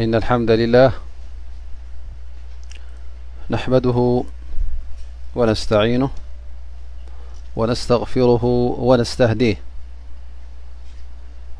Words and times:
إن 0.00 0.14
الحمد 0.14 0.50
لله 0.50 0.92
نحمده 3.50 4.22
و 5.36 5.44
نستعينه 5.44 6.10
و 7.56 7.66
نستغفره 7.66 8.44
و 8.88 8.96
نستهديه 8.96 9.56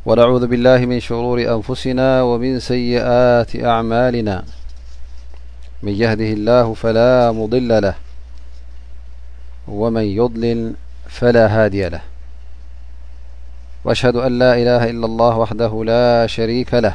و 0.06 0.14
نعوذ 0.14 0.46
بالله 0.46 0.86
من 0.86 1.00
شرور 1.00 1.38
أنفسنا 1.54 2.22
و 2.22 2.38
من 2.38 2.60
سيئات 2.60 3.56
أعمالنا 3.64 4.44
من 5.82 5.92
يهده 5.92 6.24
الله 6.38 6.74
فلا 6.74 7.32
مضل 7.32 7.80
له 7.82 7.94
و 9.68 9.90
من 9.90 10.04
يضلل 10.04 10.72
فلا 11.08 11.46
هادي 11.46 11.88
له 11.88 12.00
و 13.84 13.90
أشهد 13.92 14.16
أن 14.16 14.38
لا 14.38 14.54
إله 14.54 14.90
إلا 14.90 15.06
الله 15.06 15.36
وحده 15.38 15.84
لا 15.84 16.26
شريك 16.26 16.74
له 16.74 16.94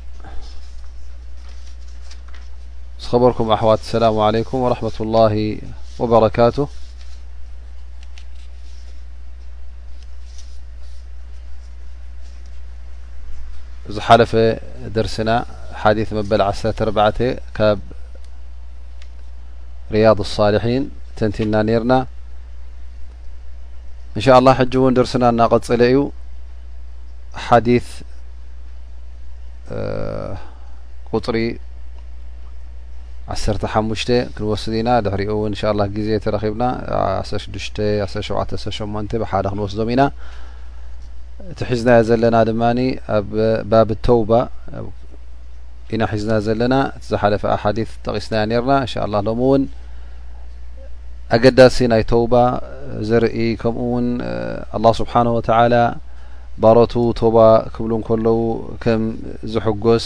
ht 3.11 3.13
sl 3.13 3.17
lk 3.19 3.23
rhmة 3.37 3.55
اlh 3.59 3.65
wbrt 4.79 4.97
s 5.03 5.03
r 20.39 20.41
shin 20.63 20.83
tnt 21.19 21.39
n 21.41 21.43
n 21.51 21.55
l 21.67 21.69
j 24.21 24.23
wn 24.79 24.95
drs 24.95 25.13
l 31.11 31.13
h 31.13 31.27
r 31.27 31.59
1ሓ 33.35 33.73
ክንወስድ 34.35 34.73
ኢና 34.79 34.89
ድሕሪኡ 35.05 35.29
እውን 35.35 35.49
እንሻ 35.53 35.61
ላ 35.79 35.85
ግዜ 35.95 36.09
ተረኺብና 36.23 36.63
168 37.33 39.19
ብሓደ 39.21 39.45
ክንወስዶም 39.53 39.89
ኢና 39.93 40.03
እቲ 41.51 41.59
ሒዝናየ 41.69 41.99
ዘለና 42.09 42.35
ድማ 42.49 42.63
ኣብ 43.17 43.29
ባብ 43.71 43.89
ተውባ 44.07 44.31
ኢና 45.95 46.03
ሒዝና 46.13 46.33
ዘለና 46.47 46.73
እቲ 46.95 47.03
ዝሓለፈ 47.11 47.43
ኣሓዲث 47.55 47.91
ጠቂስና 48.05 48.35
ነርና 48.51 48.73
እንሻ 48.85 48.93
ላ 49.13 49.21
ሎም 49.27 49.39
እውን 49.45 49.63
ኣገዳሲ 51.35 51.77
ናይ 51.93 52.03
ተውባ 52.11 52.33
ዝርኢ 53.09 53.37
ከምኡ 53.61 53.81
እውን 53.87 54.07
ኣلላه 54.75 54.93
ስብሓንه 55.01 55.31
ወተላ 55.37 55.73
ባሮቱ 56.63 56.93
ተውባ 57.19 57.37
ክብሉን 57.75 58.01
ከለዉ 58.07 58.37
ከም 58.83 59.01
ዝሐጎስ 59.51 60.05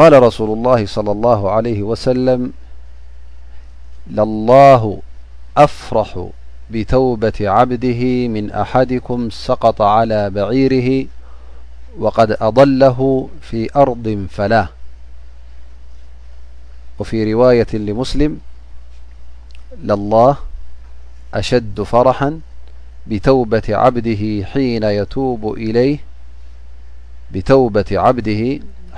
ل 0.00 0.32
سول 0.32 0.58
الله-صل 0.58 1.08
الله 1.12 1.50
عليه 1.50 1.82
وسل 1.82 2.48
للله 4.10 4.98
أفرح 5.56 6.28
بتوبة 6.70 7.32
عبده 7.40 8.28
من 8.28 8.50
أحدكم 8.50 9.30
سقط 9.30 9.82
على 9.82 10.30
بعيره 10.30 11.06
وقد 11.98 12.30
أضله 12.40 13.28
في 13.40 13.68
أرض 13.76 14.26
فلاة 14.30 14.68
وفيروية 16.98 17.66
سل 17.72 18.36
للله 19.82 20.36
أشد 21.34 21.80
فرحا 21.82 22.40
بتوبة 23.06 23.62
عبه 23.70 24.46
حي 24.52 24.80
يو 24.98 25.54
إليهو 25.54 25.98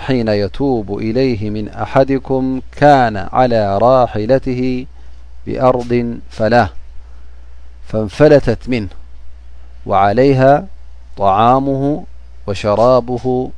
ي 0.08 0.14
يتوب 0.26 0.98
إليه 0.98 1.50
من 1.50 1.68
أحدكم 1.68 2.60
كان 2.72 3.16
على 3.16 3.78
راحلته 3.78 4.86
بأرض 5.46 6.18
فله 6.30 6.70
فانفلتت 7.88 8.68
منه 8.68 8.88
وعليها 9.86 10.66
طعامه 11.16 12.04
وشرابه 12.46 13.50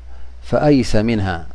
فأيس 0.45 0.97
منها 0.97 1.47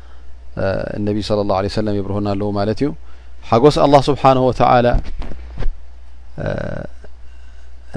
እነቢ 0.97 1.17
صለ 1.27 1.39
ላه 1.49 1.57
ለ 1.63 1.67
ሰለም 1.79 1.95
ይብርሆና 1.99 2.27
ኣለው 2.33 2.49
ማለት 2.59 2.77
እዩ 2.83 2.89
ሓጎስ 3.49 3.75
ላه 3.93 4.01
ስብሓነ 4.09 4.37
ወታላ 4.49 4.87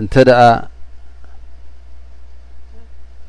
እንተ 0.00 0.14
ደአ 0.28 0.42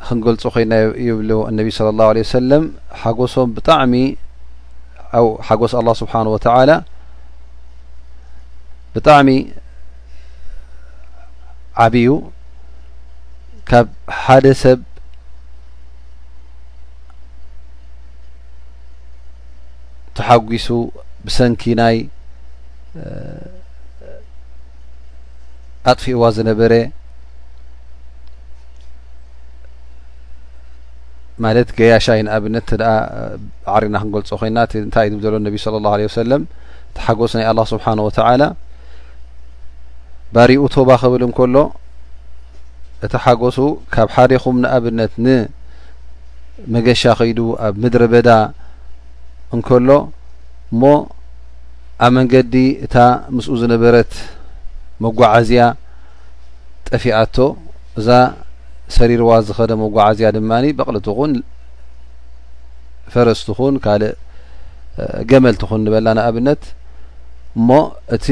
ክንገልፁ 0.07 0.43
ኮይና 0.55 0.73
ይብሉ 1.07 1.31
እነቢ 1.51 1.67
صለ 1.77 1.87
ላه 2.01 2.09
ለه 2.17 2.25
ሰለም 2.37 2.63
ሓጎሶም 3.01 3.49
ብጣዕሚ 3.57 3.93
ው 5.23 5.27
ሓጎስ 5.47 5.73
ስብሓ 6.01 6.13
ወላ 6.35 6.71
ብጣዕሚ 8.95 9.29
ዓብዩ 11.83 12.07
ካብ 13.69 13.87
ሓደ 14.25 14.45
ሰብ 14.63 14.79
ቲሓጒሱ 20.17 20.67
ብሰንኪ 21.27 21.63
ናይ 21.79 21.97
ኣጥፊእዋ 25.91 26.23
ዝነበረ 26.35 26.73
ማለት 31.43 31.69
ገያሻይ 31.77 32.19
ንኣብነት 32.25 32.67
እ 32.75 32.77
ደኣ 32.81 32.91
ዓርና 33.75 33.95
ክንገልፆ 34.01 34.29
ኮይና 34.41 34.57
እእንታይ 34.79 35.07
እብል 35.11 35.21
ዘሎ 35.25 35.33
ነቢዩ 35.47 35.63
ለ 35.73 35.75
ላه 35.85 35.93
ለ 35.99 36.07
ወሰለም 36.09 36.43
እቲ 36.89 36.97
ሓጎሱ 37.05 37.31
ናይ 37.39 37.45
ኣላ 37.51 37.59
ስብሓን 37.73 37.99
ወተላ 38.07 38.43
ባሪኡ 40.35 40.61
ቶባ 40.75 40.89
ክብል 41.01 41.21
እንከሎ 41.27 41.55
እቲ 43.05 43.13
ሓጐሱ 43.25 43.57
ካብ 43.95 44.09
ሓደኹም 44.15 44.55
ንኣብነት 44.63 45.13
ንመገሻ 45.25 47.01
ኸይዱ 47.19 47.39
ኣብ 47.65 47.75
ምድረ 47.83 48.01
በዳ 48.13 48.27
እንከሎ 49.57 49.89
እሞ 50.73 50.83
ኣብ 52.05 52.11
መንገዲ 52.17 52.55
እታ 52.85 52.95
ምስኡ 53.35 53.53
ዝነበረት 53.61 54.13
መጓዓዝያ 55.03 55.61
ጠፊኣቶ 56.89 57.35
እዛ 57.99 58.09
ሰሪርዋ 58.95 59.31
ዝኸደ 59.47 59.71
መጓዓዝያ 59.83 60.27
ድማ 60.37 60.51
በቕልትኹን 60.79 61.31
ፈረስትኩን 63.13 63.75
ካልእ 63.83 64.13
ገመልትኹን 65.31 65.81
ንበላ 65.85 66.07
ንኣብነት 66.17 66.61
እሞ 67.59 67.69
እቲ 68.15 68.27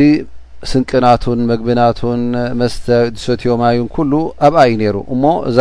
ስንቅናቱን 0.72 1.40
መግብናቱን 1.52 2.22
መስተ 2.60 2.86
ድሶትዮማዩን 3.16 3.88
ኩሉ 3.96 4.12
ኣብኣ 4.48 4.62
እዩ 4.70 4.76
ነይሩ 4.82 4.98
እሞ 5.14 5.24
እዛ 5.50 5.60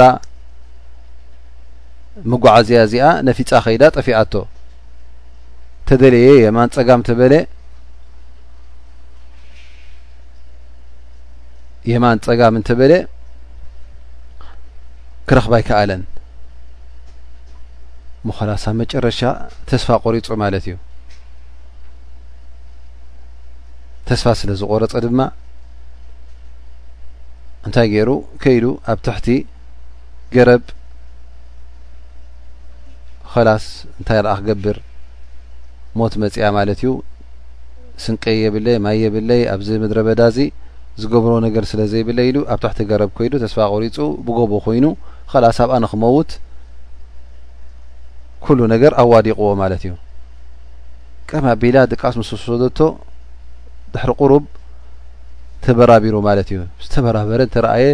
መጓዓዝያ 2.32 2.80
እዚኣ 2.86 3.06
ነፊፃ 3.28 3.50
ከይዳ 3.66 3.82
ጠፊኣቶ 3.98 4.32
እተደለየ 5.94 6.28
የማንፀጋም 6.44 7.00
በለ 7.18 7.34
የማን 11.90 12.18
ፀጋም 12.26 12.54
እንተበለ 12.58 12.92
ክረክባ 15.28 15.52
ኣይከኣለን 15.58 16.02
ምኸላስ 18.28 18.64
ኣብ 18.70 18.76
መጨረሻ 18.80 19.20
ተስፋ 19.70 19.88
ቆሪፁ 20.04 20.28
ማለት 20.44 20.66
እዩ 20.68 20.76
ተስፋ 24.10 24.26
ስለ 24.42 24.54
ዝቆረፀ 24.60 24.94
ድማ 25.06 25.20
እንታይ 27.66 27.88
ገይሩ 27.94 28.12
ከይሉ 28.44 28.64
ኣብ 28.94 28.98
ትሕቲ 29.08 29.28
ገረብ 30.36 30.64
ኸላስ 33.34 33.66
እንታይ 33.98 34.22
ክገብር 34.40 34.78
ሞት 36.00 36.14
መፅያ 36.22 36.46
ማለት 36.56 36.78
እዩ 36.82 36.90
ስንቀ 38.02 38.24
የብለይ 38.42 38.76
ማይ 38.84 38.96
የብለይ 39.04 39.42
ኣብዚ 39.54 39.68
ምድረ 39.82 39.98
በዳእዚ 40.06 40.38
ዝገብሮ 41.00 41.32
ነገር 41.46 41.64
ስለ 41.70 41.80
ዘይብለ 41.92 42.18
ኢሉ 42.28 42.38
ኣብ 42.52 42.58
ታሕቲ 42.64 42.78
ገረብ 42.90 43.10
ኮይዱ 43.16 43.32
ተስፋ 43.42 43.58
ቆሪፁ 43.74 43.98
ብጎቦ 44.26 44.52
ኮይኑ 44.66 44.86
ከላ 45.30 45.44
ሳብኣ 45.58 45.76
ንክመውት 45.84 46.30
ኩሉ 48.44 48.58
ነገር 48.74 48.92
ኣዋዲቕዎ 49.02 49.50
ማለት 49.62 49.82
እዩ 49.86 49.92
ከም 51.30 51.44
ኣብቢላ 51.52 51.76
ድቃስ 51.92 52.14
ምስ 52.20 52.30
ወሶዶቶ 52.36 52.78
ድሕሪ 53.94 54.10
ቁሩብ 54.22 54.44
ተበራቢሩ 55.64 56.14
ማለት 56.28 56.48
እዩ 56.52 56.58
ዝተበራበረ 56.84 57.40
ተረአየ 57.54 57.86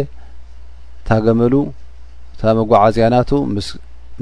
ታገመሉ 1.09 1.53
ታመጓዓዝያናቱ 2.41 3.29
ምስ 3.55 3.69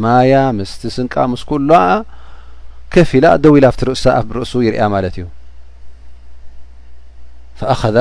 ማያ 0.04 0.34
ምስ 0.58 0.72
ትስንቃ 0.84 1.14
ምስ 1.34 1.42
ኩሉ 1.50 1.70
ፍ 3.10 3.20
ላ 3.24 3.28
ደዊ 3.44 3.54
ኢላ 3.60 3.68
እሳርእሱ 3.96 4.54
ይርያ 4.66 4.82
ማለት 4.96 5.16
እዩ 5.20 5.26
فኣذ 7.60 7.98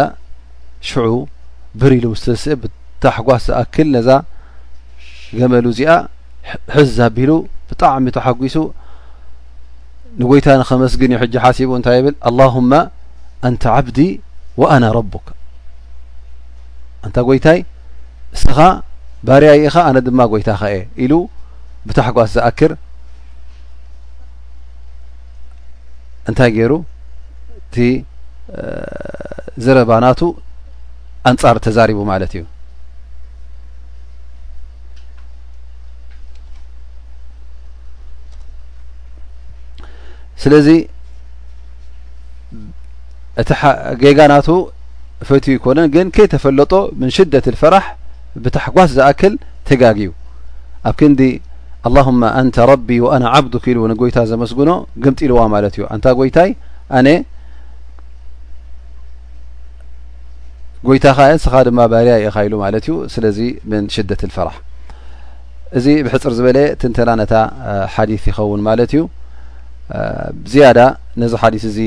ሽዑ 0.88 1.06
ብር 1.80 1.92
ኢሉ 1.98 2.06
ስስእ 2.22 2.54
ብታሕጓስ 2.62 3.44
ዝኣክል 3.48 3.88
ነዛ 3.96 4.08
ገመሉ 5.38 5.64
እዚኣ 5.74 5.92
ሕዝ 6.74 6.96
ቢሉ 7.16 7.30
ብጣዕሚ 7.68 8.06
ተሓጒሱ 8.16 8.56
ንጎይታ 10.20 10.46
ንከመስግን 10.60 11.12
እዩ 11.16 11.20
ሕ 11.22 11.42
ሓሲቡ 11.44 11.70
እንታይ 11.78 11.98
ብል 12.04 12.14
الله 12.28 12.54
أንተ 13.48 13.62
عብዲ 13.76 13.98
وأና 14.60 14.84
ረቡك 14.98 15.26
እንታ 17.06 17.16
ጎይታይ 17.28 17.58
እስኻ 18.36 18.56
ባርያ 19.26 19.50
ኢኻ 19.66 19.74
ኣነ 19.88 19.96
ድማ 20.06 20.20
ጎይታ 20.32 20.48
ኸየ 20.60 20.76
ሉ 21.10 21.12
ብታሕጓስ 21.88 22.30
ዝኣክር 22.36 22.72
እንታይ 26.30 26.50
ገይሩ 26.56 26.72
እቲ 27.60 27.76
ዘረባ 29.64 29.90
ናቱ 30.04 30.20
ኣንጻር 31.30 31.56
ተዛሪቡ 31.64 31.98
ማለት 32.12 32.32
እዩ 32.36 32.42
ስለዚ 40.42 40.68
እቲ 43.42 43.50
ጌጋናቱ 44.02 44.48
ፈት 45.28 45.44
ይኮነን 45.56 45.88
ግን 45.94 46.06
ከይ 46.14 46.26
ተፈለጦ 46.34 46.72
ምን 47.00 47.10
ሽደት 47.16 47.46
ፈራሕ 47.62 47.84
ብታሕጓስ 48.44 48.90
ዝኣክል 48.96 49.34
ተጋግዩ 49.68 50.10
ኣብ 50.88 50.94
ክንዲ 51.00 51.20
ኣهማ 51.94 52.22
አንተ 52.40 52.56
ረቢ 52.70 52.88
አና 53.14 53.24
ዓብዱክ 53.38 53.64
ኢሉ 53.72 53.78
ንጎይታ 53.92 54.18
ዘመስግኖ 54.32 54.70
ግምጢ 55.04 55.20
ልዋ 55.30 55.38
ማለት 55.54 55.74
እዩ 55.76 55.84
እንታ 55.94 56.06
ጎይታይ 56.18 56.50
ኣነ 56.98 57.08
ጎይታ 60.88 61.04
ኸያንስኻ 61.18 61.54
ድማ 61.68 61.78
ባርያ 61.92 62.12
ኢ 62.24 62.26
ኢሉ 62.46 62.54
ማለት 62.64 62.84
እዩ 62.86 62.94
ስለዚ 63.14 63.38
ምን 63.70 63.84
ሽደት 63.94 64.22
ፈራሕ 64.36 64.56
እዚ 65.78 65.86
ብሕፅር 66.06 66.32
ዝበለ 66.38 66.58
ትንተና 66.82 67.10
ነታ 67.20 67.34
ሓዲ 67.94 68.10
ይኸውን 68.28 68.60
ማለት 68.68 68.92
እዩ 68.96 69.02
ዝያዳ 70.52 70.78
ነዚ 71.22 71.32
ሓዲ 71.42 71.56
እዚ 71.70 71.78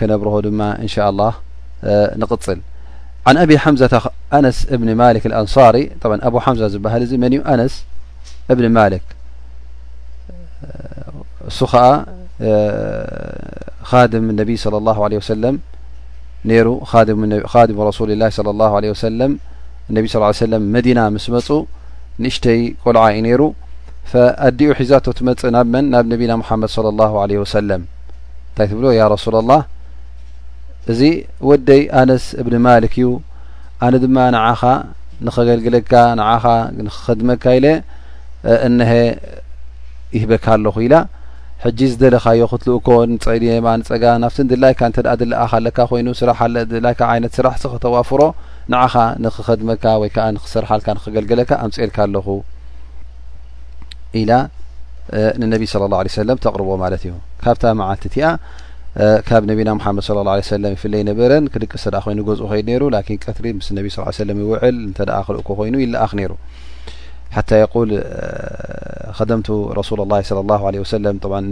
ክነብርዎ 0.00 0.36
ድማ 0.46 0.60
እንሻ 0.84 0.94
ላ 1.20 1.30
ንቅፅል 2.20 2.60
ን 3.34 3.36
አብ 3.44 3.50
ሓምዛ 3.64 3.82
ኣነስ 4.38 4.58
እብኒ 4.74 4.88
ማሊክ 5.00 5.24
ኣንሳሪ 5.40 5.76
ኣብ 6.28 6.36
ሓምዛ 6.46 6.62
ዝብሃል 6.76 7.02
ዚ 7.10 7.18
መን 7.24 7.34
ኣነስ 7.54 7.74
እብኒ 8.54 8.66
ማሊክ 8.76 9.04
እሱ 11.50 11.58
ከዓ 11.72 11.86
ኻድም 13.90 14.26
ነቢይ 14.40 14.58
ለ 14.74 14.80
ላሁ 14.88 14.98
ለ 15.12 15.14
ወሰለም 15.20 15.56
ነይሩ 16.50 16.68
ኻድም 17.52 17.78
ረሱሊ 17.90 18.10
ላ 18.22 18.28
ለ 18.60 18.62
ሁ 18.72 18.78
ለ 18.84 18.86
ወሰለም 18.94 19.32
እነቢ 19.90 20.04
ሰለም 20.44 20.62
መዲና 20.76 21.00
ምስ 21.14 21.26
መፁ 21.34 21.48
ንእሽተይ 22.22 22.60
ቆልዓ 22.84 23.04
እዩ 23.14 23.20
ነይሩ 23.26 23.42
ፈኣዲኡ 24.10 24.70
ሒዛቶ 24.78 25.06
ት 25.18 25.26
መፅእ 25.28 25.52
ናብ 25.56 25.66
መን 25.74 25.84
ናብ 25.94 26.04
ነቢና 26.12 26.32
ሙሓመድ 26.42 26.70
صለ 26.76 26.86
ላሁ 27.00 27.12
ለ 27.30 27.38
ወሰለም 27.42 27.82
እንታይ 28.48 28.66
ትብሎ 28.72 28.86
ያ 29.00 29.02
ረሱላ 29.14 29.36
ላህ 29.50 29.60
እዚ 30.92 31.00
ወደይ 31.50 31.82
ኣነስ 32.00 32.24
እብኒ 32.40 32.54
ማልክ 32.66 32.94
እዩ 33.00 33.08
ኣነ 33.86 33.94
ድማ 34.04 34.16
ንዓኻ 34.36 34.60
ንኸገልግለካ 35.26 35.92
ንዓኻ 36.20 36.44
ንክኸድመካ 36.78 37.44
ኢ 37.56 37.60
ለ 37.64 37.68
እነሀ 38.66 38.90
ይህበካ 40.16 40.46
ኣለኹ 40.58 40.76
ኢላ 40.86 40.96
ሕጂ 41.64 41.80
ዝደለካዮ 41.90 42.40
ክትልእኮ 42.52 42.88
ንፀማ 43.14 43.66
ንፀጋ 43.80 44.04
ናብትን 44.22 44.46
ድላይካ 44.52 44.80
እንተኣ 44.90 45.06
ድልኣክ 45.20 45.52
ኣለካ 45.58 45.78
ኮይኑ 45.90 46.08
ስራድካ 46.20 47.00
ይነት 47.18 47.32
ስራሕ 47.38 47.54
ስ 47.62 47.70
ክተዋፍሮ 47.72 48.22
ንዓኻ 48.72 48.94
ንክኸድመካ 49.24 49.84
ወይከዓ 50.02 50.26
ንክሰርሓልካ 50.36 50.86
ንክገልገለካ 50.96 51.50
ኣምፅኤልካ 51.66 51.98
ኣለኹ 52.06 52.26
ኢላ 54.22 54.32
ንነቢ 55.42 55.62
ስለ 55.74 55.82
ላ 55.92 56.00
ሰለም 56.18 56.36
ተቕርቦ 56.46 56.68
ማለት 56.84 57.02
እዩ 57.06 57.12
ካብታ 57.44 57.62
መዓልቲ 57.80 58.04
እቲ 58.10 58.16
ኣ 58.26 58.32
ካብ 59.28 59.42
ነቢና 59.50 59.70
ሓመድ 59.84 60.04
ስለ 60.08 60.18
ለ 60.28 60.34
ሰለም 60.54 60.72
ይፍለ 60.76 60.94
ነበረን 61.10 61.44
ክድቂ 61.52 61.72
ተደኣ 61.84 62.02
ኮይኑ 62.06 62.18
ገዝኡ 62.28 62.46
ከይድ 62.50 62.66
ነይሩ 62.70 62.82
ላኪን 62.96 63.18
ቀትሪ 63.24 63.46
ምስ 63.60 63.68
ነቢ 63.78 63.86
ስ 63.94 64.06
ሰለም 64.20 64.40
ይውዕል 64.44 64.76
እንተ 64.88 64.98
ክልእኩ 65.28 65.48
ኮይኑ 65.60 65.74
ይለኣኽ 65.84 66.12
ነይሩ 66.20 66.32
ሓታى 67.36 67.56
የقል 67.62 67.90
خደም 69.18 69.40
رسل 69.78 69.98
الله 70.04 70.18
صى 70.28 70.36
الله 70.44 70.60
عله 70.68 70.78
وسለ 70.84 71.04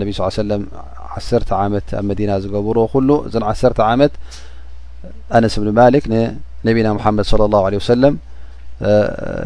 ነቢ 0.03 0.07
ع 0.25 0.29
ለ 0.51 0.53
1ሰ 1.17 1.51
መት 1.75 1.89
ኣብ 1.99 2.05
መዲና 2.11 2.31
ዝገብሮ 2.43 2.79
ኩሉ 2.93 3.09
እዘ 3.27 3.35
ዓሰ 3.53 3.63
ዓመት 3.93 4.13
ኣነስ 5.37 5.55
እብ 5.59 5.65
ማلክ 5.81 6.05
ንነቢና 6.15 6.87
محመድ 6.99 7.25
صى 7.33 7.45
الله 7.49 7.63
عله 7.69 7.77
وسለም 7.83 8.15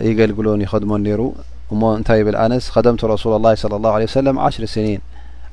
ይገልግሎን 0.09 0.61
ይኸድሞ 0.65 0.91
ነሩ 1.07 1.21
እሞ 1.73 1.83
እንታይ 1.99 2.21
ብል 2.27 2.37
ኣነስ 2.45 2.65
ደም 2.87 2.97
رسل 3.15 3.31
لله 3.37 3.53
صى 3.63 3.75
الله 3.79 3.93
عليه 3.97 4.09
وسለም 4.11 4.35
1ሽ 4.47 4.57
ስኒን 4.75 5.01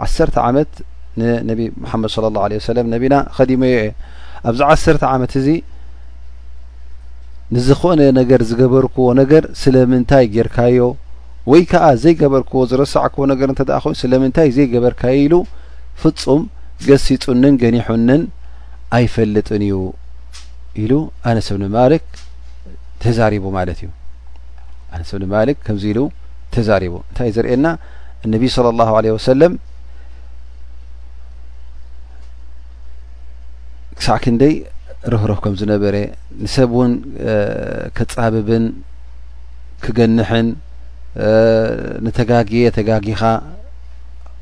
ዓሰ 0.06 0.18
ዓመት 0.50 0.72
ንነ 1.20 1.50
محመድ 1.84 2.10
صى 2.16 2.28
الله 2.32 2.44
عليه 2.48 2.58
وسለ 2.62 2.78
ቢና 3.04 3.16
ከዲመየ 3.36 3.76
የ 3.86 3.90
ኣብዚ 4.50 4.60
ዓሰር 4.74 4.96
ዓመት 5.16 5.32
እዚ 5.40 5.48
ንዝኾነ 7.56 8.02
ነገር 8.18 8.42
ዝገበርክዎ 8.50 9.06
ነገር 9.22 9.44
ስለምንታይ 9.62 10.26
ጌርካዮ 10.36 10.78
ወይ 11.52 11.62
ከዓ 11.72 11.86
ዘይገበርክዎ 12.04 12.60
ዝረስዕክዎ 12.72 13.24
ነገር 13.32 13.48
እንተደኣኸኑ 13.54 13.94
ስለምንታይ 14.04 14.50
ዘይገበርካዮ 14.58 15.18
ኢሉ 15.26 15.34
ፍጹም 16.02 16.42
ገሲጹንን 16.88 17.56
ገኒሑንን 17.64 18.22
ኣይፈልጥን 18.98 19.64
እዩ 19.68 19.76
ኢሉ 20.84 20.94
ኣነ 21.30 21.38
ሰብ 21.48 21.58
ንመልክ 21.64 22.06
ተዛሪቡ 23.04 23.46
ማለት 23.58 23.78
እዩ 23.84 23.90
ኣነሰብ 24.96 25.18
ንመልክ 25.24 25.58
ከምዚ 25.66 25.86
ኢሉ 25.92 26.00
ተዛሪቡ 26.56 26.94
እንታይ 27.10 27.30
ዘርኤየና 27.36 27.68
እነቢዪ 28.26 28.52
ስለ 28.56 28.66
ላሁ 28.80 28.94
ለ 29.06 29.14
ወሰለም 29.18 29.54
ክሳዕ 33.98 34.18
ክንደይ 34.24 34.54
ርህሮ 35.14 35.32
ከም 35.44 35.54
ዝነበረ 35.60 35.96
ንሰብእውን 36.44 36.92
ክጻብብን 37.98 38.66
ክገንሕን 39.84 40.48
ንተጋግየ 42.06 42.66
ተጋጊኻ 42.78 43.22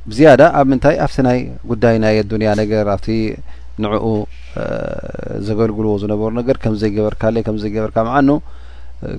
ብዝያዳ 0.10 0.42
ኣብ 0.58 0.66
ምንታይ 0.72 0.96
ኣብቲ 1.06 1.18
ናይ 1.28 1.40
ጉዳይ 1.70 1.96
ናይ 2.04 2.16
ኣዱንያ 2.24 2.50
ነገር 2.62 2.86
ኣብቲ 2.96 3.08
ንዕኡ 3.84 4.06
ዘገልግልዎ 5.48 5.94
ዝነበሩ 6.04 6.30
ነገር 6.40 6.56
ከምዘይገበርካለ 6.64 7.36
ከምዘይገበርካ 7.48 7.98
መዓኑ 8.10 8.30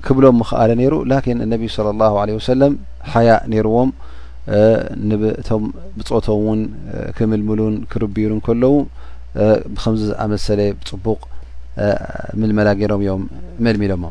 ክብሎም 0.05 0.35
ምክኣለ 0.41 0.71
ነይሩ 0.79 0.95
ላኪን 1.11 1.39
እነቢዩ 1.45 1.69
ስለ 1.77 1.87
ላሁ 2.01 2.15
ለ 2.29 2.37
ወሰለም 2.39 2.73
ሓያ 3.11 3.29
ነይርዎም 3.51 3.89
ንእቶም 5.09 5.63
ብፆቶም 5.97 6.35
እውን 6.41 6.61
ክምልምሉን 7.17 7.75
ክርቢሩን 7.91 8.39
ከለዉ 8.47 8.73
ብከምዚ 9.73 10.01
ዝኣመሰለ 10.11 10.59
ብፅቡቅ 10.79 11.19
ምልመላ 12.39 12.67
ገይሮም 12.79 13.01
እዮም 13.03 13.21
መልሚሎሞ 13.65 14.03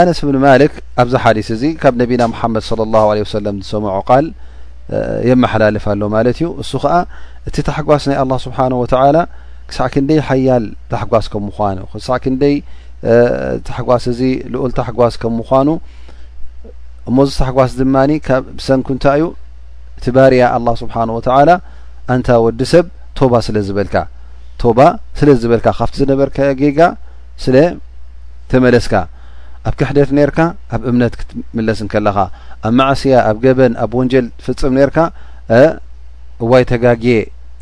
አነስእብኒ 0.00 0.36
ማልክ 0.46 0.72
ኣብዚ 1.02 1.14
ሓዲስ 1.24 1.48
እዚ 1.56 1.62
ካብ 1.82 1.94
ነቢና 2.02 2.22
መሓመድ 2.32 2.64
ስለ 2.68 2.80
ላሁ 2.94 3.04
ለ 3.16 3.20
ወሰለም 3.26 3.56
ዝሰምዖ 3.66 3.90
ቃል 4.10 4.26
የመሓላልፍ 5.28 5.84
ኣሎ 5.92 6.02
ማለት 6.16 6.36
እዩ 6.40 6.46
እሱ 6.62 6.70
ከዓ 6.82 6.92
እቲ 7.48 7.56
ታሕጓስ 7.68 8.04
ናይ 8.10 8.16
ኣላ 8.22 8.32
ስብሓን 8.46 8.74
ወተላ 8.82 9.16
ክሳዕ 9.70 9.88
ክንደይ 9.94 10.20
ሓያል 10.28 10.64
ታሕጓስ 10.92 11.26
ከም 11.32 11.42
ምኳኑ 11.48 11.78
ክሳዕ 11.94 12.18
ክንደይ 12.24 12.56
ታሕጓስ 13.68 14.04
እዚ 14.12 14.20
ልኡል 14.52 14.72
ታሕጓስ 14.78 15.16
ከም 15.22 15.34
ምኳኑ 15.40 15.68
እሞዚ 17.10 17.28
ታሕጓስ 17.40 17.72
ድማኒ 17.80 18.12
ብ 18.54 18.58
ሰንኩ 18.68 18.88
እንታይ 18.96 19.18
እዩ 19.20 19.26
እቲ 19.98 20.06
ባርያ 20.16 20.42
ኣላ 20.58 20.68
ስብሓን 20.82 21.10
ወተላ 21.18 21.50
አንታ 22.14 22.28
ወዲ 22.46 22.60
ሰብ 22.74 22.86
ቶባ 23.18 23.34
ስለ 23.46 23.56
ዝበልካ 23.68 23.94
ቶባ 24.62 24.80
ስለ 25.18 25.28
ዝበልካ 25.42 25.68
ካብቲ 25.78 25.94
ዝነበርከ 26.02 26.36
ጌጋ 26.60 26.78
ስለተመለስካ 27.44 28.94
ኣብ 29.68 29.74
ክሕደት 29.80 30.10
ነርካ 30.18 30.38
ኣብ 30.74 30.82
እምነት 30.90 31.14
ክትምለስንከለኻ 31.20 32.16
ኣብ 32.66 32.72
ማእስያ 32.78 33.14
ኣብ 33.30 33.36
ገበን 33.44 33.72
ኣብ 33.84 33.92
ወንጀል 33.98 34.26
ፍፅም 34.46 34.72
ነርካ 34.78 34.96
እዋይ 36.44 36.64
ተጋግ 36.70 37.04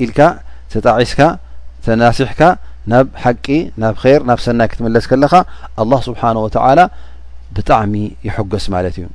ኢልካ 0.04 0.18
ተጣዒስካ 0.72 1.20
ተናሲሕካ 1.86 2.42
ናብ 2.92 3.06
ሓቂ 3.24 3.46
ናብ 3.82 3.94
ኸር 4.02 4.20
ናብ 4.28 4.38
ሰናይ 4.46 4.68
ክትምለስ 4.72 5.04
ከለካ 5.10 5.32
ኣላህ 5.82 6.00
ስብሓን 6.08 6.36
ወተዓላ 6.44 6.80
ብጣዕሚ 7.56 7.94
ይሐጐስ 8.26 8.64
ማለት 8.74 8.94
እዩ 8.98 9.06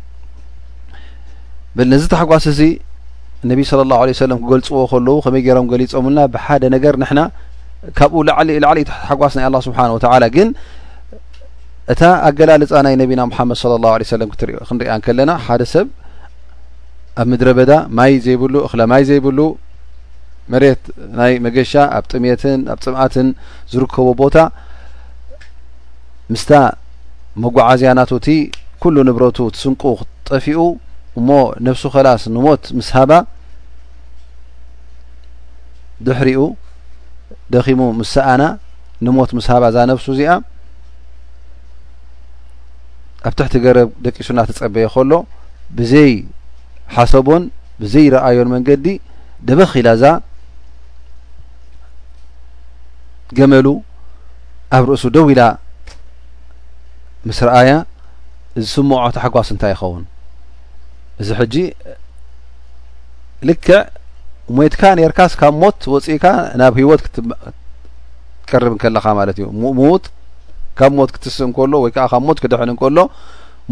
ነዚ 1.92 2.04
ታሓጓስ 2.14 2.46
እዚ 2.54 2.62
እነቢዪ 3.46 3.66
ስለ 3.72 3.82
ላሁ 3.92 4.02
ሰለም 4.24 4.40
ክገልጽዎ 4.42 4.80
ከለዉ 4.92 5.16
ከመይ 5.26 5.42
ገይሮም 5.46 5.68
ገሊፆምልና 5.72 6.24
ብሓደ 6.34 6.64
ነገር 6.76 6.96
ንሕና 7.04 7.20
ካብኡ 7.98 8.20
ላዕሊእሓጓስ 8.28 9.34
ናይ 9.38 9.46
ኣላ 9.50 9.56
ስብሓና 9.68 9.90
ወተላ 9.98 10.24
ግን 10.36 10.50
እታ 11.94 12.02
ኣገላልፃ 12.30 12.72
ናይ 12.86 12.96
ነቢና 13.02 13.22
ምሓመድ 13.32 13.58
ለ 13.70 13.74
ላሁ 13.86 13.92
ለه 14.02 14.08
ሰለም 14.14 14.30
ክንሪያን 14.68 15.02
ከለና 15.06 15.32
ሓደ 15.46 15.62
ሰብ 15.74 15.88
ኣብ 17.22 17.28
ምድረ 17.32 17.48
በዳ 17.58 17.72
ማይ 18.00 18.14
ዘይብሉ 18.26 18.56
ክለ 18.72 18.82
ማይ 18.92 19.04
ዘይብሉ 19.10 19.40
መሬት 20.54 20.84
ናይ 21.20 21.34
መገሻ 21.46 21.72
ኣብ 21.98 22.06
ጥሜትን 22.14 22.60
ኣብ 22.74 22.78
ጥማኣትን 22.86 23.28
ዝርከቡ 23.74 24.08
ቦታ 24.22 24.38
ምስታ 26.34 26.52
መጓዓዝያናቱእቲ 27.44 28.28
ኩሉ 28.84 28.96
ንብረቱ 29.10 29.40
ትስንቁ 29.56 29.82
ክትጠፊኡ 30.00 30.60
እሞ 31.20 31.30
ነፍሱ 31.68 31.84
ኸላስ 31.96 32.24
ንሞት 32.34 32.64
ምስ 32.78 32.90
ሃባ 32.98 33.12
ድሕርኡ 36.08 36.40
ደኺሙ 37.54 37.82
ምስሳኣና 38.00 38.44
ንሞት 39.06 39.32
ምስሃባ 39.38 39.64
እዛ 39.72 39.78
ነብሱ 39.92 40.06
እዚኣ 40.14 40.32
ኣብ 43.28 43.34
ትሕቲ 43.38 43.54
ገረብ 43.66 43.90
ደቂሱእና 44.06 44.40
ተፀበየ 44.50 44.86
ከሎ 44.94 45.12
ብዘይ 45.78 46.12
ሓሰቦን 46.96 47.44
ብዘይ 47.82 48.06
ረኣዮን 48.14 48.50
መንገዲ 48.56 48.86
ደበኺ 49.48 49.72
ኢላ 49.82 49.90
እዛ 49.98 50.06
ገመሉ 53.38 53.68
ኣብ 54.78 54.84
ርእሱ 54.90 55.04
ደዊ 55.18 55.28
ኢላ 55.34 55.44
ምስ 57.28 57.40
ረኣያ 57.48 57.72
ዝስምዖ 58.64 59.00
ትሓጓስ 59.16 59.50
እንታይ 59.54 59.72
ይኸውን 59.76 60.04
እዚ 61.22 61.30
ሕጂ 61.40 61.56
ልክዕ 63.50 63.70
ሞትካ 64.58 64.82
ነርካስ 65.00 65.34
ካብ 65.42 65.54
ሞት 65.64 65.80
ወፅእካ 65.94 66.26
ናብ 66.60 66.74
ሂወት 66.80 67.02
ክቀርብ 68.48 68.74
ከለኻ 68.82 69.06
ማለት 69.20 69.38
እዩ 69.40 69.46
ሞት 69.80 70.04
ካብ 70.80 70.92
ሞት 71.00 71.10
ክትስእ 71.16 71.46
ንከሎ 71.50 71.74
ወይዓ 71.86 71.96
ካብ 72.14 72.24
ሞት 72.28 72.38
ክድሕን 72.44 72.72
ከሎ 72.82 72.98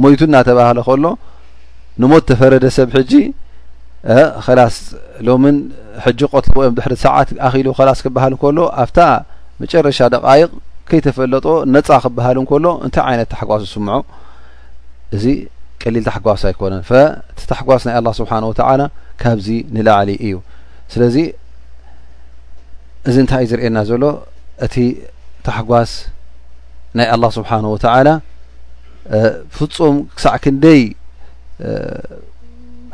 ሞይቱ 0.03 0.21
እናተባህለ 0.29 0.77
ከሎ 0.87 1.05
ንሞት 2.01 2.23
ተፈረደ 2.29 2.65
ሰብ 2.77 2.89
ሕጂ 2.97 3.11
ከላስ 4.45 4.75
ሎምን 5.27 5.55
ሕጂ 6.05 6.19
ቆትልዎ 6.33 6.59
ዮም 6.65 6.75
ድሕሪ 6.77 6.93
ሰዓት 7.05 7.29
ኣኪሉ 7.47 7.67
ከላስ 7.77 7.99
ክብሃል 8.05 8.33
ከሎ 8.43 8.57
ኣብታ 8.83 8.99
መጨረሻ 9.61 9.99
ደቃይቕ 10.15 10.51
ከይተፈለጦ 10.89 11.45
ነፃ 11.75 11.87
ክብሃል 12.05 12.37
ንከሎ 12.43 12.65
እንታይ 12.85 13.11
ይነት 13.15 13.29
ታሓጓስ 13.33 13.61
ዝስምዖ 13.65 13.97
እዚ 15.17 15.25
ቀሊል 15.81 16.03
ታሕጓስ 16.07 16.41
ኣይኮነን 16.49 16.81
ቲ 17.39 17.39
ታሕጓስ 17.51 17.83
ናይ 17.87 17.95
ኣ 17.99 18.13
ስብሓን 18.19 18.45
ወላ 18.51 18.81
ካብዚ 19.21 19.47
ንላዕሊ 19.75 20.09
እዩ 20.25 20.33
ስለዚ 20.93 21.15
እዚ 23.09 23.15
እንታይ 23.23 23.41
እዩ 23.45 23.49
ዝርእየና 23.51 23.79
ዘሎ 23.89 24.03
እቲ 24.65 24.75
ታሕጓስ 25.47 25.91
ናይ 26.97 27.07
አላه 27.15 27.29
ስብሓንወተላ 27.37 28.07
ፍፁም 29.57 29.95
ክሳዕ 30.15 30.33
ክንደይ 30.43 30.81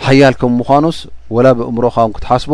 ሓያል 0.06 0.34
ከም 0.40 0.52
ምኳኑስ 0.62 0.98
ወላ 1.36 1.48
ብእምሮኻው 1.60 2.10
ክትሓስቡ 2.18 2.54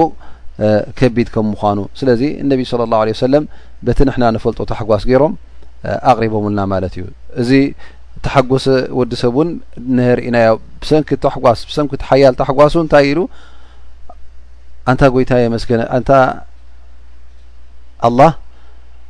ከቢድ 1.00 1.28
ከም 1.34 1.46
ምኳኑ 1.54 1.78
ስለዚ 2.00 2.22
እነቢ 2.44 2.62
ስለ 2.72 2.82
ላ 2.94 3.02
ለه 3.10 3.16
ሰለም 3.26 3.44
በቲ 3.86 4.00
ንሕና 4.10 4.24
ነፈልጦ 4.36 4.60
ታሓጓስ 4.72 5.04
ገይሮም 5.10 5.34
ኣቕሪቦምልና 6.12 6.60
ማለት 6.74 6.94
እዩ 7.00 7.04
እዚ 7.42 7.52
ተሓጎሶ 8.26 8.66
ወዲ 9.00 9.12
ሰብ 9.24 9.36
እውን 9.40 9.50
ንርእና 9.98 10.38
ብሰንኪ 10.82 11.10
ተሕጓስ 11.26 11.60
ብሰንኪትሓያል 11.70 12.34
ታሓጓሱ 12.42 12.74
እንታይ 12.84 13.06
ኢሉ 13.12 13.20
ን 14.96 14.98
ይታ 15.22 15.32
ስንታ 15.68 16.12
ኣላ 18.08 18.20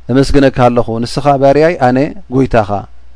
የመስገነካ 0.08 0.58
ኣለኹ 0.68 0.86
ንስኻ 1.02 1.26
ባርያይ 1.42 1.74
ኣነ 1.88 1.98
ጎይታኻ 2.34 2.70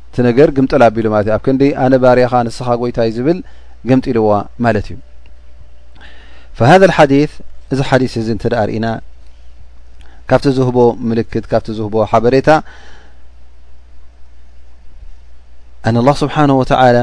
እቲ 0.07 0.15
ነገር 0.27 0.47
ግምጠል 0.57 0.81
ኣቢሉ 0.87 1.05
ማለት 1.13 1.27
እዩ 1.27 1.33
ኣብ 1.37 1.41
ክንዲ 1.45 1.61
ኣነ 1.83 1.93
ባርያኻ 2.03 2.33
ንስኻ 2.47 2.67
ጎይታ 2.81 2.97
እይ 3.07 3.11
ዝብል 3.15 3.37
ግምጢ 3.89 4.05
ልዋ 4.17 4.29
ማለት 4.65 4.87
እዩ 4.91 4.97
ፈሃ 6.57 6.69
ሓዲ 6.97 7.13
እዚ 7.73 7.79
ሓዲስ 7.89 8.13
እዚ 8.21 8.27
እንትዳ 8.35 8.53
ርእና 8.69 8.87
ካብቲ 10.29 10.45
ዝህቦ 10.57 10.77
ምልክት 11.09 11.45
ካብቲ 11.51 11.67
ዝህቦ 11.79 11.95
ሓበሬታ 12.11 12.49
ኣነ 15.87 15.95
ላ 16.07 16.11
ስብሓን 16.23 16.51
ወተላ 16.61 16.97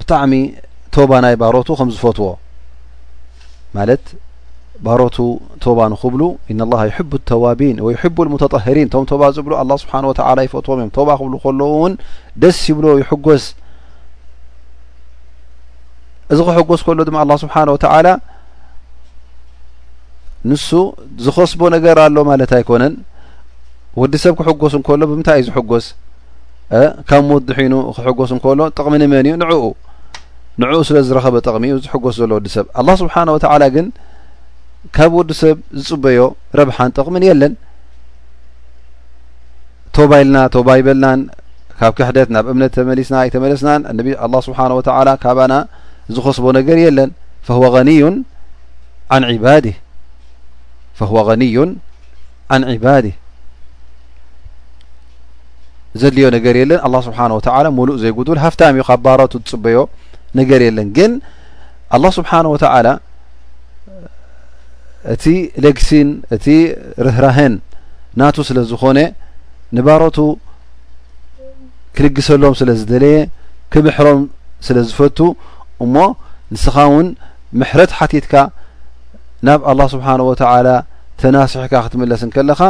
ብጣዕሚ 0.00 0.32
ቶባናይ 0.96 1.34
ባሮቱ 1.42 1.68
ከም 1.80 1.88
ዝፈትዎ 1.96 2.28
ማ 3.76 3.86
ባህሮቱ 4.86 5.16
ተባንክብሉ 5.64 6.22
ኢናላ 6.52 6.76
ይሕቡ 6.90 7.10
ተዋቢን 7.30 7.76
ወሕቡ 7.86 8.16
ሙተጠህሪን 8.32 8.88
ቶም 8.92 9.04
ተባ 9.10 9.22
ዝብሉ 9.36 9.52
ኣ 9.62 9.64
ስብሓ 9.82 9.94
ወላ 10.10 10.38
ይፈትዎም 10.46 10.78
እዮም 10.82 10.90
ተባ 10.98 11.08
ክብሉ 11.20 11.34
ከሎዉእውን 11.44 11.92
ደስ 12.42 12.58
ይብሎ 12.70 12.86
ይሕጎስ 13.02 13.44
እዚ 16.32 16.38
ክሕጎስ 16.48 16.80
ከሎ 16.86 16.98
ድማ 17.08 17.16
ኣላ 17.24 17.32
ስብሓን 17.44 17.68
ወተላ 17.76 18.08
ንሱ 20.50 20.68
ዝኸስቦ 21.24 21.60
ነገር 21.76 21.96
ኣሎ 22.04 22.16
ማለት 22.32 22.52
ኣይኮነን 22.56 22.94
ወዲ 24.02 24.14
ሰብ 24.22 24.34
ክሕጐስ 24.38 24.72
እንከሎ 24.78 25.00
ብምንታይ 25.10 25.38
እዩ 25.40 25.44
ዝሕጎስ 25.48 25.86
ካብ 27.08 27.22
መወዲሒኑ 27.30 27.74
ክሕጐስ 27.96 28.30
እንከሎ 28.36 28.58
ጠቕሚ 28.76 28.94
ኒመን 29.02 29.26
እዩ 29.30 29.34
ንኡ 29.42 29.52
ንዕኡ 30.62 30.80
ስለዝረኸበ 30.88 31.34
ጠቕሚ 31.46 31.64
ዩ 31.72 31.76
ዝሕጎስ 31.86 32.14
ዘሎ 32.22 32.30
ወዲ 32.38 32.48
ሰብ 32.56 32.66
ስብሓወላ 33.02 33.62
ግን 33.76 33.86
ካብ 34.96 35.12
ወዲ 35.18 35.30
ሰብ 35.42 35.58
ዝፅበዮ 35.82 36.18
ረብሓን 36.58 36.90
ጥቕምን 36.96 37.24
የለን 37.28 37.52
ተባይልና 39.96 40.36
ተ 40.54 40.62
ባይብልናን 40.68 41.20
ካብ 41.78 41.92
ክሕደት 41.98 42.28
ናብ 42.34 42.46
እምነት 42.52 42.72
ተመሊስና 42.78 43.14
ይ 43.26 43.30
ተመለስናን 43.34 43.80
ነ 43.98 44.02
ላ 44.32 44.36
ስብሓን 44.46 44.72
ወተላ 44.78 45.08
ካባና 45.22 45.54
ዝኸስቦ 46.16 46.44
ነገር 46.58 46.78
የለን 46.84 47.10
ፈ 47.46 47.50
ኒዩን 47.88 48.16
ን 49.22 49.38
ባዲ 49.46 49.66
ፈዎ 50.98 51.14
غኒዩን 51.28 51.70
ዓን 52.54 52.62
ዒባድ 52.70 53.06
ዘድልዮ 56.00 56.26
ነገር 56.36 56.54
የለን 56.60 56.80
ኣላ 56.86 56.96
ስብሓን 57.06 57.32
ወተላ 57.36 57.66
መሉእ 57.78 57.96
ዘይጉዱል 58.02 58.38
ሃፍታም 58.44 58.76
ዩ 58.80 58.84
ካብ 58.88 59.00
ባሮቱ 59.06 59.34
ዝፅበዮ 59.44 59.78
ነገር 60.40 60.60
የለን 60.68 60.90
ግን 60.98 61.12
ኣላه 61.96 62.10
ስብሓን 62.18 62.46
ወታላ 62.54 62.86
እቲ 65.12 65.24
ለግሲን 65.64 66.08
እቲ 66.34 66.46
ርህራሀን 67.06 67.54
ናቱ 68.20 68.36
ስለ 68.48 68.58
ዝኾነ 68.70 68.98
ንባሮቱ 69.76 70.18
ክልግሰሎም 71.96 72.54
ስለ 72.60 72.70
ዝደለየ 72.80 73.16
ክምሕሮም 73.72 74.20
ስለ 74.66 74.76
ዝፈቱ 74.88 75.18
እሞ 75.84 75.94
ንስኻ 76.54 76.76
እውን 76.88 77.06
ምሕረት 77.60 77.90
ሓቲትካ 77.98 78.34
ናብ 79.46 79.60
ኣላه 79.70 79.86
ስብሓን 79.94 80.20
ወተላ 80.28 80.68
ተናስሕካ 81.20 81.74
ክትምለስንከለኻ 81.86 82.60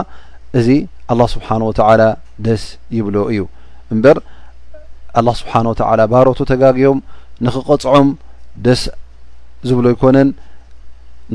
እዚ 0.58 0.68
ኣላ 1.12 1.20
ስብሓን 1.34 1.62
ወተላ 1.68 2.00
ደስ 2.46 2.64
ይብሎ 2.96 3.16
እዩ 3.32 3.42
እምበር 3.94 4.18
ኣላ 5.20 5.28
ስብሓን 5.40 5.66
ወተላ 5.72 6.00
ባሮቱ 6.12 6.38
ተጋግዮም 6.52 6.98
ንክቐጽዖም 7.44 8.08
ደስ 8.66 8.82
ዝብሎ 9.68 9.86
ኣይኮነን 9.94 10.28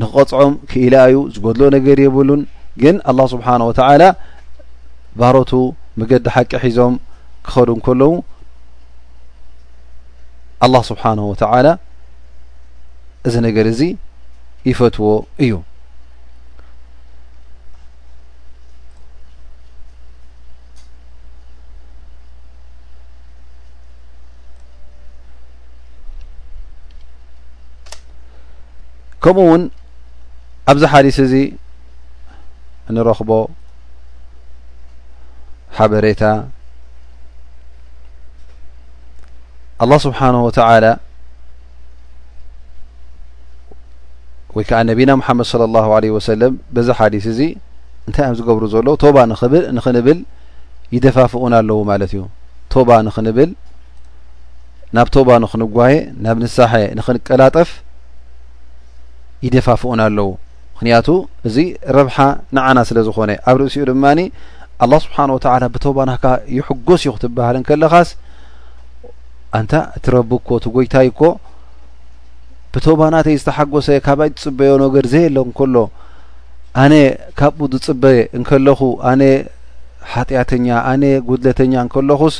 ንክቆፅዖም 0.00 0.52
ክኢልዩ 0.70 1.14
ዝጎድሎ 1.34 1.62
ነገር 1.76 1.98
የብሉን 2.04 2.42
ግን 2.82 2.96
ኣላ 3.10 3.20
ስብሓን 3.34 3.62
ወተዓላ 3.68 4.02
ባህሮቱ 5.20 5.52
መገዲ 6.00 6.26
ሓቂ 6.34 6.50
ሒዞም 6.64 6.94
ክኸዱ 7.46 7.68
እንከለዉ 7.76 8.10
ኣላ 10.66 10.74
ስብሓነሁ 10.90 11.26
ወተላ 11.32 11.66
እዚ 13.28 13.34
ነገር 13.48 13.66
እዚ 13.72 13.80
ይፈትዎ 14.68 15.10
እዩ 15.46 15.54
ከምኡውን 29.24 29.62
ኣብዚ 30.70 30.84
ሓዲስ 30.92 31.16
እዚ 31.24 31.34
ንረኽቦ 32.94 33.30
ሓበሬታ 35.76 36.22
ኣላه 39.84 39.98
ስብሓነ 40.06 40.34
ወተላ 40.46 40.84
ወይ 44.56 44.64
ከዓ 44.68 44.78
ነቢና 44.90 45.10
መሓመድ 45.20 45.46
ለ 45.60 45.68
ላ 45.74 45.84
ለ 46.04 46.10
ወሰለም 46.16 46.52
በዚ 46.74 46.88
ሓዲስ 46.98 47.26
እዚ 47.32 47.40
እንታይ 48.08 48.26
ብ 48.32 48.36
ዝገብሩ 48.40 48.64
ዘሎ 48.74 48.86
ቶባ 49.04 49.16
ብንኽንብል 49.54 50.20
ይደፋፍኡን 50.94 51.52
ኣለው 51.58 51.78
ማለት 51.90 52.12
እዩ 52.16 52.22
ባ 52.88 52.98
ንኽንብል 53.08 53.50
ናብ 54.98 55.08
ባ 55.28 55.30
ንኽንጓየ 55.44 55.94
ናብ 56.26 56.36
ንሳሐ 56.44 56.72
ንክንቀላጠፍ 57.00 57.70
ይደፋፍኡን 59.46 60.02
ኣለው 60.08 60.28
ምክንያቱ 60.78 61.08
እዚ 61.48 61.56
ረብሓ 61.96 62.16
ንዓና 62.56 62.78
ስለ 62.88 62.98
ዝኮነ 63.06 63.30
ኣብ 63.50 63.56
ርእሲኡ 63.60 63.84
ድማኒ 63.90 64.18
ኣላ 64.84 64.92
ስብሓንወተላ 65.04 65.64
ብተባ 65.74 65.96
ናካ 66.10 66.24
ይሕጐስ 66.56 67.02
ዩ 67.06 67.10
ክትብሃል 67.14 67.56
ንከለኻስ 67.62 68.10
ኣንታ 69.58 69.72
እቲረቢ 69.98 70.30
ኮ 70.48 70.58
እቲ 70.60 70.66
ጎይታይ 70.76 71.08
ኮ 71.18 71.30
ብተባ 72.74 73.00
ናተይ 73.14 73.36
ዝተሓጐሰ 73.40 73.88
ካብይትፅበዮ 74.08 74.72
ነገድ 74.84 75.06
ዘየ 75.14 75.24
ኣለ 75.32 75.38
ከሎ 75.60 75.76
ኣነ 76.82 76.94
ካብኡ 77.40 77.62
ዝፅበየ 77.72 78.18
እንከለኹ 78.40 78.80
ኣነ 79.12 79.22
ሓጢኣተኛ 80.12 80.66
ኣነ 80.90 81.02
ጉድለተኛ 81.30 81.74
ከለኹስ 81.94 82.36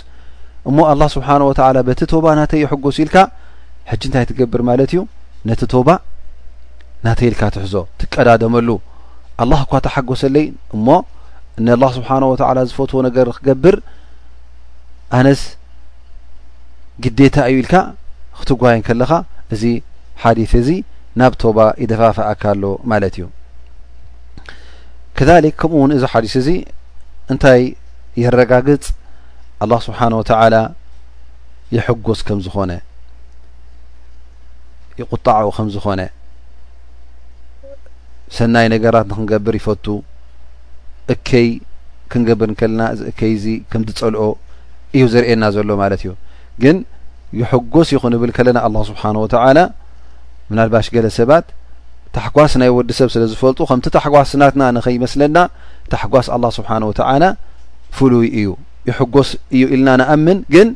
እሞ 0.69 0.79
ኣላ 0.93 1.03
ስብሓንወተላ 1.17 1.77
በቲ 1.89 2.01
ተባ 2.13 2.25
ናተ 2.41 2.53
የሕጐስ 2.65 2.97
ኢልካ 3.07 3.17
ሕጂ 3.91 4.03
እንታይ 4.11 4.25
ትገብር 4.31 4.63
ማለት 4.71 4.91
እዩ 4.97 5.01
ነቲ 5.51 5.61
ቶባ 5.75 5.89
ናተይልካ 7.07 7.41
ትሕዞ 7.55 7.75
ትቀዳደመሉ 8.01 8.69
ኣላህ 9.43 9.61
እኳ 9.67 9.73
ተሓጎሰለይ 9.87 10.47
እሞ 10.77 10.87
ንላ 11.67 11.83
ስብሓን 11.97 12.25
ወላ 12.31 12.59
ዝፈትዎ 12.71 12.99
ነገር 13.09 13.27
ክገብር 13.37 13.77
ኣነስ 15.19 15.43
ግዴታ 17.05 17.37
እብ 17.51 17.57
ኢልካ 17.61 17.75
ክትጓይን 18.39 18.83
ከለኻ 18.89 19.11
እዚ 19.55 19.63
ሓዲስ 20.23 20.53
እዚ 20.63 20.69
ናብ 21.21 21.33
ቶባ 21.43 21.59
ይደፋፍአካኣሎ 21.83 22.65
ማለት 22.91 23.15
እዩ 23.19 23.25
ከሊክ 25.19 25.55
ከምኡ 25.61 25.79
ውን 25.83 25.95
እዚ 25.99 26.03
ሓዲስ 26.13 26.35
እዚ 26.43 26.49
እንታይ 27.33 27.63
የረጋግፅ 28.23 28.85
ኣላ 29.65 29.73
ስብሓን 29.89 30.13
ወተላ 30.21 30.55
ይሐጎስ 31.77 32.21
ከምዝኾነ 32.27 32.71
ይቁጣዑ 35.01 35.47
ከም 35.57 35.67
ዝኾነ 35.75 36.01
ሰናይ 38.37 38.67
ነገራት 38.75 39.07
ንክንገብር 39.11 39.55
ይፈቱ 39.61 39.85
እከይ 41.15 41.49
ክንገብር 42.13 42.49
ንከልና 42.53 42.83
እዚ 42.95 43.01
እከይ 43.11 43.33
ዚ 43.43 43.47
ከምቲጸልኦ 43.73 44.25
እዩ 44.97 45.05
ዘርእየና 45.13 45.45
ዘሎ 45.57 45.71
ማለት 45.83 46.01
እዩ 46.05 46.13
ግን 46.63 46.77
ይሕጐስ 47.41 47.89
ይኹን 47.95 48.15
እብል 48.17 48.31
ከለና 48.37 48.59
ኣላ 48.67 48.77
ስብሓን 48.91 49.17
ወተዓላ 49.25 49.59
ምናልባሽ 50.51 50.87
ገለ 50.95 51.07
ሰባት 51.19 51.47
ታሕጓስ 52.17 52.53
ናይ 52.63 52.71
ወዲሰብ 52.79 53.09
ስለ 53.15 53.25
ዝፈልጡ 53.33 53.59
ከምቲ 53.71 53.87
ታሕጓስናትና 53.97 54.63
ንኸይመስለና 54.77 55.39
ታሕጓስ 55.93 56.29
ኣላ 56.37 56.45
ስብሓን 56.59 56.85
ወትዓላ 56.91 57.25
ፍሉይ 57.97 58.29
እዩ 58.41 58.49
ይሕጐስ 58.91 59.29
እዩ 59.57 59.63
ኢልና 59.75 59.89
ንኣምን 60.01 60.39
ግን 60.55 60.69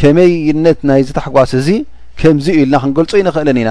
ከመይይነት 0.00 0.78
ናይዚ 0.90 1.08
ታሕጓስ 1.18 1.52
እዚ 1.60 1.68
ከምዚ 2.20 2.46
ዩ 2.56 2.60
ኢልና 2.66 2.76
ክንገልጾ 2.84 3.12
ይንኽእለን 3.20 3.58
ኢና 3.62 3.70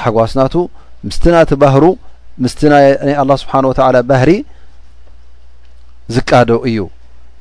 ሓጓስናቱ 0.00 0.54
ምስ 1.08 1.16
ናቲ 1.34 1.50
ባህሩ 1.62 1.84
ምስ 2.44 2.54
ናይ 2.72 2.86
ስብሓ 3.42 3.52
ወ 3.70 3.72
ባህሪ 4.10 4.30
ዝቃዶ 6.16 6.50
እዩ 6.68 6.78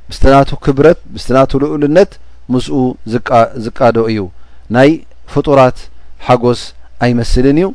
ምስ 0.10 0.17
ና 0.31 0.41
ክብረት 0.65 0.99
ምስ 1.15 1.25
ና 1.36 1.43
ልኡሉነት 1.63 2.12
ምስኡ 2.53 2.75
ዝቃዶ 3.65 3.97
እዩ 4.12 4.19
ናይ 4.75 4.91
ፍራት 5.34 5.77
ሓስ 6.27 6.62
ኣስልን 7.05 7.60
እዩ 7.63 7.67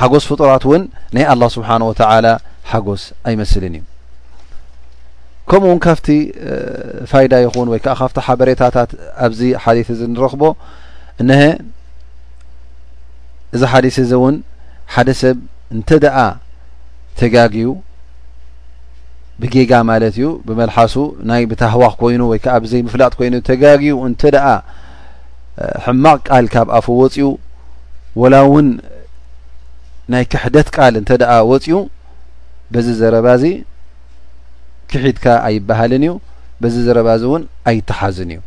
ሓጎስ 0.00 0.24
ፍጡራት 0.30 0.64
ውን 0.70 0.82
ናይ 1.16 1.24
ስብሓ 1.56 1.68
ወ 1.88 1.92
ሓጎስ 2.70 3.02
ኣይመስልን 3.28 3.74
እዩ 3.78 3.82
ከምኡውን 5.50 5.80
ካብቲ 5.86 6.06
ፋዳ 7.10 7.32
ይኹን 7.44 7.68
ወይዓ 7.72 7.92
ካብቲ 8.00 8.18
ሓበሬታታት 8.26 8.90
ኣብዚ 9.26 9.40
ሓ 9.62 9.74
እዚ 9.92 10.00
ንረክቦ 10.12 10.42
እዚ 13.54 13.62
ሓደ 13.70 13.86
ስእዚ 13.96 14.12
እውን 14.18 14.36
ሓደ 14.94 15.08
ሰብ 15.20 15.36
እንተ 15.74 15.88
ደኣ 16.04 16.16
ተጋግዩ 17.20 17.66
ብጌጋ 19.40 19.72
ማለት 19.90 20.14
እዩ 20.18 20.26
ብመልሓሱ 20.46 20.94
ናይ 21.28 21.42
ብታህዋኽ 21.50 21.94
ኮይኑ 22.00 22.20
ወይ 22.30 22.38
ከዓ 22.44 22.54
ብዘይ 22.64 22.80
ምፍላጥ 22.88 23.12
ኮይኑ 23.18 23.34
ተጋግዩ 23.50 23.92
እንተ 24.08 24.22
ደኣ 24.34 24.46
ሕማቅ 25.84 26.18
ቃል 26.28 26.46
ካብ 26.54 26.68
ኣፉ 26.78 26.86
ወፅኡ 27.00 27.26
ወላ 28.20 28.34
እውን 28.48 28.68
ናይ 30.14 30.24
ክሕደት 30.32 30.68
ቃል 30.76 30.94
እንተ 31.00 31.10
ደኣ 31.22 31.32
ወፂኡ 31.50 31.80
በዚ 32.74 32.86
ዘረባእዚ 33.00 33.44
ክሒድካ 34.92 35.24
ኣይበሃልን 35.48 36.04
እዩ 36.08 36.12
በዚ 36.62 36.74
ዘረባእዚ 36.86 37.22
እውን 37.28 37.42
ኣይተሓዝን 37.70 38.30
እዩ 38.34 38.40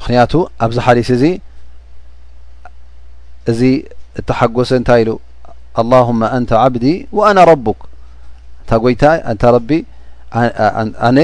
ምክንያቱ 0.00 0.32
ኣብዚ 0.66 0.76
ሓሊስ 0.86 1.08
እዚ 1.16 1.24
እዚ 3.50 3.62
እተሓጐሰ 4.20 4.70
እንታይ 4.80 5.00
ኢሉ 5.04 5.10
ኣላሁማ 5.80 6.20
አንተ 6.36 6.50
ዓብዲ 6.64 6.84
ወኣና 7.16 7.38
ረቡክ 7.50 7.80
እንታ 8.70 8.76
ይታ 8.94 9.04
እንታ 9.32 9.42
ረቢ 9.56 9.70
ኣነ 11.08 11.18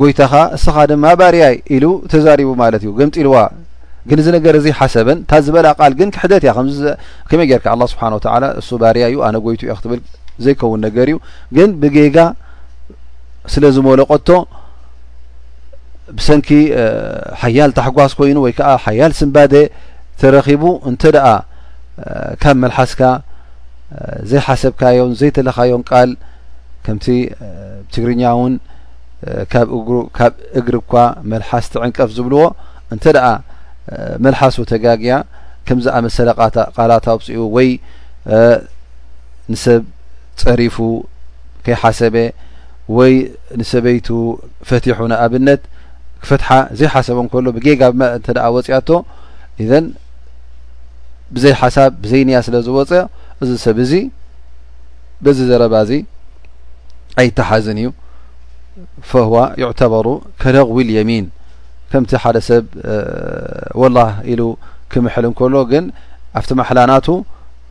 ጎይታኻ 0.00 0.34
እስኻ 0.56 0.74
ድማ 0.90 1.04
ባርያይ 1.20 1.56
ኢሉ 1.76 1.84
ተዛሪቡ 2.12 2.50
ማለት 2.62 2.82
እዩ 2.84 2.90
ገምጢልዋ 3.00 3.36
ግን 4.08 4.18
እዚ 4.20 4.28
ነገር 4.36 4.54
እዚ 4.60 4.66
ሓሰብን 4.78 5.18
እታ 5.24 5.32
ዝበላ 5.46 5.66
ቃል 5.80 5.92
ግን 5.98 6.08
ክሕደት 6.14 6.42
እያ 6.46 6.52
ከመይ 7.30 7.46
ጌርካ 7.50 7.66
ስብሓን 7.92 8.14
እሱ 8.60 8.70
ባርያ 8.82 9.04
እዩ 9.12 9.18
ኣነ 9.28 9.36
ጎይቱ 9.46 9.60
ክትብል 9.78 10.00
ዘይከውን 10.44 10.80
ነገር 10.86 11.06
እዩ 11.12 11.16
ግን 11.56 11.70
ብጌጋ 11.82 12.18
ስለ 13.54 13.64
ዝመለቀቶ 13.76 14.28
ብሰንኪ 16.18 16.48
ሓያል 17.40 17.70
ታሕጓዝ 17.78 18.12
ኮይኑ 18.18 18.36
ወይ 18.44 18.52
ከዓ 18.58 18.70
ሓያል 18.84 19.12
ስምባደ 19.20 19.54
ተረኺቡ 20.20 20.62
እንተ 20.90 21.02
ደኣ 21.16 21.26
ካብ 22.42 22.56
መልሓስካ 22.64 23.00
ዘይሓሰብካዮን 24.30 25.12
ዘይተለካዮም 25.20 25.82
ቃል 25.90 26.10
ከምቲ 26.84 27.04
ብትግርኛ 27.38 28.22
እውን 28.36 28.54
ብካብ 29.52 30.32
እግሪ 30.58 30.74
እኳ 30.82 30.94
መልሓስ 31.32 31.66
ቲዕንቀፍ 31.74 32.08
ዝብልዎ 32.16 32.44
እንተ 32.94 33.04
ደኣ 33.16 33.26
መልሓስ 34.26 34.56
ተጋግያ 34.72 35.14
ከምዝኣመሰለ 35.66 36.28
ቓላታውፅኡ 36.78 37.36
ወይ 37.56 37.68
ንሰብ 39.52 39.82
ፀሪፉ 40.42 40.76
ከይሓሰበ 41.66 42.16
ወይ 42.98 43.12
ንሰበይቱ 43.60 44.08
ፈቲሑ 44.70 44.98
ንኣብነት 45.12 45.62
ክፍትሓ 46.22 46.48
ዘይሓሰብ 46.78 47.16
እንከሎ 47.22 47.46
ብጌጋ 47.56 47.82
ብመ 47.92 48.02
እንተ 48.18 48.26
ወፅአቶ 48.54 48.88
እን 49.78 49.86
ብዘይ 51.34 51.54
ሓሳብ 51.60 51.90
ብዘይንያ 52.04 52.36
ስለ 52.46 52.56
ዝወፀእ 52.66 53.02
እዚ 53.42 53.50
ሰብ 53.64 53.76
እዚ 53.84 53.92
በዚ 55.24 55.38
ዘረባ 55.50 55.74
እዚ 55.84 55.90
ኣይተሓዝን 57.22 57.78
እዩ 57.82 57.88
ፈህዋ 59.10 59.34
ይዕተበሩ 59.62 60.06
ከለغዊ 60.42 60.78
ልየሚን 60.88 61.26
ከምቲ 61.92 62.12
ሓደ 62.22 62.36
ሰብ 62.48 62.64
ወላህ 63.82 64.10
ኢሉ 64.32 64.42
ክምሐል 64.92 65.24
እንከሎ 65.30 65.54
ግን 65.72 65.84
ኣብቲ 66.40 66.50
ማሕላናቱ 66.60 67.08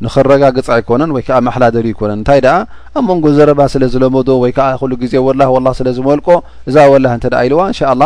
ንክረጋግፂ 0.04 0.68
ኣይኮነን 0.76 1.12
ወይከዓ 1.16 1.36
ማሓላ 1.48 1.66
ደሪ 1.76 1.88
ይኮነን 1.94 2.18
እንታይ 2.20 2.40
ደኣ 2.46 2.56
ኣብ 2.98 3.04
መንጎ 3.10 3.26
ዘረባ 3.38 3.62
ስለዝለመዶ 3.74 4.30
ወይከዓ 4.44 4.68
ኩሉ 4.82 4.92
ግዜ 5.02 5.14
ወላ 5.28 5.42
ወላ 5.56 5.68
ስለዝመልቆ 5.80 6.28
እዛ 6.70 6.76
ወላህ 6.94 7.12
እንተ 7.18 7.26
ኢልዋ 7.46 7.62
እንሻ 7.72 7.80
ላ 8.02 8.06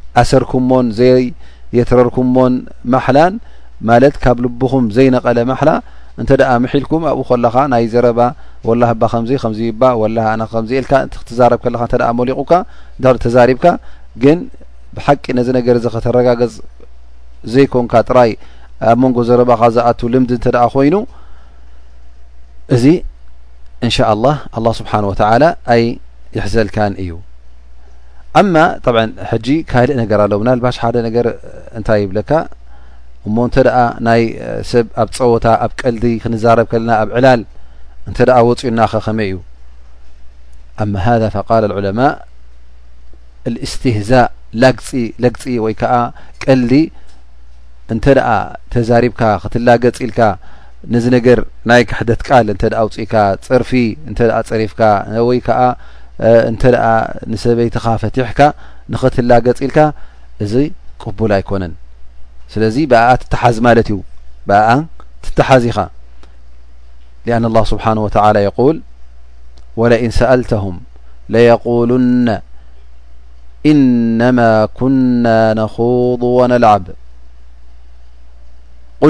ኣሰርኩምሞን 0.19 0.87
ዘይየትረርኩምሞን 0.99 2.53
ማሕላን 2.93 3.33
ማለት 3.89 4.15
ካብ 4.23 4.37
ልብኹም 4.45 4.85
ዘይነቐለ 4.95 5.37
ማሕላ 5.51 5.71
እንተ 6.21 6.31
ደኣ 6.39 6.49
ምሒልኩም 6.63 7.03
ኣብኡ 7.11 7.21
ከለኻ 7.29 7.55
ናይ 7.73 7.85
ዘረባ 7.93 8.19
ወላ 8.69 8.81
ህባ 8.89 9.03
ከምዚ 9.11 9.31
ከምዚ 9.43 9.59
ይባ 9.69 9.83
ወላ 10.01 10.17
እና 10.37 10.43
ከምዚ 10.53 10.71
ኢልካ 10.79 10.91
እክትዛረብ 11.17 11.59
ከለካ 11.63 11.83
ንተ 11.87 11.93
መሊቑካ 12.19 12.51
እን 13.11 13.17
ተዛሪብካ 13.23 13.65
ግን 14.23 14.39
ብሓቂ 14.97 15.23
ነዚ 15.37 15.47
ነገር 15.59 15.75
እዚ 15.79 15.87
ከተረጋገፅ 15.95 16.53
ዘይኮንካ 17.53 17.93
ጥራይ 18.09 18.31
ኣብ 18.91 18.97
መንጎ 19.03 19.17
ዘረባካ 19.29 19.63
ዝኣት 19.77 19.99
ልምዲ 20.13 20.31
እንተ 20.37 20.45
ደኣ 20.57 20.65
ኮይኑ 20.75 20.95
እዚ 22.75 22.85
እንሻ 23.87 23.97
ኣላ 24.13 24.25
ኣላ 24.57 24.67
ስብሓን 24.81 25.07
ወተላ 25.11 25.43
ኣይ 25.73 25.83
ይሕዘልካን 26.37 26.93
እዩ 27.03 27.09
ኣ 28.39 28.41
ካእ 29.71 29.87
ነር 29.99 30.11
ኣለና 30.33 30.49
ባሽ 30.65 30.79
ንታይ 31.81 32.01
ይብ 32.03 32.11
እሞ 33.27 33.37
ናይ 34.07 34.23
ሰብ 34.71 34.85
ኣብ 35.01 35.09
ፀወታ 35.17 35.45
ኣብ 35.65 35.71
ቀልዲ 35.81 36.05
ክንዛረብ 36.21 36.69
ለና 36.79 36.89
ኣብ 37.01 37.09
ዕላል 37.17 37.41
እ 38.11 38.13
ፅኡና 38.17 38.79
ኸመ 39.07 39.19
እዩ 39.29 39.35
ኣ 40.79 41.59
ዑለማء 41.79 42.13
ስትህዛ 43.71 44.11
ለግ 45.23 45.35
ወይ 45.65 45.75
ቀልዲ 46.45 46.73
እ 47.93 47.97
ተዛሪብ 48.73 49.13
ትላገፅል 49.53 50.11
ነ 50.93 50.97
ነ 51.13 51.17
ናይ 51.69 51.81
ክሕደት 51.91 52.21
ውፅኢ 52.83 53.05
ፅርፊ 53.49 53.71
ፀሪፍ 54.49 54.73
ይ 55.39 55.41
سበيት 57.35 57.77
فتح 57.79 58.53
نትل 58.89 59.25
ل 59.25 59.39
ዚ 60.51 60.53
قبل 61.03 61.31
يكن 61.31 61.63
ስ 62.51 62.55
ب 62.91 62.93
تتዝ 65.23 65.63
ዩ 65.65 65.69
تتز 65.69 65.69
ኢ 65.69 65.71
لأن 67.25 67.43
الله 67.49 67.63
سبحنه 67.73 68.01
وت 68.05 68.15
يول 68.47 68.77
ولن 69.79 70.11
سألتهم 70.21 70.75
ليقولن 71.33 72.41
إنما 73.71 74.51
كنا 74.65 75.53
نخوض 75.61 76.21
ونلعب 76.37 76.83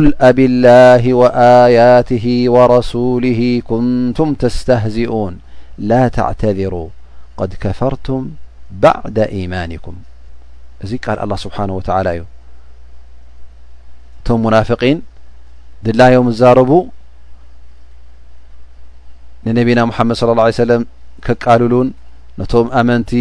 ل 0.03 0.05
بالله 0.37 1.03
وآياته 1.21 2.25
ورسوله 2.55 3.41
كنتم 3.69 4.27
تستهزئون 4.43 5.33
ላ 5.89 5.99
ተዕተذሩ 6.15 6.75
ቀድ 7.39 7.51
ከፈርቱም 7.61 8.23
ባዕድ 8.81 9.17
ኢማንኩም 9.41 9.97
እዚ 10.85 10.91
ቃል 11.05 11.19
ላ 11.31 11.35
ስብሓነ 11.43 11.69
ወተላ 11.77 12.07
እዩ 12.15 12.21
እቶም 14.19 14.39
ሙናፍቒን 14.45 14.97
ድላዮም 15.85 16.27
እዛረቡ 16.33 16.71
ንነቢና 19.45 19.79
መሐመድ 19.89 20.15
ص 20.19 20.23
ه 20.47 20.63
ሰለም 20.63 20.81
ከቃልሉን 21.25 21.87
ነቶም 22.39 22.67
ኣመንቲ 22.79 23.11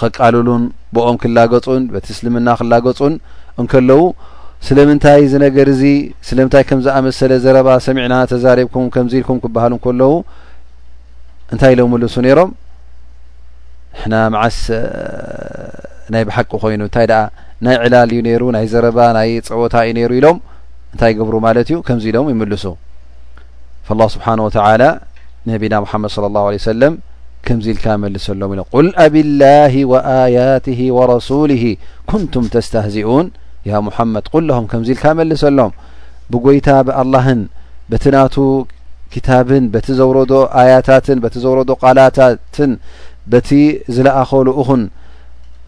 ከቃልሉን 0.00 0.62
ብኦም 0.94 1.16
ክላገፁን 1.22 1.82
በቲእስልምና 1.92 2.48
ክላገፁን 2.60 3.14
እንከለዉ 3.60 4.00
ስለምንታይ 4.66 5.22
ዝነገር 5.30 5.68
እዚ 5.74 5.82
ስለምንታይ 6.28 6.64
ከም 6.68 6.80
ዝኣመሰለ 6.86 7.32
ዘረባ 7.44 7.68
ሰሚዕና 7.86 8.14
ተዛሪብኩም 8.32 8.86
ከምዚ 8.94 9.14
ኢልኩም 9.20 9.38
ክበሃሉ 9.44 9.72
ከለዉ 9.84 10.12
እንታይ 11.54 11.72
ኢሎም 11.76 11.88
ይመልሱ 11.90 12.14
ነይሮም 12.26 12.50
ንና 14.10 14.14
መዓስ 14.34 14.58
ናይ 16.14 16.22
ብሓቂ 16.28 16.50
ኮይኑ 16.62 16.80
እንታይ 16.88 17.06
ደ 17.12 17.16
ናይ 17.66 17.76
ዕላል 17.86 18.10
እዩ 18.14 18.20
ነይሩ 18.28 18.42
ናይ 18.56 18.66
ዘረባ 18.74 18.98
ናይ 19.18 19.28
ፀወታ 19.50 19.74
እዩ 19.88 19.92
ነይሩ 19.98 20.10
ኢሎም 20.20 20.38
እንታይ 20.92 21.10
ይገብሩ 21.14 21.34
ማለት 21.46 21.66
እዩ 21.72 21.76
ከምዚ 21.88 22.06
ኢሎም 22.12 22.28
ይምልሱ 22.34 22.64
ላ 24.00 24.04
ስብሓነ 24.14 24.40
ወተላ 24.48 24.82
ነቢና 25.50 25.74
ሓመድ 25.90 26.12
ለ 26.24 26.26
ላ 26.36 26.46
ለ 26.54 26.58
ሰለም 26.70 26.94
ከምዚ 27.46 27.66
ኢልካ 27.74 27.84
መልሰሎም 28.04 28.50
ኢሎም 28.54 28.66
ቁል 28.74 28.88
ኣብላሂ 29.06 29.74
ወኣያት 29.92 30.66
ወረሱሊሂ 30.98 31.62
ኩንቱም 32.10 32.44
ተስተህዚኡን 32.54 33.26
ያ 33.70 33.80
ሙሓመድ 33.86 34.26
ቁልኹም 34.34 34.64
ከምዚ 34.70 34.88
ኢልካ 34.94 35.04
መልሰሎም 35.18 35.72
ብጐይታ 36.32 36.68
ብኣልላህን 36.86 37.40
በቲ 37.90 38.04
ናቱ 38.14 38.34
ክታብን 39.12 39.64
በቲ 39.72 39.86
ዘውረዶ 39.98 40.32
ኣያታትን 40.60 41.18
በቲ 41.24 41.34
ዘውረዶ 41.44 41.70
ቃላታትን 41.82 42.70
በቲ 43.32 43.48
ዝለኣኸ 43.94 44.30
ልኡኹን 44.48 44.82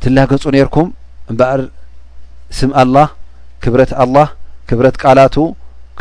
ትላገጹ 0.03 0.45
ነርኩም 0.55 0.89
እምበኣር 1.31 1.63
ስም 2.59 2.71
ኣላህ 2.83 3.09
ክብረት 3.65 3.93
ኣላህ 4.05 4.29
ክብረት 4.71 4.97
ቃላቱ 5.05 5.37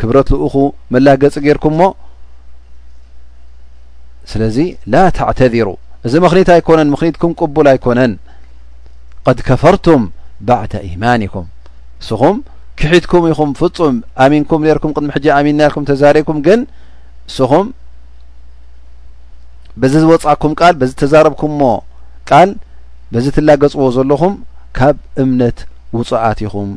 ክብረት 0.00 0.28
ልኡኹ 0.34 0.54
መላገፂ 0.94 1.34
ጌይርኩም 1.44 1.74
ሞ 1.82 1.84
ስለዚ 4.32 4.56
ላ 4.92 5.06
ተዕተዚሩ 5.18 5.68
እዚ 6.08 6.14
ምኽኒት 6.24 6.48
ኣይኮነን 6.56 6.90
ምኽኒትኩም 6.94 7.32
ቅቡል 7.40 7.66
ኣይኮነን 7.74 8.14
ቀድ 9.28 9.38
ከፈርቱም 9.48 10.02
ባዕዳ 10.48 10.72
ኢማን 10.92 11.22
ኢኩም 11.26 11.46
እስኹም 12.04 12.36
ክሒትኩም 12.80 13.24
ኢኹም 13.30 13.50
ፍጹም 13.58 13.96
ኣሚንኩም 14.24 14.62
ኔርኩም 14.66 14.92
ቅድሚ 14.96 15.08
ሕጃ 15.16 15.26
ኣሚንና 15.38 15.60
ኢልኩም 15.68 15.84
ተዛሪብኩም 15.90 16.38
ግን 16.46 16.60
ንስኹም 17.26 17.66
በዚ 19.80 19.92
ዝወፃቅኩም 20.04 20.52
ቃል 20.60 20.74
በዚ 20.80 20.90
ተዛረብኩምሞ 21.02 21.62
ቃል 22.30 22.50
በዚ 23.12 23.26
ትላገፅዎ 23.36 23.84
ዘለኹም 23.96 24.34
ካብ 24.78 24.96
እምነት 25.22 25.58
ውፅኣት 25.98 26.38
ይኹም 26.44 26.68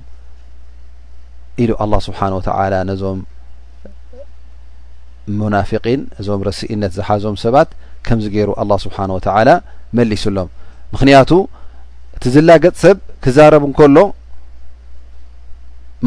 ኢሉ 1.64 1.72
ኣላ 1.84 1.94
ስብሓን 2.08 2.34
ወተላ 2.38 2.74
ነዞም 2.90 3.20
ሙናፊቂን 5.42 6.02
እዞም 6.22 6.42
ረሲእነት 6.50 6.92
ዝሓዞም 6.98 7.36
ሰባት 7.46 7.70
ከምዚ 8.08 8.26
ገይሩ 8.36 8.50
ኣላ 8.64 8.72
ስብሓን 8.86 9.14
ወተላ 9.18 9.50
መሊሱ 10.00 10.24
ሎም 10.38 10.50
ምክንያቱ 10.96 11.30
እቲ 12.18 12.26
ዝላገጽ 12.36 12.76
ሰብ 12.86 12.98
ክዛረቡ 13.26 13.64
እንከሎ 13.70 13.98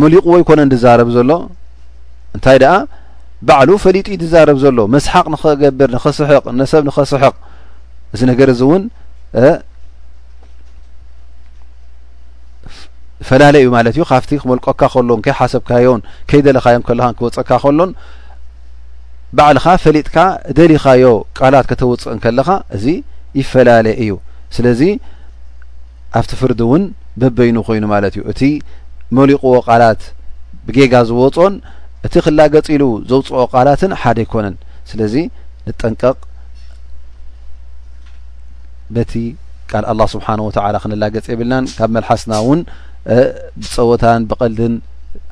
መሊቁ 0.02 0.24
ወይ 0.32 0.42
ኮነ 0.48 0.60
ትዛረብ 0.72 1.08
ዘሎ 1.16 1.30
እንታይ 2.36 2.56
ደኣ 2.62 2.74
ባዕሉ 3.46 3.70
ፈሊጡ 3.84 4.06
እዩትዛረብ 4.12 4.56
ዘሎ 4.64 4.78
መስሓቅ 4.94 5.26
ንኸገብር 5.32 5.88
ንኸስሕቅ 5.96 6.44
ነሰብ 6.60 6.82
ንኸስሕቕ 6.88 7.34
እዚ 8.14 8.20
ነገር 8.30 8.48
እዚ 8.54 8.60
እውን 8.66 8.82
ፈላለየ 13.28 13.62
እዩ 13.64 13.68
ማለት 13.76 13.94
እዩ 13.96 14.04
ካብቲ 14.10 14.30
ክመልቀካ 14.42 14.80
ከሎን 14.92 15.20
ከይሓሰብካዮን 15.24 16.00
ከይደለካዮም 16.30 16.82
ከለካ 16.88 17.08
ክወፀእካ 17.18 17.50
ከሎን 17.64 17.90
ባዕልኻ 19.38 19.66
ፈሊጥካ 19.84 20.16
ደሊኻዮ 20.58 21.06
ቃላት 21.38 21.66
ከተውፅእን 21.70 22.20
ከለኻ 22.24 22.48
እዚ 22.76 22.86
ይፈላለየ 23.40 23.94
እዩ 24.04 24.12
ስለዚ 24.56 24.80
ኣብቲ 26.20 26.32
ፍርዲ 26.40 26.60
እውን 26.66 26.84
በበይኑ 27.20 27.56
ኮይኑ 27.68 27.84
ማለት 27.94 28.14
እዩእቲ 28.18 28.40
መሊቑዎ 29.18 29.54
ቓላት 29.68 30.02
ብጌጋ 30.66 30.94
ዝወፆን 31.10 31.54
እቲ 32.06 32.14
ክላገፂኢሉ 32.24 32.82
ዘውፅኦ 33.10 33.38
ቃላትን 33.52 33.92
ሓደ 34.02 34.18
ኣይኮነን 34.24 34.54
ስለዚ 34.90 35.14
ንጠንቀቕ 35.68 36.18
በቲ 38.96 39.12
ካል 39.70 39.84
ኣላ 39.90 40.02
ስብሓን 40.14 40.40
ወላ 40.46 40.76
ክንላገጽ 40.84 41.26
የብልናን 41.32 41.64
ካብ 41.78 41.90
መልሓስና 41.96 42.32
እውን 42.44 42.60
ብፀወታን 43.62 44.22
ብቐልድን 44.30 44.74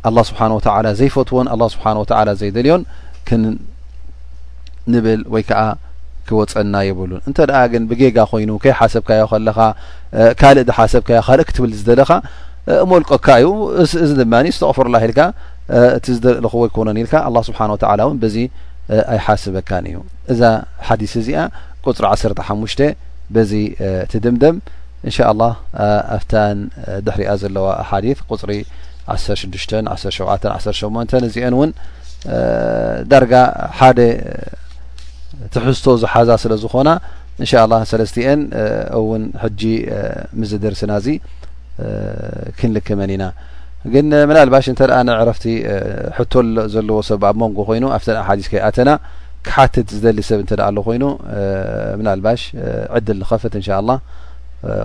ኣላ 0.08 0.18
ስብሓን 0.30 0.52
ወትላ 0.56 0.86
ዘይፈትዎን 1.00 1.48
ኣ 1.54 1.56
ስብሓን 1.74 1.96
ወላ 2.02 2.30
ዘይደልዮን 2.40 2.82
ክንንብል 3.28 5.22
ወይ 5.34 5.44
ከዓ 5.48 5.62
ክወፀና 6.28 6.76
የብሉን 6.88 7.20
እንተደኣ 7.28 7.58
ግን 7.72 7.82
ብጌጋ 7.90 8.16
ኮይኑ 8.30 8.50
ከይ 8.62 8.72
ሓሰብካዮ 8.80 9.24
ከለካ 9.32 9.58
ካልእ 10.40 10.64
ዚ 10.68 10.72
ሓሰብካዮ 10.78 11.20
ካልእ 11.28 11.46
ክትብል 11.48 11.72
ዝደለካ 11.80 12.10
እመልቀካ 12.84 13.26
እዩ 13.42 13.48
እዚ 14.04 14.10
ድማ 14.20 14.34
ዝተቕፍርላ 14.56 14.96
ኢልካ 15.06 15.20
እቲ 15.98 16.06
ዝደልእልኹዎ 16.16 16.62
ይኮነን 16.68 16.98
ኢልካ 17.02 17.14
ኣላ 17.28 17.36
ስብሓን 17.48 17.70
ወተላ 17.74 18.00
እውን 18.06 18.18
በዚ 18.22 18.36
ኣይሓስበካን 19.14 19.84
እዩ 19.90 19.96
እዛ 20.32 20.40
ሓዲስ 20.88 21.12
እዚኣ 21.20 21.38
ቁፅሪ 21.86 22.04
1ሓሙሽ 22.16 22.74
በዚ 23.34 23.52
እቲ 24.06 24.12
ድምደም 24.26 24.56
እንሻ 25.08 25.16
ላ 25.40 25.44
ኣፍታን 26.16 26.58
ድሕሪያ 27.06 27.32
ዘለዋ 27.42 27.66
ኣሓዲ 27.82 28.06
ቁፅሪ 28.32 28.52
16 29.16 29.76
1ሸ 29.96 30.16
18 30.30 31.28
እዚአን 31.28 31.54
እውን 31.58 31.70
ዳርጋ 33.10 33.34
ሓደ 33.78 34.00
ትሕዝቶ 35.54 35.86
ዝሓዛ 36.02 36.30
ስለ 36.42 36.52
ዝኾና 36.62 36.88
እንሻ 37.42 37.52
ላ 37.72 37.74
ሰለስትአን 37.90 38.40
እውን 39.00 39.22
ሕጂ 39.42 39.62
ምዝደርስናእዚ 40.40 41.06
ክንልክመኒ 42.58 43.10
ኢና 43.16 43.24
ግን 43.94 44.06
ምናልባሽ 44.28 44.66
እተ 44.72 44.80
ንዕረፍቲ 45.08 45.44
ሕቶ 46.16 46.34
ዘለዎ 46.74 46.96
ሰ 47.08 47.18
ኣብ 47.30 47.36
መንጎ 47.42 47.58
ኮይኑ 47.68 47.84
ኣ 47.96 48.36
ዲስ 48.40 48.48
ከይኣተና 48.52 48.90
ክሓትት 49.46 49.88
ዝደሊ 49.96 50.18
ሰብ 50.30 50.40
እ 50.44 50.60
ኣሎ 50.68 50.76
ኮይኑ 50.88 51.04
ምናልባሽ 52.00 52.40
ዕድል 52.96 53.18
ዝኸፍት 53.24 53.54
እንሻ 53.60 53.68
له 53.88 53.96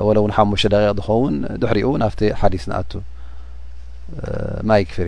ወለእውን 0.08 0.34
ሓሙሽተ 0.38 0.74
ደቂቅ 0.82 0.96
ዝኸውን 1.00 1.36
ድሕሪኡ 1.62 1.90
ናፍቲ 2.04 2.22
ሓዲስ 2.42 2.64
ናኣቱ 2.72 2.92
ማይ 4.70 4.82
ክፍር 4.90 5.08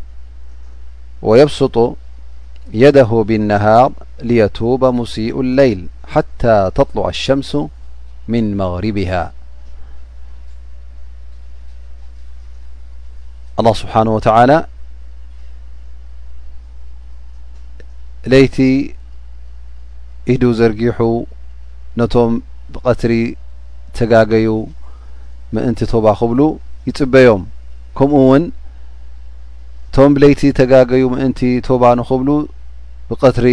ويبسط 1.21 1.95
يده 2.73 3.23
بالنهار 3.27 3.91
ليتوب 4.23 4.85
مسيق 4.85 5.37
الليل 5.39 5.87
حتى 6.07 6.71
تطلع 6.75 7.09
الشمس 7.09 7.57
من 8.27 8.57
مغربها 8.57 9.33
الله 13.59 13.73
سبحانه 13.73 14.11
وتعالى 14.17 14.65
ليت 18.27 18.57
د 20.41 20.45
زرጊح 20.59 20.97
نم 21.97 22.41
بقتر 22.73 23.11
تجقዩ 23.95 24.65
مأنت 25.53 25.83
تب 25.83 26.05
ብل 26.21 26.55
يፅبيم 26.87 27.45
كم 27.97 28.13
ون 28.13 28.51
እቶም 29.93 30.11
ብለይቲ 30.15 30.41
ተጋገዩ 30.57 31.01
ምእንቲ 31.13 31.39
ቶባ 31.67 31.83
ንኽብሉ 31.99 32.29
ብቐትሪ 33.09 33.47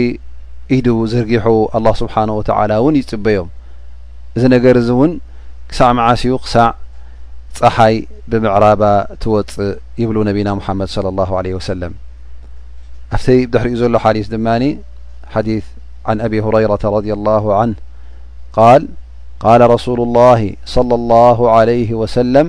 ኢዱ 0.75 0.87
ዘርጊሑ 1.13 1.47
ኣلላه 1.77 1.95
ስብሓነه 2.03 2.35
ወተላ 2.41 2.71
እውን 2.81 2.97
ይጽበዮም 3.01 3.49
እዚ 4.37 4.43
ነገር 4.55 4.75
እዚ 4.81 4.89
እውን 4.97 5.13
ክሳዕ 5.71 5.91
መዓስኡ 5.99 6.35
ክሳዕ 6.45 6.69
ፀሓይ 7.59 7.97
ብምዕራባ 8.31 8.83
ትወፅእ 9.23 9.73
ይብሉ 10.03 10.17
ነቢና 10.29 10.49
ሙሓመድ 10.61 10.89
صለ 10.95 11.07
ه 11.31 11.31
عለه 11.39 11.53
ወሰለም 11.59 11.93
ኣብተይ 13.17 13.41
ድሕሪእኡ 13.53 13.77
ዘሎ 13.83 13.95
ሓዲስ 14.05 14.27
ድማኒ 14.35 14.63
ሓዲ 15.35 15.49
ዓን 16.09 16.19
አብ 16.27 16.33
ሁረይረ 16.47 16.73
ረድ 16.97 17.07
ላه 17.27 17.45
ን 17.69 17.73
ቃል 18.57 18.83
ቃለ 19.43 19.61
ረሱሉ 19.75 19.99
ላሂ 20.21 20.41
صለ 20.77 20.91
ላه 21.11 21.39
عለይ 21.57 21.83
ወሰለም 22.05 22.49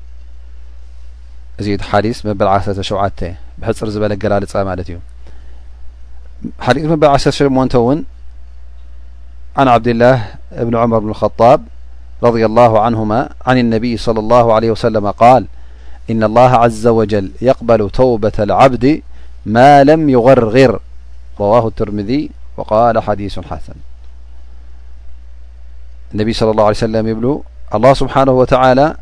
حديث 1.59 2.25
مبل 2.25 2.47
عس7عت 2.59 3.23
بحر 3.59 3.89
ዝل 3.93 4.11
اقلل 4.11 4.39
ديث 4.39 4.55
مبل 6.93 7.07
ع 7.07 7.17
شمن 7.17 7.69
ون 7.75 8.03
عن 9.57 9.67
عبدلله 9.67 10.17
بن 10.51 10.75
عمر 10.75 10.99
بن 10.99 11.09
الخطاب 11.09 11.65
رضي 12.23 12.45
الله 12.45 12.79
عنهما 12.79 13.29
عن 13.45 13.57
النبي 13.57 13.97
صلى 13.97 14.19
الله 14.19 14.45
عليه 14.53 14.71
وسلم 14.71 15.11
قال 15.11 15.45
إن 16.09 16.23
الله 16.23 16.51
عز 16.63 16.87
وجل 16.87 17.31
يقبل 17.41 17.89
توبة 17.89 18.31
العبد 18.39 19.01
ما 19.45 19.83
لم 19.83 20.09
يغغر 20.09 20.79
رواه 21.39 21.67
الترمذي 21.67 22.29
وقال 22.57 22.99
حديث 22.99 23.39
حسن 23.39 23.73
النبي 26.13 26.33
صىى 26.33 26.51
اله 26.51 26.63
عليه 26.63 26.77
وسلم 26.79 27.07
يبل 27.07 27.41
الله 27.75 27.93
سبحانه 27.93 28.31
وتعالى 28.31 28.95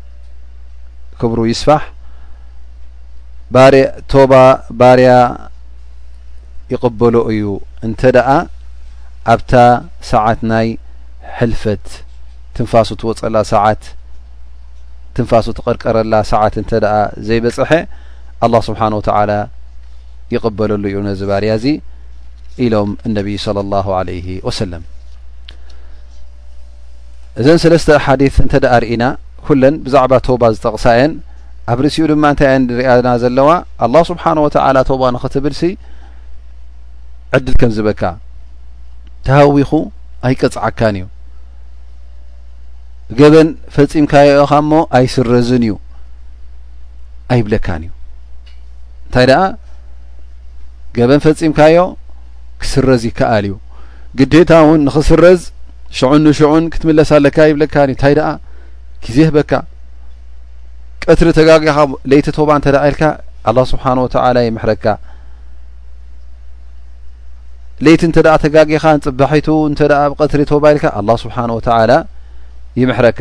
كبر 1.20 1.46
يسفح 1.46 1.92
ቶባ 4.12 4.32
ባርያ 4.80 5.10
ይቕበሎ 6.72 7.14
እዩ 7.32 7.44
እንተ 7.86 8.00
ደኣ 8.16 8.28
ኣብታ 9.34 9.52
ሰዓት 10.10 10.40
ናይ 10.50 10.68
ሕልፈት 11.38 11.86
ትንፋሱ 12.56 12.88
ትወፀላ 13.00 13.36
ሳዓት 13.52 13.82
ትንፋሱ 15.16 15.46
ትቀርቀረላ 15.58 16.14
ሰዓት 16.32 16.54
እንተ 16.62 16.70
ደኣ 16.84 16.94
ዘይበጽሐ 17.28 17.70
ኣላه 18.44 18.62
ስብሓን 18.68 18.92
ወተላ 18.98 19.30
ይቐበለሉ 20.34 20.84
እዩ 20.90 20.96
ነዚ 21.08 21.20
ባርያ 21.30 21.52
እዚ 21.58 21.66
ኢሎም 22.64 22.90
እነቢይ 23.06 23.38
ስለ 23.44 23.56
ላሁ 23.72 23.88
ለይ 24.08 24.20
ወሰለም 24.48 24.84
እዘን 27.40 27.58
ሰለስተ 27.64 27.88
አሓዲስ 27.98 28.36
እንተደኣ 28.44 28.72
ርኢና 28.84 29.04
ኩለን 29.48 29.74
ብዛዕባ 29.84 30.12
ቶባ 30.28 30.42
ዝጠቕሳ 30.54 30.84
እየን 30.96 31.12
ኣብ 31.72 31.78
ርእሲኡ 31.84 32.04
ድማ 32.10 32.24
እንታይ 32.32 32.48
ያ 32.52 32.56
ንሪኣና 32.62 33.08
ዘለዋ 33.22 33.48
ኣላ 33.84 33.94
ስብሓንወትዓላ 34.10 34.76
ተባ 34.88 35.02
ንኽትብልሲ 35.14 35.62
ዕድል 37.36 37.54
ከምዝበካ 37.60 38.02
ተሃዊኹ 39.26 39.70
ኣይቀፅዓካን 40.28 40.96
እዩ 41.00 41.06
ገበን 43.18 43.48
ፈጺምካዮኢኻ 43.74 44.52
ሞ 44.70 44.74
ኣይስረዝን 44.98 45.62
እዩ 45.68 45.74
ኣይብለካን 47.34 47.82
እዩ 47.86 47.90
እንታይ 49.06 49.26
ደኣ 49.30 49.38
ገበን 50.96 51.20
ፈጺምካዮ 51.26 51.78
ክስረዝ 52.62 53.02
ይከኣል 53.10 53.44
እዩ 53.48 53.54
ግዴታ 54.18 54.50
እውን 54.64 54.80
ንኽስረዝ 54.86 55.40
ሽዑን 55.98 56.20
ንሽዑን 56.26 56.64
ክትምለሳ 56.72 57.10
ኣለካ 57.18 57.36
ኣይብለካን 57.48 57.88
እዩ 57.90 57.94
እንታይ 57.96 58.14
ደኣ 58.18 58.28
ግዜ 59.04 59.16
ህበካ 59.28 59.52
ቀትሪ 61.08 61.28
ተጋጊኻ 61.38 61.76
ለይቲ 62.10 62.26
ተባ 62.38 62.48
እንተ 62.58 62.66
ኢልካ 62.86 63.02
ኣه 63.50 63.56
ስብሓን 63.72 63.98
ወላ 64.04 64.38
ይምሕረካ 64.46 64.84
ለይቲ 67.84 68.02
እንተ 68.08 68.16
ተጋጊኻ 68.44 68.84
ንፅባሒቱ 68.98 69.48
እንተ 69.70 69.80
ብ 69.94 70.12
ቀትሪ 70.20 70.40
ተባ 70.52 70.64
ኢልካ 70.74 70.84
ኣله 70.98 71.14
ስብሓን 71.24 71.50
ወተላ 71.58 71.90
ይምሕረካ 72.80 73.20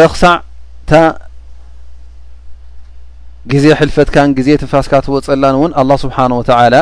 ረኽሳዕ 0.00 0.34
እታ 0.82 0.92
ግዜ 3.52 3.64
ሕልፈትካን 3.78 4.28
ግዜ 4.38 4.48
ትንፋስካ 4.60 4.92
ትወፀላን 5.06 5.56
እውን 5.58 5.72
ኣلله 5.80 5.96
ስብሓን 6.04 6.32
ወታላ 6.40 6.74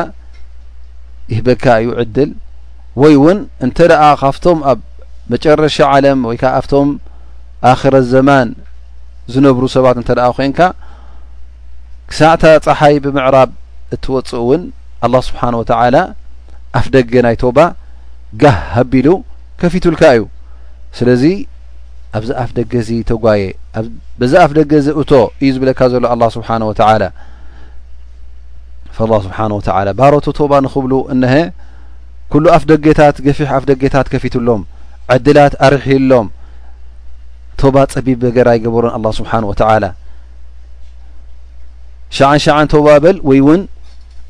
ይህበካ 1.31 1.65
እዩ 1.81 1.89
ዕድል 2.01 2.31
ወይ 3.01 3.13
እውን 3.19 3.39
እንተ 3.65 3.77
ደኣ 3.91 4.03
ካብቶም 4.21 4.59
ኣብ 4.71 4.79
መጨረሻ 5.31 5.75
ዓለም 5.93 6.19
ወይ 6.29 6.37
ከ 6.41 6.45
ኣብቶም 6.59 6.87
ኣክረ 7.71 7.95
ዘማን 8.11 8.49
ዝነብሩ 9.33 9.63
ሰባት 9.75 9.95
እንተ 10.01 10.09
ደኣ 10.17 10.27
ኮንካ 10.37 10.59
ክሳዕታ 12.09 12.43
ፀሓይ 12.65 12.95
ብምዕራብ 13.03 13.49
እትወፅእ 13.95 14.39
እውን 14.41 14.61
ኣላ 15.05 15.15
ስብሓን 15.27 15.55
ወተዓላ 15.61 15.95
ኣፍ 16.79 16.85
ደገ 16.95 17.13
ናይ 17.25 17.35
ቶባ 17.43 17.57
ጋህ 18.41 18.57
ሃቢሉ 18.75 19.07
ከፊቱልካ 19.61 20.01
እዩ 20.15 20.21
ስለዚ 20.97 21.23
ኣብዚ 22.17 22.29
ኣፍ 22.43 22.51
ደገ 22.59 22.73
እዚ 22.83 22.89
ተጓየ 23.11 23.43
በዛ 24.19 24.33
ኣፍ 24.45 24.51
ደገ 24.59 24.71
ዚ 24.85 24.87
እቶ 25.01 25.11
እዩ 25.43 25.49
ዝብለካ 25.55 25.79
ዘሎ 25.93 26.03
ኣ 26.13 26.15
ስብሓን 26.35 26.63
ወላ 26.69 26.81
ላ 29.11 29.13
ስብሓን 29.25 29.51
ወተላ 29.59 29.87
ባህሮቱ 29.99 30.25
ቶባ 30.39 30.51
ንኽብሉ 30.67 30.93
እነሀ 31.13 31.33
ኩሉ 32.33 32.45
ኣፍ 32.57 32.63
ደጌታት 32.71 33.17
ገፊሕ 33.27 33.49
ኣፍ 33.57 33.63
ደጌታት 33.71 34.07
ከፊትሎም 34.13 34.61
ዕድላት 35.13 35.53
ኣርሂሎም 35.67 36.27
ቶባ 37.63 37.77
ፀቢብ 37.93 38.17
በገራይ 38.23 38.57
ገበሮን 38.63 38.91
ኣላ 38.97 39.05
ስብሓን 39.19 39.43
ወተላ 39.49 39.83
ሸዓንሸዓን 42.17 42.67
ተባበል 42.73 43.17
ወይ 43.29 43.39
እውን 43.43 43.61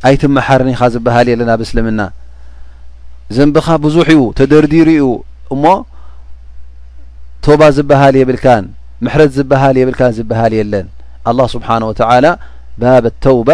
ኣይትመሓርኒ 0.09 0.69
ኢኻ 0.75 0.81
ዝብሃል 0.95 1.27
የለን 1.31 1.49
ኣብ 1.53 1.61
እስልምና 1.65 2.01
ዘምቢኻ 3.35 3.67
ብዙሕ 3.85 4.07
እዩ 4.13 4.21
ተደርዲሩ 4.39 4.89
እኡ 4.97 5.07
እሞ 5.55 5.63
ቶባ 7.45 7.61
ዝበሃል 7.77 8.15
የብልካን 8.21 8.65
ምሕረት 9.05 9.31
ዝብሃል 9.37 9.75
የብልካ 9.81 10.01
ዝበሃል 10.17 10.53
የለን 10.59 10.87
ኣላ 11.31 11.39
ስብሓን 11.55 11.85
ወተላ 11.89 12.25
ባበት 12.83 13.15
ተውባ 13.25 13.49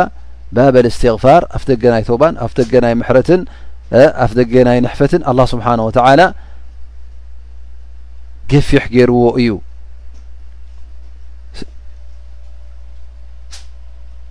ባበእስትቕፋር 0.57 1.41
ኣፍ 1.57 1.63
ደገናይ 1.71 2.03
ተውባን 2.09 2.36
ኣ 2.45 2.49
ደገናይ 2.59 2.93
ምሕረትን 3.01 3.41
ኣፍ 4.25 4.32
ደገናይ 4.39 4.77
ንሕፈትን 4.88 5.21
ኣላ 5.32 5.39
ስብሓንወተላ 5.53 6.21
ገፊሕ 8.53 8.84
ገይርዎ 8.95 9.25
እዩ 9.41 9.49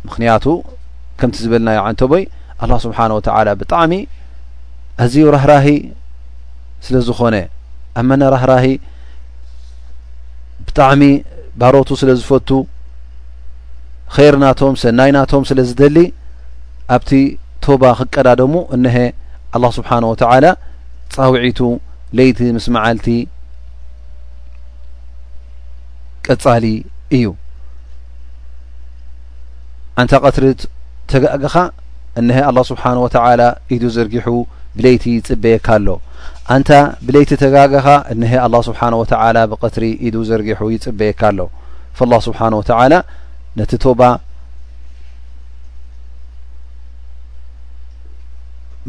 ምክንያቱ 0.08 0.46
ከምቲ 1.20 1.36
ዝበልናዮ 1.44 1.78
ዓንተ 1.88 2.00
ቦይ 2.12 2.22
አላ 2.64 2.72
ስብሓን 2.86 3.12
ወተላ 3.18 3.48
ብጣዕሚ 3.60 3.92
ኣዝዩ 5.04 5.24
ራህራሂ 5.36 5.68
ስለ 6.86 6.96
ዝኾነ 7.08 7.34
ኣብ 8.00 8.04
መነ 8.10 8.22
ራህራሂ 8.34 8.66
ብጣዕሚ 10.66 11.02
ባሮቱ 11.60 11.90
ስለ 12.00 12.10
ዝፈቱ 12.20 12.50
ኸርናቶም 14.16 14.74
ሰናይናቶም 14.82 15.42
ስለ 15.50 15.58
ዝደሊ 15.70 15.96
ኣብቲ 16.96 17.10
ቶባ 17.64 17.82
ክቀዳደሙ 17.98 18.54
እነሀ 18.76 18.96
አላ 19.56 19.64
ስብሓን 19.78 20.04
ወተላ 20.12 20.44
ጻውዒቱ 21.14 21.60
ለይቲ 22.18 22.38
ምስ 22.56 22.66
መዓልቲ 22.76 23.06
ቀጻሊ 26.26 26.64
እዩ 27.16 27.28
አንታ 30.00 30.14
ቀትሪ 30.24 30.44
ተጋግኻ 31.12 31.54
እንሀ 32.20 32.36
ኣلላه 32.48 32.64
ስብሓንه 32.70 32.98
ወተላ 33.04 33.40
ኢዱ 33.74 33.84
ዘርጊሑ 33.96 34.26
ብለይቲ 34.76 35.02
ይጽበየካ 35.16 35.66
ኣሎ 35.78 35.88
ኣንታ 36.54 36.70
ብለይቲ 37.06 37.30
ተጋግኻ 37.42 37.86
እነሀይ 38.12 38.40
ኣه 38.46 38.60
ስብሓንه 38.68 38.96
ወተላ 39.02 39.36
ብቀትሪ 39.52 39.84
ኢዱ 40.06 40.16
ዘርጊሑ 40.30 40.60
ይጽበየካ 40.74 41.20
ኣሎ 41.30 41.38
ه 41.98 42.20
ስብሓንه 42.28 42.56
ወተላ 42.60 42.92
ነቲ 43.58 43.72
ቶባ 43.84 44.00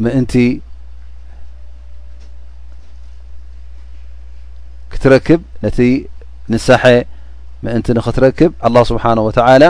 ምእንቲ 0.04 0.34
ክትረክብ 4.92 5.40
ነቲ 5.64 5.78
ንሳሐ 6.52 6.82
ምእንቲ 7.64 7.86
ንክትረክብ 7.98 8.50
ኣ 8.66 8.70
ስብሓን 8.90 9.18
ወተላ 9.28 9.62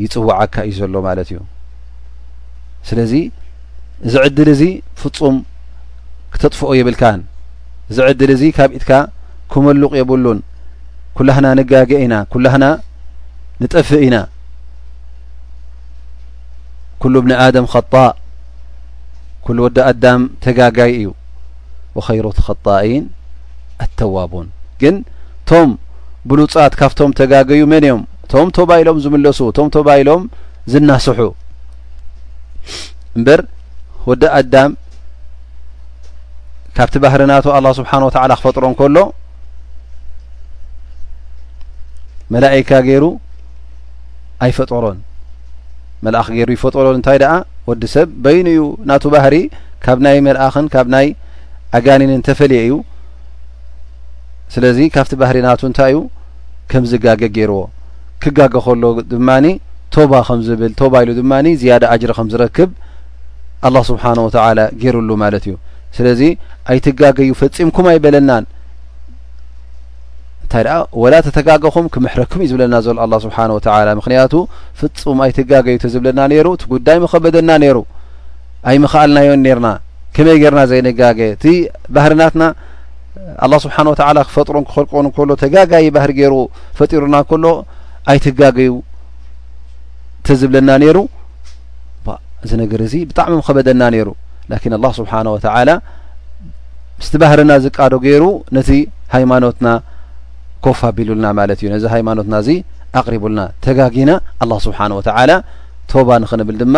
ይፅዋዓካ 0.00 0.54
እዩ 0.68 0.72
ዘሎ 0.80 0.94
ማለት 1.06 1.28
እዩ 1.32 1.38
ስለዚ 2.88 3.12
እዚ 4.06 4.14
ዕድል 4.26 4.48
እዚ 4.54 4.62
ፍጹም 5.00 5.36
ክተጥፍኦ 6.34 6.70
የብልካን 6.78 7.20
እዚ 7.90 7.98
ዕድል 8.12 8.30
እዚ 8.36 8.42
ካብኢትካ 8.58 8.90
ክመሉቕ 9.52 9.92
የብሉን 10.00 10.38
ኩላህና 11.16 11.46
ንጋጌ 11.58 11.90
ኢና 12.04 12.14
ኩላህና 12.32 12.64
ንጠፍእ 13.62 14.02
ኢና 14.06 14.16
ኩሉ 17.02 17.14
ብኒ 17.24 17.32
ኣደም 17.44 17.66
ኸጣእ 17.72 18.12
ኩሉ 19.46 19.58
ወዲ 19.66 19.78
ኣዳም 19.90 20.20
ተጋጋይ 20.44 20.92
እዩ 20.98 21.08
ወኸይሮት 21.96 22.38
ኸጣእን 22.46 23.04
ኣተዋቡን 23.84 24.48
ግን 24.82 24.96
ቶም 25.50 25.70
ብሉጻት 26.30 26.72
ካብቶም 26.80 27.12
ተጋገዩ 27.20 27.62
መን 27.72 27.84
እዮም 27.86 28.02
እቶም 28.24 28.48
ተባይሎም 28.56 28.98
ዝምለሱ 29.04 29.38
ቶም 29.56 29.68
ተባይሎም 29.76 30.22
ዝናስሑ 30.72 31.18
እምበር 33.18 33.40
ወዲ 34.08 34.22
ኣዳም 34.38 34.70
ካብቲ 36.76 36.94
ባህሪ 37.04 37.22
ናቱ 37.30 37.44
ኣላ 37.56 37.66
ስብሓን 37.78 38.02
ወትዕላ 38.06 38.32
ክፈጥሮን 38.40 38.74
ከሎ 38.78 38.96
መላኢካ 42.34 42.70
ገይሩ 42.86 43.04
ኣይፈጠሮን 44.44 44.98
መልእኽ 46.04 46.26
ገይሩ 46.36 46.48
ይፈጠሮን 46.56 46.94
እንታይ 46.98 47.18
ደኣ 47.22 47.32
ወዲ 47.68 47.82
ሰብ 47.94 48.08
በይኒ 48.24 48.46
እዩ 48.54 48.62
ናቱ 48.90 49.04
ባህሪ 49.14 49.36
ካብ 49.84 49.98
ናይ 50.06 50.16
መልእኽን 50.28 50.66
ካብ 50.74 50.86
ናይ 50.94 51.06
ኣጋኒንን 51.78 52.24
ተፈልየ 52.28 52.62
እዩ 52.66 52.74
ስለዚ 54.54 54.78
ካብቲ 54.96 55.12
ባህሪ 55.22 55.36
ናቱ 55.48 55.60
እንታይ 55.70 55.92
እዩ 55.94 56.00
ከምዝጋገ 56.70 57.22
ገይርዎ 57.36 57.60
ክጋገ 58.24 58.54
ከሎ 58.66 58.84
ድማኒ 59.12 59.46
ቶባ 59.94 60.12
ከምዝብል 60.28 60.72
ተባ 60.80 60.92
ኢሉ 61.04 61.10
ድማኒ 61.20 61.46
ዝያደ 61.60 61.84
ኣጅሪ 61.94 62.10
ከም 62.18 62.28
ዝረክብ 62.32 62.70
ኣላ 63.68 63.76
ስብሓንወታላ 63.90 64.58
ገይሩሉ 64.82 65.08
ማለት 65.22 65.44
እዩ 65.48 65.54
ስለዚ 65.96 66.20
ኣይትጋገዩ 66.72 67.30
ፈጺምኩም 67.40 67.86
ኣይበለናን 67.92 68.44
እንታይ 70.44 70.64
ደኣ 70.66 70.76
ወላ 71.02 71.14
ተተጋገኹም 71.26 71.86
ክምሕረኩም 71.94 72.40
እዩ 72.44 72.48
ዝብለና 72.52 72.74
ዘሎ 72.86 72.96
ኣ 73.04 73.18
ስብሓንወላ 73.26 73.88
ምክንያቱ 74.00 74.32
ፍፁም 74.80 75.18
ኣይትጋገይ 75.26 75.76
ተ 75.84 75.92
ዝብለና 75.94 76.20
ነይሩ 76.32 76.48
እቲ 76.56 76.64
ጉዳይ 76.72 76.98
መኸበደና 77.04 77.50
ነይሩ 77.64 77.78
ኣይ 78.70 78.78
ምኸኣልናዮን 78.84 79.42
ነርና 79.46 79.68
ከመይ 80.16 80.38
ገርና 80.44 80.62
ዘይንጋገ 80.72 81.20
እቲ 81.36 81.44
ባህርናትና 81.94 82.44
ኣላ 83.44 83.54
ስብሓን 83.64 83.86
ወትላ 83.92 84.18
ክፈጥሮን 84.28 84.64
ክኸልቀዎን 84.68 85.06
ከሎ 85.16 85.30
ተጋጋዪ 85.44 85.86
ባህሪ 85.96 86.10
ገይሩ 86.20 86.34
ፈጢሩና 86.78 87.16
ከሎ 87.30 87.44
ኣይትጋገዩ 88.10 88.70
ተዝብለና 90.26 90.70
ነይሩ 90.84 90.98
እዚ 92.46 92.52
ነገር 92.62 92.80
እዚ 92.84 92.94
ብጣዕሚም 93.08 93.40
ከበደና 93.46 93.82
ነይሩ 93.94 94.08
ላኪን 94.52 94.72
ኣላ 94.76 94.86
ስብሓን 94.98 95.26
ወተዓላ 95.34 95.70
ምስቲ 97.00 97.12
ባህርና 97.22 97.52
ዝቃዶ 97.64 97.92
ገይሩ 98.04 98.24
ነቲ 98.56 98.70
ሃይማኖትና 99.14 99.68
ኮፍ 100.64 100.80
ኣቢሉልና 100.88 101.26
ማለት 101.40 101.58
እዩ 101.62 101.68
ነዚ 101.74 101.84
ሃይማኖትና 101.94 102.34
እዚ 102.42 102.50
ኣቕሪቡልና 103.00 103.42
ተጋጊና 103.66 104.10
ኣላ 104.44 104.52
ስብሓን 104.66 104.92
ወተላ 104.98 105.30
ቶባ 105.92 106.08
ንክንብል 106.22 106.56
ድማ 106.62 106.76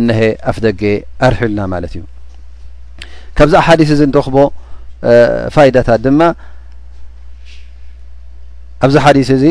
እነሀ 0.00 0.20
ኣፍ 0.50 0.58
ደገየ 0.66 0.94
ኣርሒልና 1.28 1.60
ማለት 1.74 1.94
እዩ 1.96 2.02
ካብዛ 3.38 3.54
ሓዲስ 3.68 3.90
እዚ 3.96 4.00
እንትረክቦ 4.08 4.36
ፋይዳታት 5.54 6.00
ድማ 6.06 6.20
ኣብዚ 8.84 8.94
ሓዲስ 9.06 9.30
እዚ 9.38 9.44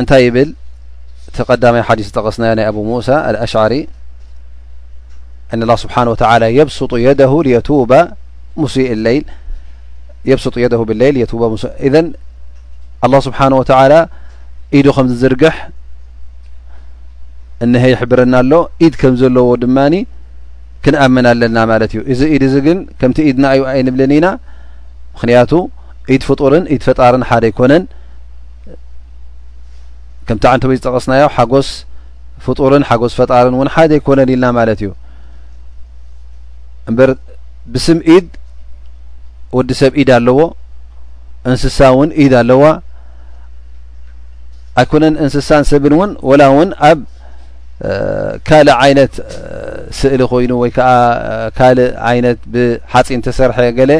እንታይ 0.00 0.22
ይብል 0.26 0.50
እቲ 1.28 1.36
ቀዳማይ 1.48 1.82
ሓዲث 1.88 2.08
ጠቀስና 2.16 2.44
ናይ 2.58 2.66
ኣብ 2.70 2.76
ሙሳ 2.92 3.08
አአሽعሪ 3.28 3.74
እ 5.54 5.56
له 5.70 5.74
ስብሓه 5.82 6.02
و 6.12 6.14
የብሱጡ 6.58 6.92
የ 7.06 7.08
ሙ 7.30 7.34
ለ 9.06 9.08
ብሱ 10.38 10.54
የደ 10.64 10.74
ብለይ 10.90 11.10
ሙ 11.52 11.54
እን 11.86 12.06
لله 13.02 13.20
ስብሓንه 13.28 13.56
و 13.62 13.64
ኢዱ 14.78 14.86
ከም 14.96 15.06
ዝዝርግሕ 15.10 15.54
እንሀ 17.64 17.82
ይሕብረና 17.92 18.34
ኣሎ 18.42 18.52
ኢድ 18.86 18.94
ከም 19.00 19.14
ዘለዎ 19.20 19.48
ድማ 19.62 19.78
ክንኣመና 20.84 21.26
ኣለና 21.34 21.56
ማለት 21.70 21.90
እዩ 21.96 22.00
እዚ 22.12 22.20
ኢድ 22.34 22.42
እዚ 22.48 22.54
ግን 22.66 22.78
ከምቲ 23.00 23.18
ኢድና 23.30 23.44
እዩ 23.54 23.62
ኣይንብልን 23.72 24.12
ኢና 24.16 24.26
ምክንያቱ 25.14 25.50
ኢድ 26.14 26.22
ፍጡርን 26.28 26.64
ኢድ 26.74 26.82
ፈጣርን 26.88 27.22
ሓደ 27.30 27.44
ኣይኮነን 27.50 27.82
ከምቲ 30.30 30.44
ዕንተ 30.54 30.64
ወይ 30.70 30.76
ዝጠቀስናዮ 30.78 31.22
ሓጎስ 31.36 31.68
ፍጡርን 32.44 32.84
ሓጎስ 32.88 33.12
ፈጣርን 33.20 33.54
እውን 33.56 33.68
ሓደ 33.74 33.92
ኣይኮነን 33.96 34.28
ኢልና 34.34 34.44
ማለት 34.58 34.78
እዩ 34.82 34.90
እምበር 36.90 37.10
ብስም 37.74 37.98
ኢድ 38.16 38.26
ወዲ 39.58 39.70
ሰብ 39.80 39.92
ኢድ 40.02 40.10
ኣለዎ 40.18 40.38
እንስሳን 41.52 41.92
እውን 41.94 42.10
ኢድ 42.24 42.34
ኣለዋ 42.42 42.62
ኣይኮነን 44.82 45.14
እንስሳን 45.24 45.64
ሰብን 45.70 45.94
እውን 45.98 46.12
ወላ 46.30 46.42
እውን 46.52 46.70
ኣብ 46.90 47.00
ካልእ 48.50 48.76
ዓይነት 48.84 49.14
ስእሊ 50.00 50.20
ኮይኑ 50.32 50.50
ወይ 50.62 50.70
ከዓ 50.76 50.88
ካልእ 51.58 51.90
ዓይነት 52.10 52.38
ብሓፂን 52.54 53.20
ተሰርሐ 53.28 53.58
ገለ 53.80 53.92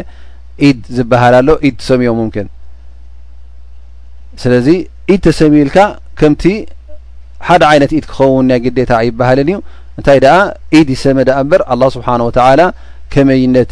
ኢድ 0.68 0.78
ዝበሃል 0.99 1.35
ኣሎ 1.41 1.49
ኢድ 1.66 1.74
ተሰሚዮ 1.83 2.12
ምምክን 2.20 2.49
ስለዚ 4.45 4.66
ኢድ 5.14 5.20
ተሰሚዩኢልካ 5.28 5.76
ከምቲ 6.21 6.45
ሓደ 7.49 7.62
ዓይነት 7.73 7.91
ኢድ 7.99 8.07
ክኸውን 8.12 8.45
ናይ 8.51 8.59
ግዴታ 8.64 8.91
ኣይባሃልን 9.03 9.49
እዩ 9.51 9.59
እንታይ 9.99 10.18
ደኣ 10.25 10.37
ኢድ 10.79 10.89
ይሰመድ 10.95 11.29
እምበር 11.43 11.62
ኣላه 11.73 11.89
ስብሓን 11.97 12.21
ወተላ 12.29 12.61
ከመይነት 13.12 13.71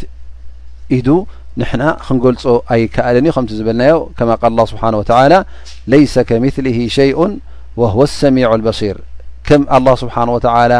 ኢዱ 0.97 1.07
ንሕና 1.61 1.83
ክንገልጾ 2.05 2.43
ኣይከኣልን 2.73 3.25
እዩ 3.27 3.33
ከምቲ 3.35 3.51
ዝበልናዮ 3.59 3.95
ከማ 4.17 4.29
ቃል 4.41 4.57
ስብሓን 4.71 4.95
ወላ 5.01 5.35
ለይስ 5.93 6.15
ከምስሊ 6.29 6.67
ሸይኡን 6.97 7.33
ወህወ 7.81 7.99
ሰሚዑ 8.21 8.49
ልበሲር 8.61 8.97
ከም 9.49 9.61
ኣላه 9.77 9.93
ስብሓን 10.03 10.29
ወተላ 10.37 10.73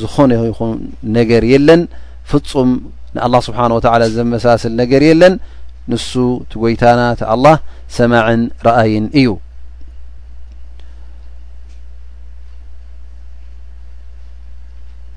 ዝኾነ 0.00 0.30
ይኹን 0.50 0.72
ነገር 1.18 1.42
የለን 1.52 1.80
ፍጹም 2.32 2.70
ንኣላ 3.16 3.34
ስብሓን 3.48 3.72
ወላ 3.76 4.02
ዘመሳስል 4.18 4.74
ነገር 4.82 5.04
የለን 5.10 5.36
ንሱ 5.92 6.10
ት 6.50 6.58
ጎይታናት 6.64 7.22
ኣላህ 7.34 7.54
ሰማዕን 7.98 8.42
ረአይን 8.68 9.06
እዩ 9.20 9.28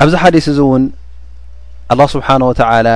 ኣብዚ 0.04 0.16
ሓዲስ 0.24 0.46
እዚ 0.52 0.60
እውን 0.68 0.84
ኣላه 1.94 2.08
ስብሓንወተላ 2.14 2.88